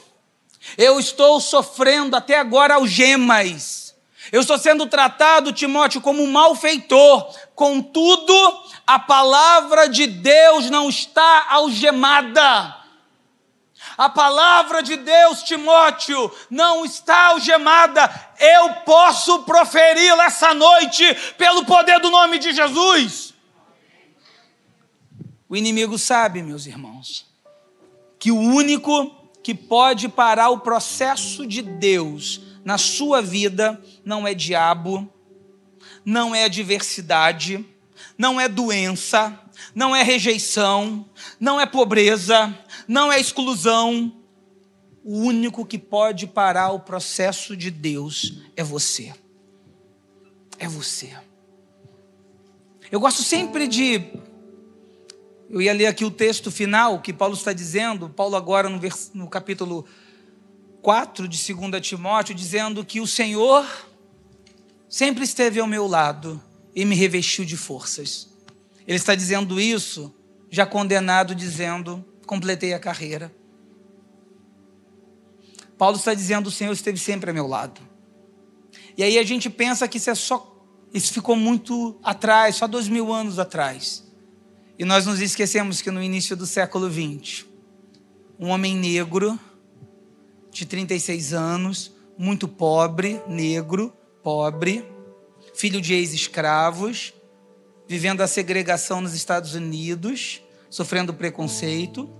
eu 0.76 0.98
estou 0.98 1.40
sofrendo 1.40 2.16
até 2.16 2.38
agora 2.38 2.74
algemas. 2.74 3.94
Eu 4.32 4.40
estou 4.40 4.58
sendo 4.58 4.86
tratado, 4.86 5.52
Timóteo, 5.52 6.00
como 6.00 6.22
um 6.22 6.30
malfeitor. 6.30 7.32
Contudo, 7.54 8.34
a 8.86 8.98
palavra 8.98 9.88
de 9.88 10.06
Deus 10.06 10.68
não 10.68 10.88
está 10.88 11.46
algemada. 11.50 12.76
A 13.96 14.10
palavra 14.10 14.82
de 14.82 14.96
Deus, 14.96 15.42
Timóteo, 15.42 16.30
não 16.50 16.84
está 16.84 17.28
algemada. 17.28 18.08
Eu 18.38 18.74
posso 18.84 19.42
proferi-la 19.44 20.26
essa 20.26 20.52
noite 20.52 21.04
pelo 21.38 21.64
poder 21.64 21.98
do 22.00 22.10
nome 22.10 22.38
de 22.38 22.52
Jesus. 22.52 23.34
O 25.48 25.56
inimigo 25.56 25.98
sabe, 25.98 26.42
meus 26.42 26.66
irmãos, 26.66 27.26
que 28.18 28.30
o 28.30 28.38
único 28.38 29.14
que 29.42 29.54
pode 29.54 30.08
parar 30.08 30.50
o 30.50 30.60
processo 30.60 31.46
de 31.46 31.62
Deus 31.62 32.40
na 32.64 32.76
sua 32.76 33.22
vida 33.22 33.80
não 34.04 34.26
é 34.26 34.34
diabo, 34.34 35.08
não 36.04 36.34
é 36.34 36.44
adversidade, 36.44 37.64
não 38.16 38.40
é 38.40 38.48
doença, 38.48 39.38
não 39.74 39.94
é 39.94 40.02
rejeição, 40.02 41.08
não 41.38 41.60
é 41.60 41.66
pobreza, 41.66 42.56
não 42.86 43.12
é 43.12 43.20
exclusão. 43.20 44.12
O 45.04 45.18
único 45.18 45.64
que 45.64 45.78
pode 45.78 46.26
parar 46.26 46.72
o 46.72 46.80
processo 46.80 47.56
de 47.56 47.70
Deus 47.70 48.42
é 48.56 48.62
você. 48.62 49.14
É 50.58 50.66
você. 50.66 51.16
Eu 52.90 53.00
gosto 53.00 53.22
sempre 53.22 53.68
de 53.68 54.02
eu 55.48 55.62
ia 55.62 55.72
ler 55.72 55.86
aqui 55.86 56.04
o 56.04 56.10
texto 56.10 56.50
final 56.50 57.00
que 57.00 57.12
Paulo 57.12 57.34
está 57.34 57.52
dizendo, 57.52 58.08
Paulo 58.08 58.34
agora 58.34 58.68
no, 58.68 58.80
vers... 58.80 59.12
no 59.14 59.28
capítulo 59.28 59.86
4 60.82 61.28
de 61.28 61.54
2 61.54 61.86
Timóteo, 61.86 62.34
dizendo 62.34 62.84
que 62.84 63.00
o 63.00 63.06
Senhor 63.06 63.64
sempre 64.88 65.24
esteve 65.24 65.60
ao 65.60 65.66
meu 65.66 65.86
lado 65.86 66.42
e 66.76 66.84
me 66.84 66.94
revestiu 66.94 67.46
de 67.46 67.56
forças. 67.56 68.28
Ele 68.86 68.98
está 68.98 69.14
dizendo 69.14 69.58
isso, 69.58 70.14
já 70.50 70.66
condenado, 70.66 71.34
dizendo: 71.34 72.04
completei 72.26 72.74
a 72.74 72.78
carreira. 72.78 73.34
Paulo 75.78 75.96
está 75.96 76.12
dizendo: 76.12 76.48
o 76.48 76.52
Senhor 76.52 76.72
esteve 76.72 76.98
sempre 76.98 77.30
ao 77.30 77.34
meu 77.34 77.46
lado. 77.46 77.80
E 78.96 79.02
aí 79.02 79.18
a 79.18 79.24
gente 79.24 79.48
pensa 79.48 79.88
que 79.88 79.96
isso 79.96 80.10
é 80.10 80.14
só. 80.14 80.52
Isso 80.92 81.12
ficou 81.12 81.34
muito 81.34 81.98
atrás, 82.02 82.56
só 82.56 82.66
dois 82.66 82.88
mil 82.88 83.12
anos 83.12 83.38
atrás. 83.38 84.04
E 84.78 84.84
nós 84.84 85.06
nos 85.06 85.20
esquecemos 85.20 85.80
que 85.80 85.90
no 85.90 86.02
início 86.02 86.36
do 86.36 86.46
século 86.46 86.90
XX, 86.90 87.46
um 88.38 88.48
homem 88.48 88.76
negro, 88.76 89.38
de 90.50 90.66
36 90.66 91.32
anos, 91.32 91.92
muito 92.18 92.46
pobre, 92.46 93.20
negro, 93.26 93.92
pobre, 94.22 94.84
filho 95.56 95.80
de 95.80 95.94
ex-escravos, 95.94 97.14
vivendo 97.88 98.20
a 98.20 98.28
segregação 98.28 99.00
nos 99.00 99.14
Estados 99.14 99.54
Unidos, 99.54 100.42
sofrendo 100.68 101.14
preconceito, 101.14 102.10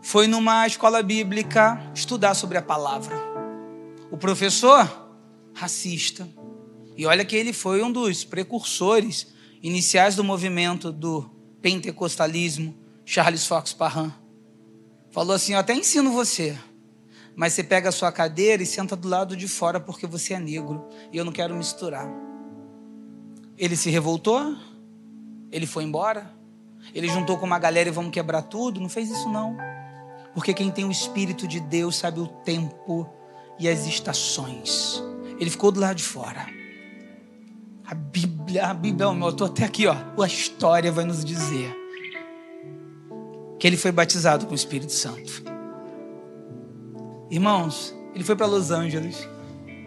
foi 0.00 0.28
numa 0.28 0.64
escola 0.64 1.02
bíblica 1.02 1.82
estudar 1.92 2.34
sobre 2.34 2.56
a 2.56 2.62
palavra. 2.62 3.16
O 4.12 4.16
professor, 4.16 5.10
racista. 5.54 6.28
E 6.96 7.04
olha 7.04 7.24
que 7.24 7.34
ele 7.34 7.52
foi 7.52 7.82
um 7.82 7.90
dos 7.90 8.22
precursores 8.22 9.28
iniciais 9.60 10.14
do 10.14 10.22
movimento 10.22 10.92
do 10.92 11.28
pentecostalismo, 11.60 12.76
Charles 13.04 13.44
Fox 13.44 13.72
Parham. 13.72 14.14
Falou 15.10 15.34
assim: 15.34 15.54
Eu 15.54 15.58
até 15.58 15.74
ensino 15.74 16.12
você, 16.12 16.56
mas 17.34 17.52
você 17.52 17.62
pega 17.62 17.88
a 17.88 17.92
sua 17.92 18.12
cadeira 18.12 18.62
e 18.62 18.66
senta 18.66 18.94
do 18.94 19.08
lado 19.08 19.36
de 19.36 19.48
fora 19.48 19.80
porque 19.80 20.06
você 20.06 20.34
é 20.34 20.38
negro 20.38 20.86
e 21.12 21.16
eu 21.16 21.24
não 21.24 21.32
quero 21.32 21.54
misturar. 21.54 22.08
Ele 23.56 23.76
se 23.76 23.90
revoltou, 23.90 24.56
ele 25.50 25.66
foi 25.66 25.84
embora, 25.84 26.30
ele 26.94 27.08
juntou 27.08 27.38
com 27.38 27.46
uma 27.46 27.58
galera 27.58 27.88
e 27.88 27.92
vamos 27.92 28.10
quebrar 28.10 28.42
tudo. 28.42 28.80
Não 28.80 28.88
fez 28.88 29.10
isso, 29.10 29.28
não. 29.28 29.56
Porque 30.34 30.52
quem 30.52 30.70
tem 30.70 30.84
o 30.84 30.90
Espírito 30.90 31.46
de 31.46 31.60
Deus 31.60 31.96
sabe 31.96 32.20
o 32.20 32.26
tempo 32.26 33.08
e 33.58 33.68
as 33.68 33.86
estações. 33.86 35.02
Ele 35.38 35.50
ficou 35.50 35.70
do 35.70 35.80
lado 35.80 35.96
de 35.96 36.04
fora. 36.04 36.46
A 37.86 37.94
Bíblia, 37.94 38.66
a 38.66 38.74
Bíblia, 38.74 39.06
eu 39.06 39.28
estou 39.28 39.46
até 39.46 39.64
aqui, 39.64 39.86
ó. 39.86 39.94
A 40.20 40.26
história 40.26 40.90
vai 40.90 41.04
nos 41.04 41.24
dizer 41.24 41.76
que 43.58 43.66
ele 43.66 43.76
foi 43.76 43.92
batizado 43.92 44.46
com 44.46 44.52
o 44.52 44.56
Espírito 44.56 44.92
Santo. 44.92 45.51
Irmãos, 47.32 47.94
ele 48.14 48.22
foi 48.22 48.36
para 48.36 48.44
Los 48.44 48.70
Angeles. 48.70 49.26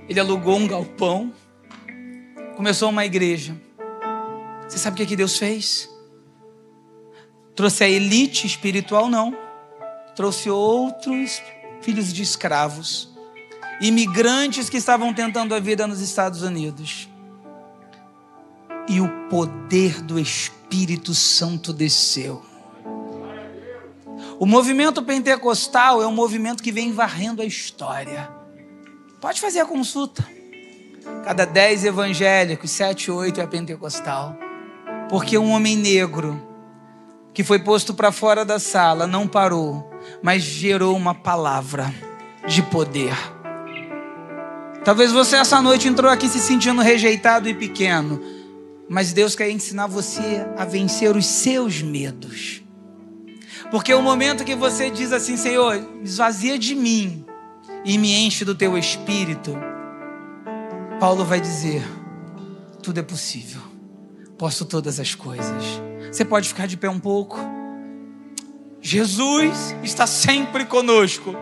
Ele 0.10 0.20
alugou 0.20 0.58
um 0.58 0.68
galpão. 0.68 1.32
Começou 2.56 2.90
uma 2.90 3.06
igreja. 3.06 3.56
Você 4.68 4.80
sabe 4.80 4.96
o 4.96 4.98
que, 4.98 5.04
é 5.04 5.06
que 5.06 5.16
Deus 5.16 5.38
fez? 5.38 5.88
Trouxe 7.56 7.84
a 7.84 7.88
elite 7.88 8.48
espiritual, 8.48 9.08
não. 9.08 9.38
Trouxe 10.16 10.50
outros 10.50 11.40
filhos 11.84 12.12
de 12.12 12.24
escravos, 12.24 13.10
imigrantes 13.80 14.68
que 14.68 14.78
estavam 14.78 15.14
tentando 15.14 15.54
a 15.54 15.60
vida 15.60 15.86
nos 15.86 16.02
Estados 16.02 16.42
Unidos. 16.42 17.08
E 18.90 19.00
o 19.00 19.08
poder 19.30 20.02
do 20.02 20.20
Espírito 20.20 21.14
Santo 21.14 21.72
desceu. 21.72 22.44
O 24.38 24.46
movimento 24.46 25.02
pentecostal 25.02 26.02
é 26.02 26.08
um 26.08 26.12
movimento 26.12 26.62
que 26.62 26.72
vem 26.72 26.92
varrendo 26.92 27.42
a 27.42 27.46
história. 27.46 28.30
Pode 29.22 29.40
fazer 29.40 29.62
a 29.62 29.66
consulta. 29.66 30.28
Cada 31.24 31.46
dez 31.46 31.86
evangélicos, 31.86 32.72
sete, 32.72 33.10
oito 33.10 33.40
é 33.40 33.48
pentecostal. 33.48 34.38
Porque 35.10 35.38
um 35.38 35.52
homem 35.52 35.78
negro 35.78 36.42
que 37.34 37.44
foi 37.44 37.60
posto 37.60 37.94
para 37.94 38.12
fora 38.12 38.44
da 38.44 38.60
sala 38.60 39.08
não 39.08 39.28
parou, 39.28 39.90
mas 40.22 40.44
gerou 40.44 40.96
uma 40.96 41.14
palavra 41.14 41.94
de 42.48 42.62
poder. 42.64 43.16
Talvez 44.84 45.12
você 45.12 45.38
essa 45.38 45.62
noite 45.62 45.88
entrou 45.88 46.12
aqui 46.12 46.28
se 46.28 46.40
sentindo 46.40 46.82
rejeitado 46.82 47.48
e 47.48 47.54
pequeno, 47.54 48.22
mas 48.90 49.14
Deus 49.14 49.36
quer 49.36 49.50
ensinar 49.50 49.88
você 49.88 50.46
a 50.58 50.66
vencer 50.66 51.16
os 51.16 51.26
seus 51.26 51.82
medos. 51.82 52.65
Porque 53.72 53.94
o 53.94 54.02
momento 54.02 54.44
que 54.44 54.56
você 54.56 54.90
diz 54.90 55.12
assim, 55.12 55.38
Senhor, 55.38 55.84
esvazia 56.04 56.58
de 56.58 56.76
mim 56.76 57.26
e 57.84 57.98
me 57.98 58.14
enche 58.14 58.46
do 58.46 58.56
teu 58.56 58.78
espírito, 58.78 59.58
Paulo 61.00 61.26
vai 61.26 61.42
dizer: 61.42 61.84
tudo 62.82 63.00
é 63.00 63.04
possível 63.04 63.76
posso 64.38 64.66
todas 64.66 65.00
as 65.00 65.16
coisas. 65.16 65.82
Você 66.12 66.24
pode 66.24 66.48
ficar 66.48 66.68
de 66.68 66.78
pé 66.78 66.90
um 66.90 67.00
pouco. 67.00 67.40
Jesus 68.82 69.76
está 69.84 70.06
sempre 70.06 70.66
conosco. 70.66 71.36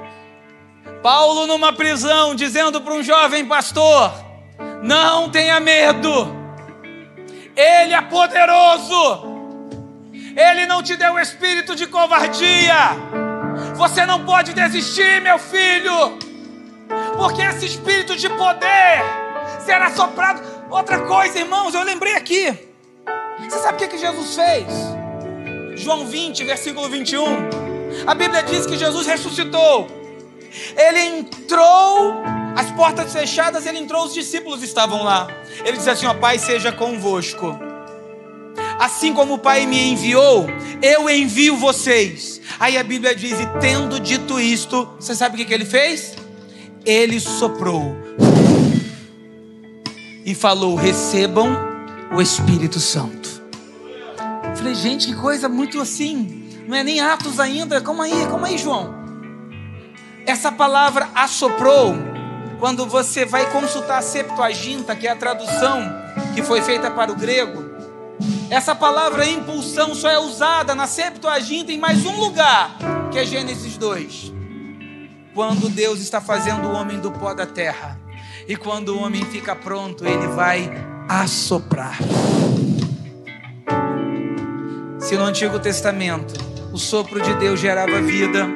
Paulo 1.01 1.45
numa 1.45 1.73
prisão 1.73 2.33
dizendo 2.33 2.81
para 2.81 2.93
um 2.93 3.03
jovem 3.03 3.45
pastor: 3.45 4.13
Não 4.83 5.29
tenha 5.29 5.59
medo. 5.59 6.09
Ele 7.55 7.93
é 7.93 8.01
poderoso. 8.01 9.32
Ele 10.35 10.65
não 10.65 10.81
te 10.81 10.95
deu 10.95 11.19
espírito 11.19 11.75
de 11.75 11.87
covardia. 11.87 12.75
Você 13.75 14.05
não 14.05 14.25
pode 14.25 14.53
desistir, 14.53 15.21
meu 15.21 15.37
filho. 15.37 16.17
Porque 17.17 17.41
esse 17.41 17.65
espírito 17.65 18.15
de 18.15 18.29
poder 18.29 19.03
será 19.65 19.91
soprado. 19.91 20.41
Outra 20.69 20.99
coisa, 21.01 21.39
irmãos, 21.39 21.73
eu 21.73 21.83
lembrei 21.83 22.15
aqui. 22.15 22.51
Você 23.39 23.59
sabe 23.59 23.75
o 23.75 23.77
que, 23.77 23.87
que 23.89 23.97
Jesus 23.97 24.35
fez? 24.35 24.65
João 25.75 26.05
20, 26.05 26.43
versículo 26.45 26.89
21. 26.89 27.63
A 28.07 28.15
Bíblia 28.15 28.41
diz 28.43 28.65
que 28.65 28.77
Jesus 28.77 29.05
ressuscitou. 29.05 29.87
Ele 30.75 30.99
entrou, 30.99 32.23
as 32.55 32.71
portas 32.71 33.11
fechadas, 33.11 33.65
ele 33.65 33.79
entrou, 33.79 34.05
os 34.05 34.13
discípulos 34.13 34.61
estavam 34.63 35.03
lá. 35.03 35.27
Ele 35.65 35.77
disse 35.77 35.89
assim: 35.89 36.05
Ó 36.05 36.13
Pai, 36.13 36.37
seja 36.37 36.71
convosco. 36.71 37.72
Assim 38.79 39.13
como 39.13 39.35
o 39.35 39.39
Pai 39.39 39.65
me 39.65 39.91
enviou, 39.91 40.47
eu 40.81 41.09
envio 41.09 41.55
vocês. 41.57 42.41
Aí 42.59 42.77
a 42.77 42.83
Bíblia 42.83 43.15
diz: 43.15 43.39
E 43.39 43.45
tendo 43.59 43.99
dito 43.99 44.39
isto, 44.39 44.87
você 44.99 45.15
sabe 45.15 45.35
o 45.35 45.37
que, 45.37 45.45
que 45.45 45.53
ele 45.53 45.65
fez? 45.65 46.15
Ele 46.85 47.19
soprou 47.19 47.95
e 50.25 50.33
falou: 50.35 50.75
Recebam 50.75 51.57
o 52.11 52.21
Espírito 52.21 52.79
Santo. 52.79 53.43
Falei, 54.55 54.75
gente, 54.75 55.07
que 55.07 55.15
coisa 55.15 55.49
muito 55.49 55.81
assim. 55.81 56.43
Não 56.67 56.75
é 56.77 56.83
nem 56.83 57.01
Atos 57.01 57.39
ainda. 57.39 57.81
Calma 57.81 58.05
aí, 58.05 58.25
calma 58.27 58.47
aí, 58.47 58.57
João. 58.57 58.93
Essa 60.25 60.51
palavra 60.51 61.09
assoprou, 61.13 61.95
quando 62.59 62.85
você 62.85 63.25
vai 63.25 63.51
consultar 63.51 63.97
a 63.97 64.01
Septuaginta, 64.01 64.95
que 64.95 65.07
é 65.07 65.11
a 65.11 65.15
tradução 65.15 65.81
que 66.33 66.41
foi 66.41 66.61
feita 66.61 66.89
para 66.89 67.11
o 67.11 67.15
grego, 67.15 67.62
essa 68.49 68.75
palavra 68.75 69.27
impulsão 69.27 69.95
só 69.95 70.09
é 70.09 70.19
usada 70.19 70.75
na 70.75 70.85
Septuaginta 70.85 71.71
em 71.71 71.79
mais 71.79 72.05
um 72.05 72.19
lugar, 72.19 72.77
que 73.11 73.17
é 73.17 73.25
Gênesis 73.25 73.77
2. 73.77 74.31
Quando 75.33 75.69
Deus 75.69 75.99
está 75.99 76.21
fazendo 76.21 76.67
o 76.67 76.73
homem 76.73 76.99
do 76.99 77.11
pó 77.11 77.33
da 77.33 77.45
terra. 77.45 77.99
E 78.47 78.55
quando 78.55 78.89
o 78.89 78.99
homem 78.99 79.25
fica 79.25 79.55
pronto, 79.55 80.05
ele 80.05 80.27
vai 80.27 80.71
assoprar. 81.09 81.97
Se 84.99 85.17
no 85.17 85.25
Antigo 85.25 85.59
Testamento 85.59 86.33
o 86.71 86.77
sopro 86.77 87.21
de 87.21 87.33
Deus 87.35 87.59
gerava 87.59 88.01
vida, 88.01 88.47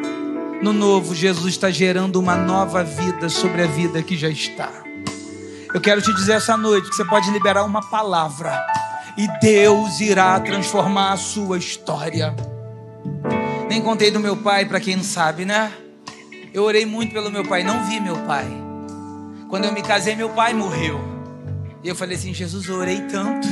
no 0.62 0.74
Novo 0.74 1.16
Jesus 1.16 1.54
está 1.54 1.72
gerando 1.72 2.18
uma 2.20 2.36
nova 2.36 2.84
vida 2.84 3.30
sobre 3.30 3.64
a 3.64 3.68
vida 3.68 4.04
que 4.04 4.16
já 4.16 4.30
está. 4.30 4.72
Eu 5.74 5.82
quero 5.82 6.02
te 6.02 6.14
dizer 6.14 6.34
essa 6.34 6.56
noite 6.56 6.90
que 6.90 6.96
você 6.96 7.06
pode 7.06 7.30
liberar 7.32 7.64
uma 7.64 7.82
palavra 7.82 8.58
e 9.18 9.28
Deus 9.42 10.00
irá 10.00 10.40
transformar 10.40 11.14
a 11.14 11.18
sua 11.18 11.58
história. 11.58 12.36
Nem 13.68 13.82
contei 13.82 14.12
do 14.12 14.20
meu 14.20 14.38
pai, 14.38 14.66
para 14.66 14.80
quem 14.80 14.96
não 14.96 15.04
sabe, 15.04 15.44
né? 15.44 15.74
Eu 16.54 16.64
orei 16.64 16.86
muito 16.86 17.14
pelo 17.14 17.32
meu 17.32 17.44
pai, 17.44 17.64
não 17.64 17.84
vi 17.86 18.00
meu 18.00 18.16
pai. 18.26 18.46
Quando 19.50 19.66
eu 19.66 19.72
me 19.72 19.82
casei, 19.82 20.16
meu 20.16 20.30
pai 20.30 20.54
morreu. 20.54 21.00
E 21.84 21.90
eu 21.90 21.96
falei 21.96 22.16
assim: 22.16 22.34
Jesus, 22.34 22.68
eu 22.68 22.76
orei 22.76 23.02
tanto. 23.02 23.48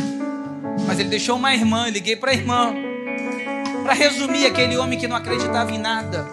Mas 0.85 0.99
ele 0.99 1.09
deixou 1.09 1.35
uma 1.35 1.53
irmã, 1.53 1.87
eu 1.87 1.91
liguei 1.91 2.15
para 2.15 2.31
a 2.31 2.33
irmã. 2.33 2.73
Para 3.83 3.93
resumir, 3.93 4.45
aquele 4.45 4.77
homem 4.77 4.99
que 4.99 5.07
não 5.07 5.15
acreditava 5.15 5.71
em 5.71 5.77
nada. 5.77 6.27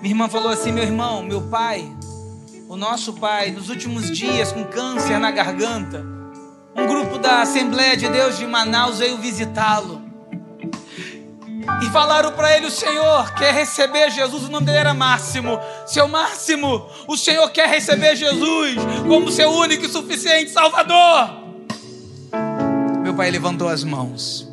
Minha 0.00 0.12
irmã 0.12 0.28
falou 0.28 0.50
assim: 0.50 0.72
meu 0.72 0.82
irmão, 0.84 1.22
meu 1.22 1.42
pai, 1.42 1.90
o 2.68 2.76
nosso 2.76 3.14
pai, 3.14 3.50
nos 3.50 3.68
últimos 3.68 4.10
dias, 4.10 4.52
com 4.52 4.64
câncer 4.64 5.18
na 5.18 5.30
garganta, 5.30 6.13
um 6.76 6.86
grupo 6.86 7.18
da 7.18 7.42
Assembleia 7.42 7.96
de 7.96 8.08
Deus 8.08 8.38
de 8.38 8.46
Manaus 8.46 8.98
veio 8.98 9.18
visitá-lo. 9.18 10.02
E 11.82 11.86
falaram 11.90 12.32
para 12.32 12.56
ele: 12.56 12.66
o 12.66 12.70
Senhor 12.70 13.32
quer 13.34 13.54
receber 13.54 14.10
Jesus. 14.10 14.44
O 14.44 14.50
nome 14.50 14.66
dele 14.66 14.78
era 14.78 14.94
Máximo. 14.94 15.58
Seu 15.86 16.08
Máximo, 16.08 16.86
o 17.08 17.16
Senhor 17.16 17.50
quer 17.50 17.68
receber 17.68 18.16
Jesus 18.16 18.76
como 19.06 19.30
seu 19.30 19.50
único 19.50 19.84
e 19.84 19.88
suficiente 19.88 20.50
Salvador 20.50 21.44
meu 23.14 23.18
pai 23.18 23.30
levantou 23.30 23.68
as 23.68 23.84
mãos. 23.84 24.48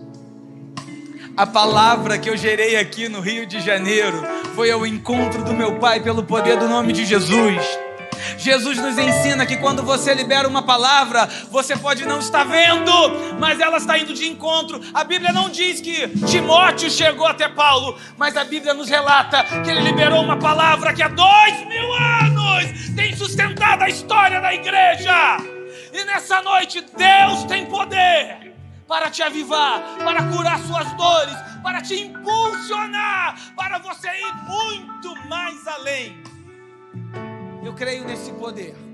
A 1.36 1.48
palavra 1.48 2.20
que 2.20 2.30
eu 2.30 2.38
gerei 2.38 2.76
aqui 2.76 3.10
no 3.10 3.20
Rio 3.20 3.44
de 3.48 3.60
Janeiro 3.60 4.22
foi 4.54 4.70
ao 4.70 4.86
encontro 4.86 5.44
do 5.44 5.52
meu 5.52 5.80
pai 5.80 6.00
pelo 6.00 6.22
poder 6.22 6.58
do 6.58 6.68
nome 6.68 6.94
de 6.94 7.04
Jesus. 7.04 7.58
Jesus 8.38 8.78
nos 8.78 8.98
ensina 8.98 9.46
que 9.46 9.58
quando 9.58 9.84
você 9.84 10.14
libera 10.14 10.48
uma 10.48 10.64
palavra, 10.64 11.28
você 11.50 11.76
pode 11.76 12.06
não 12.06 12.20
estar 12.20 12.44
vendo, 12.44 12.92
mas 13.40 13.60
ela 13.60 13.78
está 13.78 13.98
indo 13.98 14.14
de 14.14 14.28
encontro. 14.28 14.82
A 14.94 15.04
Bíblia 15.04 15.32
não 15.32 15.50
diz 15.50 15.82
que 15.82 16.08
Timóteo 16.28 16.90
chegou 16.90 17.28
até 17.28 17.48
Paulo, 17.48 17.98
mas 18.18 18.38
a 18.38 18.44
Bíblia 18.44 18.74
nos 18.74 18.90
relata 18.90 19.44
que 19.64 19.70
ele 19.70 19.82
liberou 19.82 20.22
uma 20.22 20.38
palavra 20.38 20.94
que 20.94 21.04
há 21.04 21.08
dois 21.08 21.68
mil 21.68 21.94
anos 21.94 22.96
tem 22.96 23.16
sustentado 23.16 23.84
a 23.84 23.90
história 23.90 24.42
da 24.42 24.54
igreja. 24.54 25.38
E 25.94 26.04
nessa 26.06 26.42
noite, 26.42 26.82
Deus 26.82 27.44
tem 27.46 27.66
poder 27.66 28.54
para 28.88 29.10
te 29.10 29.24
avivar, 29.24 29.82
para 30.04 30.24
curar 30.24 30.60
suas 30.60 30.92
dores, 30.94 31.36
para 31.64 31.82
te 31.82 31.96
impulsionar, 31.96 33.38
para 33.56 33.78
você 33.80 34.08
ir 34.08 34.34
muito 34.48 35.16
mais 35.30 35.66
além. 35.68 36.22
Eu 37.64 37.74
creio 37.74 38.04
nesse 38.04 38.32
poder. 38.32 38.91